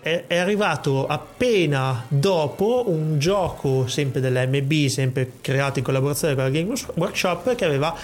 è, 0.00 0.36
arrivato 0.36 1.06
appena 1.06 2.04
dopo 2.08 2.82
un 2.88 3.20
gioco 3.20 3.86
sempre 3.86 4.20
dell'MB, 4.20 4.86
sempre 4.88 5.34
creato 5.40 5.78
in 5.78 5.84
collaborazione 5.84 6.34
con 6.34 6.42
la 6.42 6.50
Game 6.50 6.74
Workshop, 6.94 7.54
che 7.54 7.64
aveva 7.64 7.94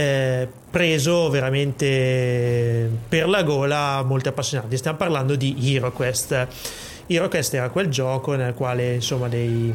eh, 0.00 0.48
preso 0.70 1.28
veramente 1.28 2.90
per 3.08 3.28
la 3.28 3.42
gola 3.42 4.02
molti 4.02 4.28
appassionati. 4.28 4.76
Stiamo 4.76 4.96
parlando 4.96 5.34
di 5.34 5.54
HeroQuest 5.58 6.46
HeroQuest 7.12 7.54
era 7.54 7.70
quel 7.70 7.88
gioco 7.88 8.36
nel 8.36 8.54
quale 8.54 8.94
insomma 8.94 9.26
dei, 9.26 9.72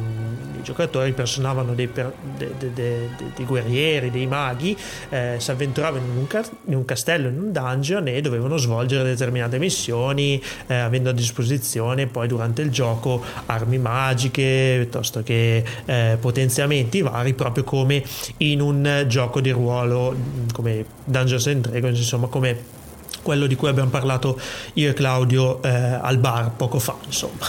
dei 0.52 0.62
giocatori 0.62 1.12
personavano 1.12 1.74
dei, 1.74 1.86
per, 1.86 2.10
de, 2.36 2.54
de, 2.58 2.72
de, 2.72 3.08
dei, 3.34 3.44
guerrieri, 3.44 4.10
dei 4.10 4.26
maghi, 4.26 4.74
eh, 5.10 5.34
si 5.36 5.50
avventuravano 5.50 6.02
in 6.04 6.16
un, 6.16 6.44
in 6.64 6.74
un, 6.74 6.84
castello, 6.86 7.28
in 7.28 7.38
un 7.38 7.52
dungeon 7.52 8.08
e 8.08 8.22
dovevano 8.22 8.56
svolgere 8.56 9.04
determinate 9.04 9.58
missioni, 9.58 10.42
eh, 10.66 10.74
avendo 10.74 11.10
a 11.10 11.12
disposizione 11.12 12.06
poi 12.06 12.26
durante 12.26 12.62
il 12.62 12.70
gioco 12.70 13.22
armi 13.46 13.76
magiche 13.78 14.78
piuttosto 14.80 15.22
che 15.22 15.62
eh, 15.84 16.16
potenziamenti 16.18 17.02
vari, 17.02 17.34
proprio 17.34 17.64
come 17.64 18.02
in 18.38 18.62
un 18.62 19.04
gioco 19.08 19.42
di 19.42 19.50
ruolo 19.50 20.16
come 20.52 20.84
Dungeons 21.04 21.46
and 21.48 21.68
Dragons, 21.68 21.98
insomma 21.98 22.28
come 22.28 22.84
quello 23.26 23.48
di 23.48 23.56
cui 23.56 23.68
abbiamo 23.68 23.90
parlato 23.90 24.40
io 24.74 24.90
e 24.90 24.92
Claudio 24.92 25.60
eh, 25.60 25.68
al 25.68 26.18
bar 26.18 26.52
poco 26.52 26.78
fa, 26.78 26.94
insomma. 27.04 27.44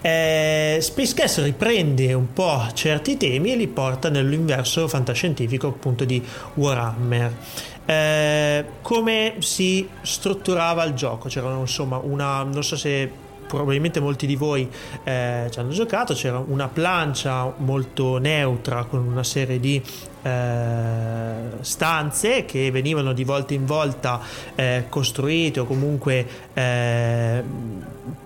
Eh, 0.00 0.78
Spacecast 0.80 1.38
riprende 1.42 2.12
un 2.12 2.32
po' 2.32 2.66
certi 2.74 3.16
temi 3.16 3.52
e 3.52 3.56
li 3.56 3.68
porta 3.68 4.08
nell'universo 4.08 4.88
fantascientifico 4.88 5.68
appunto 5.68 6.04
di 6.04 6.20
Warhammer. 6.54 7.36
Eh, 7.86 8.64
come 8.82 9.36
si 9.38 9.88
strutturava 10.00 10.82
il 10.82 10.94
gioco? 10.94 11.28
C'era 11.28 11.56
insomma 11.56 11.98
una, 12.02 12.42
non 12.42 12.64
so 12.64 12.74
se 12.74 13.08
probabilmente 13.46 14.00
molti 14.00 14.26
di 14.26 14.34
voi 14.34 14.68
eh, 15.04 15.46
ci 15.52 15.58
hanno 15.60 15.70
giocato, 15.70 16.14
c'era 16.14 16.42
una 16.44 16.66
plancia 16.66 17.52
molto 17.58 18.18
neutra 18.18 18.84
con 18.84 19.06
una 19.06 19.22
serie 19.22 19.60
di 19.60 19.80
eh, 20.22 21.32
stanze 21.60 22.44
che 22.44 22.70
venivano 22.70 23.12
di 23.12 23.24
volta 23.24 23.54
in 23.54 23.66
volta 23.66 24.20
eh, 24.54 24.84
costruite 24.88 25.60
o 25.60 25.64
comunque 25.64 26.26
eh, 26.54 27.42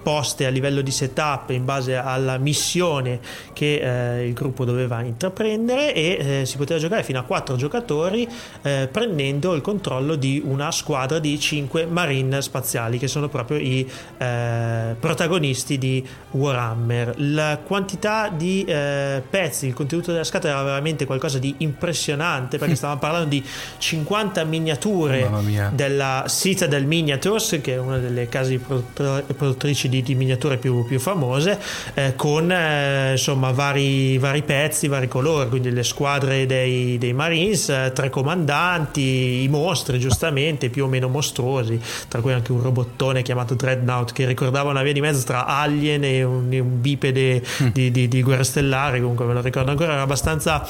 poste 0.02 0.46
a 0.46 0.50
livello 0.50 0.82
di 0.82 0.90
setup 0.90 1.50
in 1.50 1.64
base 1.64 1.96
alla 1.96 2.38
missione 2.38 3.18
che 3.52 4.18
eh, 4.18 4.26
il 4.26 4.34
gruppo 4.34 4.64
doveva 4.64 5.00
intraprendere 5.02 5.94
e 5.94 6.40
eh, 6.40 6.46
si 6.46 6.56
poteva 6.56 6.78
giocare 6.78 7.02
fino 7.02 7.18
a 7.18 7.22
4 7.22 7.56
giocatori 7.56 8.28
eh, 8.62 8.88
prendendo 8.90 9.54
il 9.54 9.62
controllo 9.62 10.14
di 10.14 10.42
una 10.44 10.70
squadra 10.70 11.18
di 11.18 11.38
5 11.38 11.86
marine 11.86 12.40
spaziali 12.42 12.98
che 12.98 13.08
sono 13.08 13.28
proprio 13.28 13.58
i 13.58 13.88
protagonisti 14.16 15.78
di 15.78 16.06
Warhammer. 16.30 17.14
La 17.18 17.58
quantità 17.64 18.28
di 18.28 18.64
pezzi 18.66 19.66
il 19.66 19.74
contenuto 19.74 20.12
della 20.12 20.24
scatola 20.24 20.54
era 20.54 20.62
veramente 20.62 21.04
qualcosa 21.06 21.38
di 21.38 21.54
impressionante 21.58 21.85
impressionante 21.86 22.58
perché 22.58 22.74
stavamo 22.76 22.98
parlando 22.98 23.28
di 23.28 23.44
50 23.78 24.44
miniature 24.44 25.30
della 25.72 26.24
Citadel 26.28 26.86
Miniatures 26.86 27.60
che 27.62 27.74
è 27.74 27.78
una 27.78 27.98
delle 27.98 28.28
case 28.28 28.58
produttrici 28.58 29.88
di, 29.88 30.02
di 30.02 30.14
miniature 30.14 30.56
più, 30.56 30.84
più 30.84 30.98
famose 30.98 31.58
eh, 31.94 32.14
con 32.16 32.50
eh, 32.50 33.12
insomma 33.12 33.52
vari, 33.52 34.18
vari, 34.18 34.42
pezzi, 34.42 34.88
vari 34.88 35.08
colori 35.08 35.48
quindi 35.48 35.70
le 35.70 35.84
squadre 35.84 36.46
dei, 36.46 36.98
dei 36.98 37.12
Marines 37.12 37.68
eh, 37.68 37.92
tre 37.94 38.10
comandanti 38.10 39.42
i 39.42 39.48
mostri 39.48 39.98
giustamente 39.98 40.68
più 40.68 40.84
o 40.84 40.88
meno 40.88 41.08
mostruosi 41.08 41.80
tra 42.08 42.20
cui 42.20 42.32
anche 42.32 42.52
un 42.52 42.62
robottone 42.62 43.22
chiamato 43.22 43.54
Dreadnought 43.54 44.12
che 44.12 44.26
ricordava 44.26 44.70
una 44.70 44.82
via 44.82 44.92
di 44.92 45.00
mezzo 45.00 45.24
tra 45.24 45.46
Alien 45.46 46.04
e 46.04 46.22
un, 46.24 46.52
un 46.52 46.80
bipede 46.80 47.42
mm. 47.62 47.66
di, 47.68 47.90
di, 47.90 48.08
di 48.08 48.22
Guerra 48.22 48.44
Stellare 48.44 49.00
comunque 49.00 49.24
me 49.24 49.34
lo 49.34 49.40
ricordo 49.40 49.70
ancora 49.70 49.92
era 49.92 50.02
abbastanza 50.02 50.66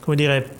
come 0.00 0.16
dire 0.16 0.58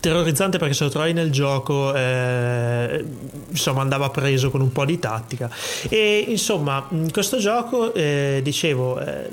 terrorizzante 0.00 0.58
perché 0.58 0.74
se 0.74 0.84
lo 0.84 0.90
trovavi 0.90 1.12
nel 1.12 1.30
gioco 1.30 1.94
eh, 1.94 3.04
insomma 3.48 3.80
andava 3.80 4.10
preso 4.10 4.50
con 4.50 4.60
un 4.60 4.72
po' 4.72 4.84
di 4.84 4.98
tattica 4.98 5.50
e 5.88 6.24
insomma 6.28 6.86
in 6.90 7.10
questo 7.10 7.38
gioco 7.38 7.94
eh, 7.94 8.40
dicevo 8.42 9.00
eh, 9.00 9.28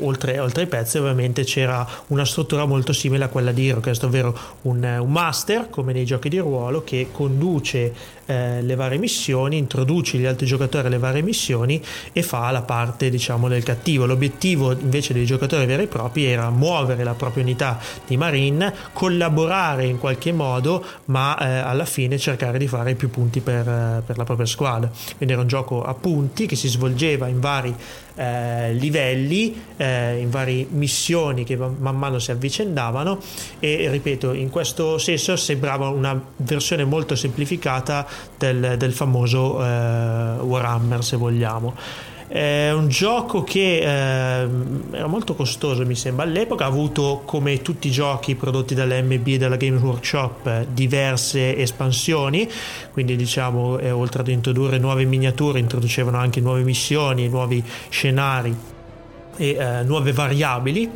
oltre, 0.00 0.38
oltre, 0.38 0.62
ai 0.62 0.68
pezzi 0.68 0.98
ovviamente 0.98 1.44
c'era 1.44 1.86
una 2.08 2.24
struttura 2.24 2.66
molto 2.66 2.92
simile 2.92 3.24
a 3.24 3.28
quella 3.28 3.52
di 3.52 3.68
HeroQuest 3.68 4.04
ovvero 4.04 4.38
un, 4.62 4.82
un 5.00 5.10
master 5.10 5.70
come 5.70 5.92
nei 5.92 6.04
giochi 6.04 6.28
di 6.28 6.38
ruolo 6.38 6.82
che 6.82 7.08
conduce 7.12 8.14
eh, 8.26 8.60
le 8.60 8.74
varie 8.74 8.98
missioni, 8.98 9.56
introduce 9.56 10.18
gli 10.18 10.24
altri 10.24 10.46
giocatori 10.46 10.88
alle 10.88 10.98
varie 10.98 11.22
missioni 11.22 11.80
e 12.12 12.22
fa 12.22 12.50
la 12.50 12.62
parte 12.62 13.08
diciamo 13.08 13.48
del 13.48 13.62
cattivo. 13.62 14.04
L'obiettivo 14.04 14.72
invece 14.72 15.12
dei 15.12 15.24
giocatori 15.24 15.64
veri 15.64 15.84
e 15.84 15.86
propri 15.86 16.24
era 16.24 16.50
muovere 16.50 17.04
la 17.04 17.14
propria 17.14 17.44
unità 17.44 17.78
di 18.06 18.16
Marine, 18.16 18.74
collaborare 18.92 19.86
in 19.86 19.98
qualche 19.98 20.05
modo, 20.32 20.84
ma 21.06 21.36
eh, 21.38 21.58
alla 21.58 21.84
fine 21.84 22.18
cercare 22.18 22.58
di 22.58 22.68
fare 22.68 22.94
più 22.94 23.10
punti 23.10 23.40
per, 23.40 23.68
eh, 23.68 24.02
per 24.04 24.16
la 24.16 24.24
propria 24.24 24.46
squadra. 24.46 24.90
Quindi 25.16 25.34
era 25.34 25.42
un 25.42 25.48
gioco 25.48 25.82
a 25.82 25.94
punti 25.94 26.46
che 26.46 26.56
si 26.56 26.68
svolgeva 26.68 27.28
in 27.28 27.40
vari 27.40 27.74
eh, 28.16 28.72
livelli, 28.72 29.62
eh, 29.76 30.18
in 30.18 30.30
varie 30.30 30.66
missioni 30.70 31.44
che 31.44 31.56
man 31.56 31.96
mano 31.96 32.18
si 32.18 32.30
avvicendavano 32.30 33.20
e 33.58 33.88
ripeto, 33.90 34.32
in 34.32 34.50
questo 34.50 34.98
senso 34.98 35.36
sembrava 35.36 35.88
una 35.88 36.18
versione 36.36 36.84
molto 36.84 37.14
semplificata 37.14 38.06
del, 38.36 38.76
del 38.78 38.92
famoso 38.92 39.62
eh, 39.62 40.36
Warhammer 40.40 41.04
se 41.04 41.16
vogliamo. 41.16 42.14
È 42.28 42.72
un 42.72 42.88
gioco 42.88 43.44
che 43.44 43.78
eh, 43.78 44.48
era 44.90 45.06
molto 45.06 45.34
costoso, 45.34 45.86
mi 45.86 45.94
sembra. 45.94 46.24
All'epoca 46.24 46.64
ha 46.64 46.68
avuto, 46.68 47.22
come 47.24 47.62
tutti 47.62 47.88
i 47.88 47.90
giochi 47.90 48.34
prodotti 48.34 48.74
dall'MB 48.74 49.26
e 49.26 49.38
dalla 49.38 49.56
Games 49.56 49.80
Workshop, 49.80 50.66
diverse 50.72 51.56
espansioni. 51.56 52.48
Quindi, 52.92 53.16
diciamo, 53.16 53.78
eh, 53.78 53.90
oltre 53.90 54.22
ad 54.22 54.28
introdurre 54.28 54.78
nuove 54.78 55.04
miniature, 55.04 55.60
introducevano 55.60 56.18
anche 56.18 56.40
nuove 56.40 56.62
missioni, 56.62 57.28
nuovi 57.28 57.62
scenari 57.88 58.74
e 59.36 59.50
eh, 59.50 59.82
nuove 59.82 60.12
variabili 60.12 60.90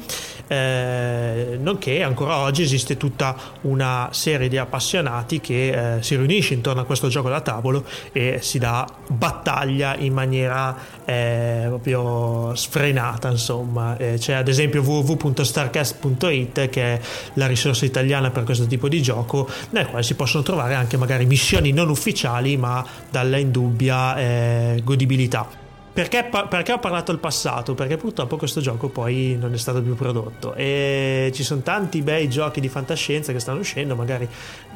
eh, 0.53 1.57
nonché 1.61 2.03
ancora 2.03 2.39
oggi 2.39 2.63
esiste 2.63 2.97
tutta 2.97 3.37
una 3.61 4.09
serie 4.11 4.49
di 4.49 4.57
appassionati 4.59 5.41
che 5.41 5.99
eh, 5.99 6.03
si 6.03 6.17
riunisce 6.17 6.55
intorno 6.55 6.81
a 6.81 6.85
questo 6.85 7.07
gioco 7.07 7.29
da 7.29 7.41
tavolo 7.41 7.85
e 8.11 8.39
si 8.43 8.59
dà 8.59 8.85
battaglia 9.07 9.95
in 9.97 10.13
maniera 10.13 10.77
eh, 11.05 11.67
proprio 11.69 12.53
sfrenata 12.57 13.31
insomma. 13.31 13.97
Eh, 13.97 14.17
c'è 14.19 14.33
ad 14.33 14.49
esempio 14.49 14.83
www.starcast.it 14.83 16.69
che 16.69 16.83
è 16.83 17.01
la 17.35 17.47
risorsa 17.47 17.85
italiana 17.85 18.31
per 18.31 18.43
questo 18.43 18.67
tipo 18.67 18.89
di 18.89 19.01
gioco 19.01 19.49
nel 19.71 19.87
quale 19.87 20.03
si 20.03 20.17
possono 20.17 20.43
trovare 20.43 20.75
anche 20.75 20.97
magari 20.97 21.27
missioni 21.27 21.71
non 21.71 21.89
ufficiali 21.91 22.57
ma 22.57 22.85
dalla 23.09 23.37
indubbia 23.37 24.17
eh, 24.17 24.81
godibilità 24.83 25.60
perché, 26.01 26.31
perché 26.49 26.73
ho 26.73 26.79
parlato 26.79 27.11
al 27.11 27.19
passato? 27.19 27.75
Perché 27.75 27.99
purtroppo 27.99 28.39
questo 28.39 28.63
gioco 28.63 28.89
poi 28.89 29.37
non 29.39 29.53
è 29.53 29.59
stato 29.59 29.83
più 29.83 29.95
prodotto 29.95 30.55
e 30.55 31.31
ci 31.35 31.43
sono 31.43 31.61
tanti 31.61 32.01
bei 32.01 32.27
giochi 32.31 32.61
di 32.61 32.71
fantascienza 32.71 33.33
che 33.33 33.39
stanno 33.39 33.61
uscendo, 33.61 33.95
magari, 33.95 34.27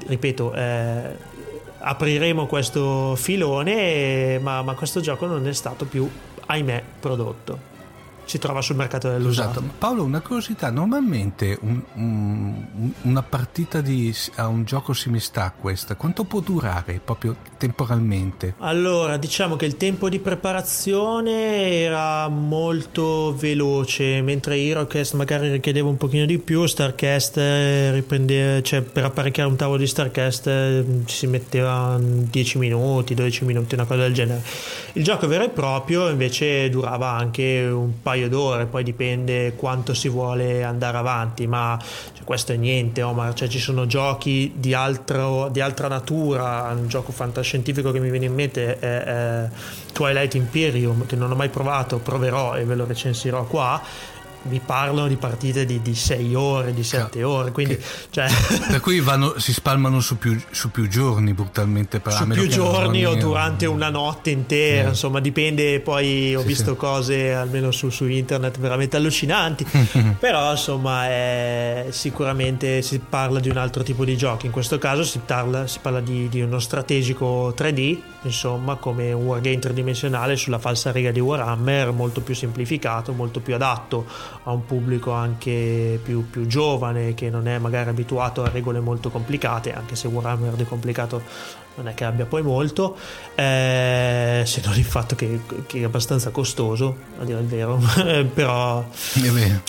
ripeto, 0.06 0.52
eh, 0.52 1.16
apriremo 1.78 2.46
questo 2.46 3.14
filone, 3.16 4.38
ma, 4.38 4.60
ma 4.60 4.74
questo 4.74 5.00
gioco 5.00 5.24
non 5.24 5.48
è 5.48 5.52
stato 5.54 5.86
più, 5.86 6.06
ahimè, 6.44 6.82
prodotto 7.00 7.72
si 8.24 8.38
trova 8.38 8.60
sul 8.60 8.76
mercato 8.76 9.08
dell'usato. 9.08 9.60
Esatto. 9.60 9.74
Paolo, 9.78 10.04
una 10.04 10.20
curiosità, 10.20 10.70
normalmente 10.70 11.58
un, 11.60 11.80
un, 11.94 12.92
una 13.02 13.22
partita 13.22 13.80
di, 13.80 14.14
a 14.36 14.48
un 14.48 14.64
gioco 14.64 14.92
simile 14.92 15.22
a 15.34 15.52
questa, 15.58 15.96
quanto 15.96 16.24
può 16.24 16.40
durare 16.40 17.00
proprio 17.02 17.36
temporalmente? 17.56 18.54
Allora, 18.58 19.16
diciamo 19.16 19.56
che 19.56 19.64
il 19.66 19.76
tempo 19.76 20.08
di 20.08 20.18
preparazione 20.18 21.70
era 21.80 22.28
molto 22.28 23.34
veloce, 23.36 24.20
mentre 24.22 24.56
HeroQuest 24.56 25.14
magari 25.14 25.50
richiedeva 25.50 25.88
un 25.88 25.96
pochino 25.96 26.26
di 26.26 26.38
più, 26.38 26.66
StarCast 26.66 27.36
eh, 27.38 27.92
riprendeva, 27.92 28.62
cioè 28.62 28.82
per 28.82 29.04
apparecchiare 29.04 29.48
un 29.48 29.56
tavolo 29.56 29.78
di 29.78 29.86
StarCast 29.86 30.46
eh, 30.46 30.84
ci 31.04 31.16
si 31.16 31.26
metteva 31.26 31.98
10 32.00 32.58
minuti, 32.58 33.14
12 33.14 33.44
minuti, 33.44 33.74
una 33.74 33.84
cosa 33.84 34.02
del 34.02 34.12
genere. 34.12 34.42
Il 34.94 35.04
gioco 35.04 35.26
vero 35.26 35.44
e 35.44 35.48
proprio 35.48 36.08
invece 36.08 36.68
durava 36.68 37.10
anche 37.10 37.68
un 37.70 38.00
paio 38.02 38.13
paio 38.14 38.28
d'ore, 38.28 38.66
poi 38.66 38.84
dipende 38.84 39.54
quanto 39.56 39.92
si 39.92 40.08
vuole 40.08 40.62
andare 40.62 40.96
avanti, 40.96 41.48
ma 41.48 41.76
cioè, 42.12 42.22
questo 42.24 42.52
è 42.52 42.56
niente, 42.56 43.02
Omar, 43.02 43.34
cioè, 43.34 43.48
ci 43.48 43.58
sono 43.58 43.86
giochi 43.86 44.52
di, 44.54 44.72
altro, 44.72 45.48
di, 45.48 45.60
altra 45.60 45.88
natura, 45.88 46.72
un 46.78 46.86
gioco 46.86 47.10
fantascientifico 47.10 47.90
che 47.90 47.98
mi 47.98 48.10
viene 48.10 48.26
in 48.26 48.34
mente 48.34 48.78
è, 48.78 49.02
è 49.02 49.48
Twilight 49.92 50.34
Imperium, 50.34 51.06
che 51.06 51.16
non 51.16 51.32
ho 51.32 51.34
mai 51.34 51.48
provato, 51.48 51.98
proverò 51.98 52.54
e 52.54 52.64
ve 52.64 52.76
lo 52.76 52.84
recensirò 52.84 53.44
qua 53.44 53.82
mi 54.45 54.61
parlano 54.64 55.09
di 55.09 55.16
partite 55.16 55.64
di, 55.64 55.95
6 55.95 56.34
ore, 56.34 56.74
di 56.74 56.82
7 56.82 57.22
ore, 57.22 57.53
quindi... 57.53 57.78
Cioè... 58.11 58.26
Per 58.68 58.80
cui 58.80 59.01
vanno, 59.01 59.38
si 59.38 59.53
spalmano 59.53 60.01
su 60.01 60.18
più, 60.18 60.38
su 60.51 60.70
più, 60.70 60.88
giorni 60.88 61.32
brutalmente. 61.32 62.01
Per 62.01 62.12
su 62.12 62.26
più 62.28 62.47
giorni 62.49 63.05
o 63.05 63.14
durante 63.14 63.66
una 63.66 63.90
notte 63.90 64.30
intera, 64.30 64.84
sì. 64.84 64.88
insomma 64.88 65.20
dipende, 65.20 65.80
poi 65.80 66.34
ho 66.34 66.40
sì, 66.40 66.47
visto 66.47 66.72
sì. 66.72 66.76
cose 66.76 67.34
almeno 67.34 67.70
su, 67.70 67.88
su, 67.90 68.07
internet 68.07 68.59
veramente 68.59 68.97
allucinanti, 68.97 69.66
però 70.18 70.53
insomma 70.53 71.07
è, 71.07 71.86
sicuramente 71.90 72.82
si 72.82 72.99
parla 72.99 73.40
di 73.40 73.49
un 73.49 73.57
altro 73.57 73.82
tipo 73.82 74.05
di 74.05 74.16
giochi, 74.16 74.47
in 74.47 74.53
questo 74.53 74.78
caso 74.78 75.05
si 75.05 75.20
parla, 75.24 75.66
si 75.66 75.78
parla 75.80 76.01
di, 76.01 76.28
di 76.28 76.40
uno 76.40 76.59
strategico 76.59 77.55
3D, 77.57 77.99
insomma 78.22 78.76
come 78.76 79.12
un 79.12 79.24
wargame 79.24 79.59
tridimensionale 79.59 80.36
sulla 80.36 80.59
falsa 80.59 80.92
riga 80.92 81.11
di 81.11 81.20
Warhammer, 81.20 81.92
molto 81.92 82.20
più 82.20 82.34
semplificato, 82.34 83.12
molto 83.12 83.40
più 83.40 83.55
adatto 83.55 84.07
a 84.43 84.53
un 84.53 84.66
pubblico 84.66 85.12
anche 85.12 85.99
più, 86.03 86.28
più, 86.28 86.47
giovane 86.47 87.14
che 87.14 87.30
non 87.30 87.49
è 87.49 87.59
magari 87.59 87.91
abituato 87.91 88.43
a 88.43 88.49
regole 88.49 88.80
molto 88.80 89.11
complicate, 89.11 89.72
anche 89.72 89.97
se 89.97 90.09
Warhammer 90.09 90.53
di 90.53 90.64
complicato 90.64 91.22
non 91.76 91.88
è 91.88 91.94
che 91.94 92.04
abbia 92.04 92.24
poi 92.26 92.42
molto, 92.42 92.96
eh, 93.34 94.42
se 94.44 94.62
non 94.64 94.76
il 94.76 94.84
fatto 94.84 95.14
che, 95.14 95.40
che, 95.66 95.80
è 95.80 95.84
abbastanza 95.84 96.30
costoso, 96.30 96.96
a 97.18 97.24
dire 97.24 97.40
il 97.40 97.46
vero, 97.46 97.80
però 98.32 98.84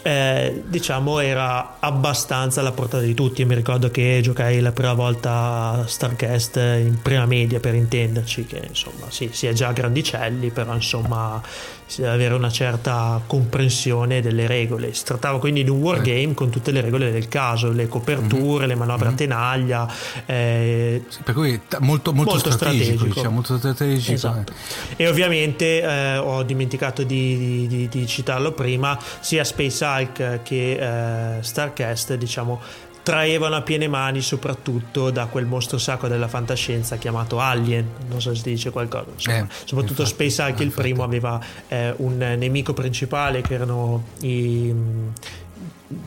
eh, 0.04 0.64
diciamo 0.68 1.20
era 1.20 1.78
abbastanza 1.80 2.60
alla 2.60 2.72
portata 2.72 3.04
di 3.04 3.14
tutti. 3.14 3.42
Io 3.42 3.48
mi 3.48 3.56
ricordo 3.56 3.90
che 3.90 4.20
giocai 4.22 4.60
la 4.60 4.72
prima 4.72 4.94
volta 4.94 5.32
a 5.32 5.88
Starcast 5.88 6.56
in 6.58 7.00
prima 7.02 7.26
media 7.26 7.60
per 7.60 7.74
intenderci, 7.74 8.46
che 8.46 8.66
insomma 8.68 9.08
sì, 9.10 9.30
si 9.32 9.48
è 9.48 9.54
già 9.54 9.72
grandicelli, 9.72 10.52
però 10.52 10.74
insomma 10.74 11.42
si 11.88 12.02
deve 12.02 12.14
avere 12.14 12.34
una 12.34 12.50
certa 12.50 13.22
comprensione 13.26 14.22
delle 14.22 14.48
regole. 14.48 14.94
Si 14.94 15.04
trattava 15.04 15.40
quindi 15.40 15.64
di 15.64 15.70
un 15.70 15.82
wargame 15.82 16.34
con 16.34 16.50
tutte 16.50 16.72
le 16.72 16.82
regole 16.82 17.12
del 17.12 17.28
caso, 17.28 17.72
le 17.72 17.88
coperture, 17.88 18.60
mm-hmm. 18.60 18.68
le 18.68 18.76
manovre 18.76 19.06
mm-hmm. 19.06 19.14
a 19.14 19.18
tenaglia. 19.18 19.94
Eh, 20.26 21.04
per 21.24 21.34
cui 21.34 21.62
molto, 21.96 22.14
molto, 22.14 22.32
molto 22.34 22.52
strategico, 22.52 22.84
strategico. 22.84 23.14
Diciamo, 23.14 23.34
molto 23.34 23.58
strategico. 23.58 24.14
Esatto. 24.14 24.54
E 24.96 25.08
ovviamente 25.08 25.82
eh, 25.82 26.18
ho 26.18 26.44
dimenticato 26.44 27.04
di, 27.04 27.66
di, 27.68 27.88
di, 27.88 28.08
citarlo 28.08 28.52
prima, 28.52 28.98
sia 29.20 29.44
Space 29.44 29.84
Hulk 29.84 30.42
che 30.44 31.38
eh, 31.38 31.44
Starcast, 31.44 32.14
diciamo 32.16 32.62
traevano 33.06 33.56
a 33.56 33.62
piene 33.62 33.88
mani 33.88 34.20
soprattutto 34.20 35.12
da 35.12 35.28
quel 35.28 35.46
mostro 35.46 35.78
sacro 35.78 36.08
della 36.08 36.28
fantascienza 36.28 36.96
chiamato 36.96 37.40
Alien, 37.40 37.88
non 38.08 38.20
so 38.20 38.34
se 38.34 38.42
ti 38.42 38.50
dice 38.50 38.72
qualcosa, 38.72 39.06
Insomma, 39.14 39.38
eh, 39.38 39.48
soprattutto 39.64 40.02
infatti, 40.02 40.30
Space 40.32 40.42
Hulk 40.42 40.60
il 40.62 40.72
primo 40.72 41.04
aveva 41.04 41.40
eh, 41.68 41.94
un 41.98 42.18
nemico 42.18 42.74
principale 42.74 43.42
che 43.42 43.54
erano 43.54 44.06
i 44.22 44.74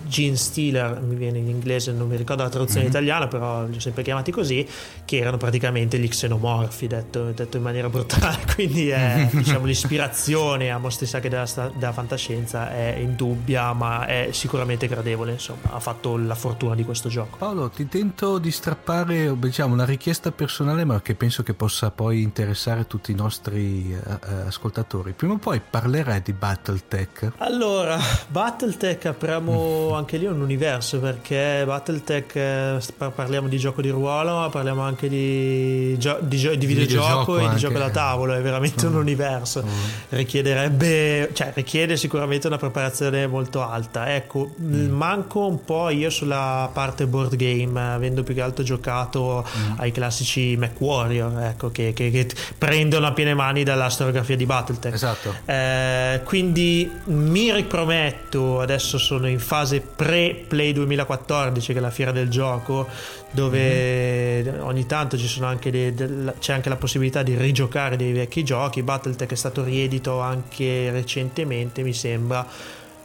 Gene 0.06 0.36
Stealer, 0.36 1.00
mi 1.00 1.14
viene 1.14 1.38
in 1.38 1.48
inglese, 1.48 1.92
non 1.92 2.08
mi 2.08 2.16
ricordo 2.16 2.42
la 2.42 2.48
traduzione 2.48 2.82
mm-hmm. 2.82 2.90
italiana, 2.90 3.28
però 3.28 3.64
li 3.64 3.76
ho 3.76 3.80
sempre 3.80 4.02
chiamati 4.02 4.30
così, 4.30 4.66
che 5.04 5.18
erano 5.18 5.36
praticamente 5.36 5.98
gli 5.98 6.08
xenomorfi, 6.08 6.86
detto, 6.86 7.30
detto 7.32 7.56
in 7.56 7.62
maniera 7.62 7.88
brutale. 7.88 8.38
Quindi 8.54 8.88
è, 8.88 9.28
diciamo, 9.32 9.66
l'ispirazione 9.66 10.70
a 10.70 10.78
mostri 10.78 11.06
sacri 11.06 11.28
della, 11.28 11.46
della, 11.74 11.92
fantascienza 11.92 12.72
è 12.72 12.96
indubbia, 12.98 13.72
ma 13.72 14.06
è 14.06 14.28
sicuramente 14.32 14.86
gradevole. 14.88 15.32
Insomma, 15.32 15.72
ha 15.72 15.80
fatto 15.80 16.16
la 16.16 16.34
fortuna 16.34 16.74
di 16.74 16.84
questo 16.84 17.08
gioco. 17.08 17.36
Paolo, 17.38 17.68
ti 17.68 17.88
tento 17.88 18.38
di 18.38 18.50
strappare 18.50 19.36
diciamo, 19.38 19.74
una 19.74 19.84
richiesta 19.84 20.32
personale, 20.32 20.84
ma 20.84 21.00
che 21.00 21.14
penso 21.14 21.42
che 21.42 21.54
possa 21.54 21.90
poi 21.90 22.22
interessare 22.22 22.86
tutti 22.86 23.12
i 23.12 23.14
nostri 23.14 23.92
uh, 23.92 24.46
ascoltatori. 24.46 25.12
Prima 25.12 25.34
o 25.34 25.38
poi 25.38 25.60
parlerai 25.60 26.22
di 26.22 26.32
Battletech. 26.32 27.32
Allora, 27.38 27.98
Battletech 28.28 29.06
apriamo 29.06 29.77
anche 29.94 30.16
lì 30.16 30.26
un 30.26 30.40
universo 30.40 30.98
perché 31.00 31.62
Battletech 31.64 32.36
eh, 32.36 32.78
parliamo 33.14 33.48
di 33.48 33.58
gioco 33.58 33.80
di 33.80 33.90
ruolo, 33.90 34.38
ma 34.38 34.48
parliamo 34.48 34.82
anche 34.82 35.08
di, 35.08 35.96
gio- 35.98 36.18
di, 36.20 36.36
gio- 36.36 36.54
di 36.54 36.66
videogioco, 36.66 37.38
e 37.38 37.48
di 37.48 37.56
gioco 37.56 37.78
da 37.78 37.90
tavolo, 37.90 38.34
è 38.34 38.40
veramente 38.40 38.86
mm. 38.86 38.90
un 38.90 38.96
universo. 38.96 39.62
Mm. 39.64 39.68
Richiederebbe, 40.10 41.30
cioè 41.32 41.52
richiede 41.54 41.96
sicuramente 41.96 42.46
una 42.46 42.58
preparazione 42.58 43.26
molto 43.26 43.62
alta. 43.62 44.14
Ecco, 44.14 44.50
mm. 44.60 44.90
manco 44.90 45.46
un 45.46 45.64
po' 45.64 45.90
io 45.90 46.10
sulla 46.10 46.68
parte 46.72 47.06
board 47.06 47.36
game, 47.36 47.80
avendo 47.80 48.22
più 48.22 48.34
che 48.34 48.40
altro 48.40 48.64
giocato 48.64 49.46
mm. 49.46 49.72
ai 49.76 49.92
classici 49.92 50.56
MacWarrior, 50.56 51.42
ecco, 51.42 51.70
che, 51.70 51.92
che, 51.92 52.10
che, 52.10 52.28
prendono 52.56 53.06
a 53.06 53.12
piene 53.12 53.34
mani 53.34 53.62
dalla 53.62 53.88
storiografia 53.88 54.36
di 54.36 54.46
Battletech. 54.46 54.94
Esatto. 54.94 55.34
Eh, 55.44 56.20
quindi 56.24 56.90
mi 57.04 57.52
riprometto, 57.52 58.60
adesso 58.60 58.98
sono 58.98 59.28
in 59.28 59.38
fase 59.38 59.57
fase 59.58 59.80
pre-Play 59.80 60.72
2014 60.72 61.72
che 61.72 61.78
è 61.78 61.82
la 61.82 61.90
fiera 61.90 62.12
del 62.12 62.28
gioco 62.28 62.86
dove 63.30 64.42
mm-hmm. 64.42 64.62
ogni 64.62 64.86
tanto 64.86 65.18
ci 65.18 65.26
sono 65.26 65.46
anche 65.46 65.70
dei, 65.70 65.92
del, 65.94 66.34
c'è 66.38 66.52
anche 66.52 66.68
la 66.68 66.76
possibilità 66.76 67.22
di 67.22 67.36
rigiocare 67.36 67.96
dei 67.96 68.12
vecchi 68.12 68.44
giochi. 68.44 68.82
Battletech 68.82 69.32
è 69.32 69.34
stato 69.34 69.64
riedito 69.64 70.20
anche 70.20 70.90
recentemente 70.90 71.82
mi 71.82 71.92
sembra. 71.92 72.46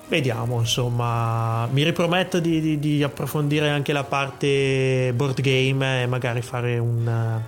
Vediamo 0.08 0.60
insomma. 0.60 1.68
Mi 1.72 1.84
riprometto 1.84 2.39
di, 2.39 2.62
di, 2.62 2.80
di 2.80 3.04
approfondire 3.04 3.70
anche 3.70 3.93
la 3.93 4.04
parte 4.04 5.12
board 5.16 5.41
game 5.41 6.04
e 6.04 6.06
magari 6.06 6.41
fare 6.41 6.78
un 6.78 7.41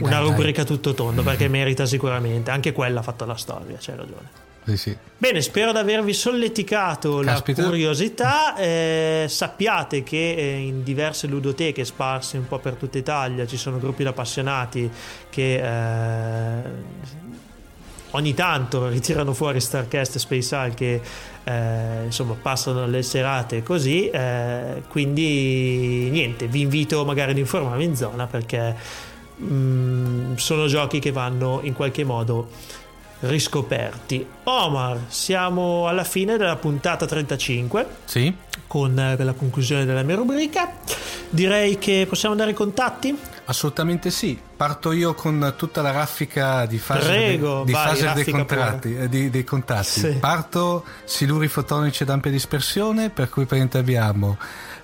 una 0.00 0.20
rubrica 0.20 0.62
tutto 0.62 0.94
tondo 0.94 1.24
perché 1.24 1.48
merita 1.48 1.84
sicuramente. 1.84 2.52
Anche 2.52 2.72
quella 2.72 3.00
ha 3.00 3.02
fatto 3.02 3.24
la 3.24 3.36
storia 3.36 3.78
c'hai 3.80 3.96
ragione 3.96 4.47
sì, 4.68 4.76
sì. 4.76 4.96
Bene, 5.16 5.40
spero 5.40 5.72
di 5.72 5.78
avervi 5.78 6.12
solleticato 6.12 7.20
Caspita. 7.24 7.62
la 7.62 7.68
curiosità. 7.68 8.56
Eh, 8.56 9.26
sappiate 9.28 10.02
che 10.02 10.34
eh, 10.34 10.58
in 10.58 10.82
diverse 10.82 11.26
ludoteche 11.26 11.84
sparse 11.84 12.36
un 12.36 12.46
po' 12.46 12.58
per 12.58 12.74
tutta 12.74 12.98
Italia 12.98 13.46
ci 13.46 13.56
sono 13.56 13.78
gruppi 13.78 14.02
di 14.02 14.08
appassionati 14.08 14.90
che 15.30 15.54
eh, 15.56 16.62
ogni 18.10 18.34
tanto 18.34 18.88
ritirano 18.88 19.32
fuori 19.32 19.60
Starcast 19.60 20.16
e 20.16 20.18
Space 20.18 20.54
Hulk 20.54 20.74
che 20.74 21.00
eh, 21.44 22.04
insomma 22.04 22.34
passano 22.40 22.86
le 22.86 23.02
serate 23.02 23.62
così. 23.62 24.08
Eh, 24.08 24.82
quindi 24.88 26.08
niente, 26.10 26.46
vi 26.46 26.60
invito 26.60 27.04
magari 27.04 27.32
ad 27.32 27.38
informarvi 27.38 27.84
in 27.84 27.96
zona 27.96 28.26
perché 28.26 28.76
mh, 29.36 29.46
mm, 29.46 30.34
sono 30.34 30.66
giochi 30.66 30.98
che 30.98 31.12
vanno 31.12 31.60
in 31.62 31.72
qualche 31.72 32.04
modo 32.04 32.48
riscoperti. 33.20 34.26
Omar, 34.44 35.04
siamo 35.08 35.88
alla 35.88 36.04
fine 36.04 36.36
della 36.36 36.56
puntata 36.56 37.06
35. 37.06 37.86
Sì. 38.04 38.34
Con 38.66 38.98
eh, 38.98 39.16
la 39.22 39.32
conclusione 39.32 39.84
della 39.84 40.02
mia 40.02 40.16
rubrica. 40.16 40.72
Direi 41.30 41.78
che 41.78 42.06
possiamo 42.08 42.34
dare 42.34 42.52
i 42.52 42.54
contatti? 42.54 43.16
Assolutamente 43.48 44.10
sì. 44.10 44.38
Parto 44.56 44.92
io 44.92 45.14
con 45.14 45.54
tutta 45.56 45.80
la 45.80 45.90
raffica 45.90 46.66
di 46.66 46.76
fase, 46.76 47.08
Prego, 47.08 47.62
di 47.64 47.72
vai, 47.72 47.88
fase 47.88 48.12
dei, 48.12 48.30
contratti, 48.30 48.94
eh, 48.94 49.08
di, 49.08 49.30
dei 49.30 49.44
contatti. 49.44 50.00
Sì. 50.00 50.10
Parto 50.20 50.84
siluri 51.04 51.48
fotonici 51.48 52.02
ad 52.02 52.10
ampia 52.10 52.30
dispersione, 52.30 53.08
per 53.08 53.30
cui 53.30 53.46
abbiamo 53.72 54.36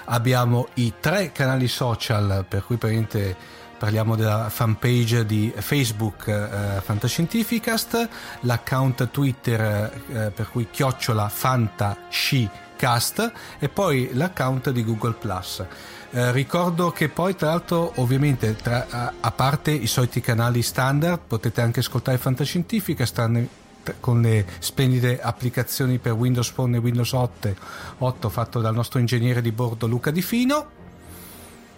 abbiamo 0.05 0.69
i 0.75 0.93
tre 0.99 1.31
canali 1.33 1.67
social 1.67 2.45
per 2.47 2.63
cui 2.63 2.77
praticamente 2.77 3.63
parliamo 3.77 4.15
della 4.15 4.49
fanpage 4.49 5.25
di 5.25 5.53
Facebook 5.55 6.27
eh, 6.27 6.81
Fantascientificast. 6.81 8.09
L'account 8.41 9.09
Twitter 9.11 10.01
eh, 10.09 10.31
per 10.31 10.49
cui 10.49 10.67
chiocciola 10.71 11.29
fantascicast. 11.29 13.31
E 13.59 13.69
poi 13.69 14.09
l'account 14.13 14.71
di 14.71 14.83
Google 14.83 15.13
Plus. 15.13 15.63
Eh, 16.11 16.31
ricordo 16.31 16.91
che 16.91 17.09
poi 17.09 17.35
tra 17.35 17.49
l'altro 17.49 17.91
ovviamente 17.95 18.55
tra, 18.55 19.11
a, 19.19 19.31
parte 19.31 19.71
i 19.71 19.87
soliti 19.87 20.21
canali 20.21 20.61
standard 20.61 21.19
potete 21.27 21.61
anche 21.61 21.81
ascoltare 21.81 22.17
Fantascientifica 22.17 23.05
stanno 23.05 23.63
con 23.99 24.21
le 24.21 24.45
splendide 24.59 25.19
applicazioni 25.21 25.99
per 25.99 26.13
Windows 26.13 26.49
Phone 26.51 26.77
e 26.77 26.79
Windows 26.79 27.11
8, 27.11 27.55
8 27.97 28.29
fatto 28.29 28.61
dal 28.61 28.73
nostro 28.73 28.99
ingegnere 28.99 29.41
di 29.41 29.51
bordo 29.51 29.87
Luca 29.87 30.09
Di 30.09 30.21
Fino 30.21 30.83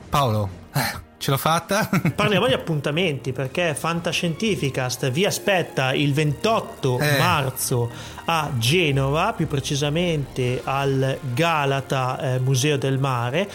Paolo 0.10 0.50
eh, 0.74 1.06
Ce 1.18 1.32
l'ho 1.32 1.38
fatta? 1.38 1.90
Parliamo 2.16 2.48
di 2.48 2.54
appuntamenti 2.54 3.34
perché 3.34 3.74
Fantascientificast 3.74 5.10
vi 5.10 5.26
aspetta 5.26 5.94
il 5.94 6.14
28 6.14 7.00
eh. 7.00 7.18
marzo 7.18 7.90
a 8.26 8.52
Genova, 8.58 9.34
più 9.34 9.48
precisamente 9.48 10.62
al 10.64 11.18
Galata 11.34 12.36
eh, 12.36 12.40
Museo 12.40 12.78
del 12.78 13.00
Mare 13.00 13.50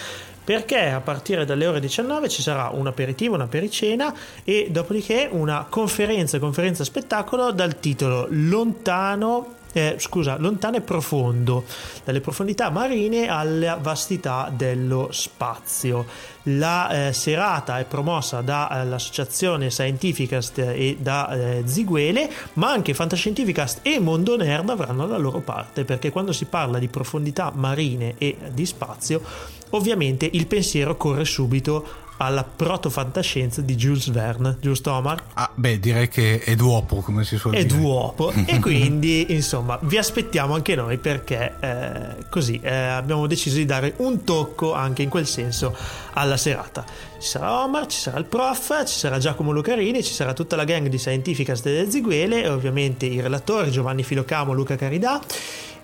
perché 0.44 0.90
a 0.90 1.00
partire 1.00 1.44
dalle 1.44 1.66
ore 1.66 1.78
19 1.78 2.28
ci 2.28 2.42
sarà 2.42 2.68
un 2.72 2.88
aperitivo, 2.88 3.36
una 3.36 3.46
pericena 3.46 4.12
e 4.42 4.66
dopodiché 4.70 5.28
una 5.30 5.66
conferenza, 5.68 6.40
conferenza 6.40 6.82
spettacolo 6.82 7.52
dal 7.52 7.78
titolo 7.78 8.26
Lontano 8.28 9.60
eh, 9.72 9.96
scusa, 9.98 10.36
lontano 10.38 10.76
e 10.76 10.80
profondo, 10.80 11.64
dalle 12.04 12.20
profondità 12.20 12.70
marine 12.70 13.28
alla 13.28 13.76
vastità 13.76 14.52
dello 14.54 15.08
spazio. 15.10 16.06
La 16.46 17.08
eh, 17.08 17.12
serata 17.12 17.78
è 17.78 17.84
promossa 17.84 18.40
dall'associazione 18.40 19.70
Scientificast 19.70 20.58
e 20.58 20.96
da 21.00 21.28
eh, 21.30 21.62
Ziguele, 21.64 22.30
ma 22.54 22.70
anche 22.70 22.94
Fantascientificast 22.94 23.80
e 23.82 24.00
Mondo 24.00 24.36
Nerd 24.36 24.68
avranno 24.68 25.06
la 25.06 25.18
loro 25.18 25.40
parte, 25.40 25.84
perché 25.84 26.10
quando 26.10 26.32
si 26.32 26.46
parla 26.46 26.78
di 26.78 26.88
profondità 26.88 27.52
marine 27.54 28.14
e 28.18 28.36
di 28.52 28.66
spazio 28.66 29.60
Ovviamente 29.74 30.28
il 30.30 30.46
pensiero 30.46 30.96
corre 30.96 31.24
subito 31.24 32.00
alla 32.24 32.44
proto-fantascienza 32.44 33.60
di 33.62 33.74
Jules 33.74 34.10
Verne, 34.10 34.56
giusto 34.60 34.92
Omar? 34.92 35.22
Ah, 35.34 35.50
beh, 35.52 35.80
direi 35.80 36.08
che 36.08 36.38
è 36.40 36.54
duopo, 36.54 37.00
come 37.00 37.24
si 37.24 37.36
suol 37.36 37.54
è 37.54 37.64
dire. 37.64 37.76
È 37.76 37.80
duopo. 37.80 38.30
e 38.46 38.60
quindi, 38.60 39.32
insomma, 39.32 39.78
vi 39.82 39.98
aspettiamo 39.98 40.54
anche 40.54 40.74
noi 40.74 40.98
perché 40.98 41.54
eh, 41.58 42.28
così 42.30 42.60
eh, 42.62 42.72
abbiamo 42.72 43.26
deciso 43.26 43.56
di 43.56 43.64
dare 43.64 43.94
un 43.98 44.22
tocco 44.22 44.72
anche 44.72 45.02
in 45.02 45.08
quel 45.08 45.26
senso 45.26 45.76
alla 46.12 46.36
serata. 46.36 46.84
Ci 47.18 47.28
sarà 47.28 47.64
Omar, 47.64 47.86
ci 47.86 47.98
sarà 47.98 48.18
il 48.18 48.24
prof, 48.24 48.84
ci 48.86 48.98
sarà 48.98 49.18
Giacomo 49.18 49.50
Lucarini, 49.50 50.02
ci 50.02 50.12
sarà 50.12 50.32
tutta 50.32 50.56
la 50.56 50.64
gang 50.64 50.88
di 50.88 50.98
Scientificas 50.98 51.62
delle 51.62 51.90
Ziguele 51.90 52.42
e 52.42 52.48
ovviamente 52.48 53.06
i 53.06 53.20
relatori 53.20 53.70
Giovanni 53.70 54.02
Filocamo, 54.02 54.52
Luca 54.52 54.76
Caridà 54.76 55.20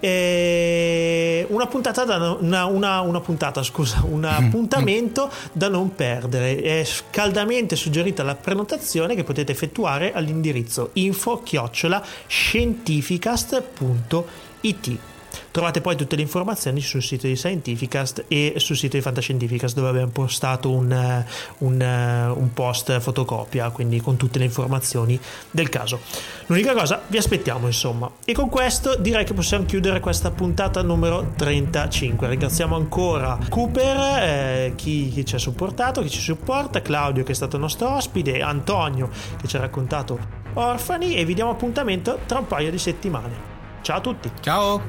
eh, 0.00 1.46
una 1.48 1.66
puntata 1.66 2.04
da 2.04 2.36
una, 2.38 2.66
una, 2.66 3.00
una 3.00 3.20
puntata, 3.20 3.62
scusa, 3.62 4.04
un 4.08 4.24
appuntamento 4.24 5.30
da 5.52 5.68
non 5.68 5.94
perdere. 5.94 6.60
È 6.60 6.86
caldamente 7.10 7.76
suggerita 7.76 8.22
la 8.22 8.34
prenotazione 8.34 9.14
che 9.14 9.24
potete 9.24 9.52
effettuare 9.52 10.12
all'indirizzo 10.12 10.90
info 10.94 11.42
chiocciola 11.42 12.02
scientificast.it. 12.26 14.98
Trovate 15.50 15.80
poi 15.80 15.96
tutte 15.96 16.16
le 16.16 16.22
informazioni 16.22 16.80
sul 16.80 17.02
sito 17.02 17.26
di 17.26 17.36
Scientificast 17.36 18.24
e 18.28 18.54
sul 18.56 18.76
sito 18.76 18.96
di 18.96 19.02
Fantascientificast 19.02 19.74
dove 19.74 19.88
abbiamo 19.88 20.10
postato 20.10 20.70
un, 20.70 20.92
eh, 20.92 21.26
un, 21.58 21.80
eh, 21.80 22.26
un, 22.26 22.52
post 22.52 22.98
fotocopia, 23.00 23.70
quindi 23.70 24.00
con 24.00 24.16
tutte 24.16 24.38
le 24.38 24.44
informazioni 24.44 25.18
del 25.50 25.68
caso. 25.68 26.00
L'unica 26.46 26.74
cosa, 26.74 27.02
vi 27.06 27.16
aspettiamo 27.16 27.66
insomma. 27.66 28.10
E 28.24 28.32
con 28.32 28.48
questo 28.48 28.96
direi 28.96 29.24
che 29.24 29.34
possiamo 29.34 29.64
chiudere 29.64 30.00
questa 30.00 30.30
puntata 30.30 30.82
numero 30.82 31.32
35. 31.36 32.28
Ringraziamo 32.28 32.76
ancora 32.76 33.38
Cooper, 33.48 34.22
eh, 34.22 34.72
chi, 34.76 35.08
chi 35.08 35.24
ci 35.24 35.34
ha 35.34 35.38
supportato, 35.38 36.02
chi 36.02 36.10
ci 36.10 36.20
supporta, 36.20 36.82
Claudio 36.82 37.24
che 37.24 37.32
è 37.32 37.34
stato 37.34 37.58
nostro 37.58 37.94
ospite, 37.94 38.40
Antonio 38.40 39.08
che 39.40 39.48
ci 39.48 39.56
ha 39.56 39.60
raccontato 39.60 40.18
Orfani 40.54 41.14
e 41.14 41.24
vi 41.24 41.34
diamo 41.34 41.50
appuntamento 41.50 42.20
tra 42.26 42.38
un 42.38 42.46
paio 42.46 42.70
di 42.70 42.78
settimane. 42.78 43.57
Ciao 43.88 43.96
a 43.96 44.00
tutti. 44.02 44.30
Ciao. 44.42 44.82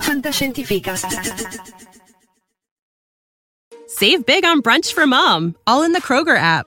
Fantascientifica. 0.00 0.96
Save 3.86 4.26
big 4.26 4.44
on 4.44 4.60
brunch 4.60 4.92
for 4.92 5.06
mom, 5.06 5.54
all 5.68 5.84
in 5.84 5.92
the 5.92 6.00
Kroger 6.00 6.36
app. 6.36 6.66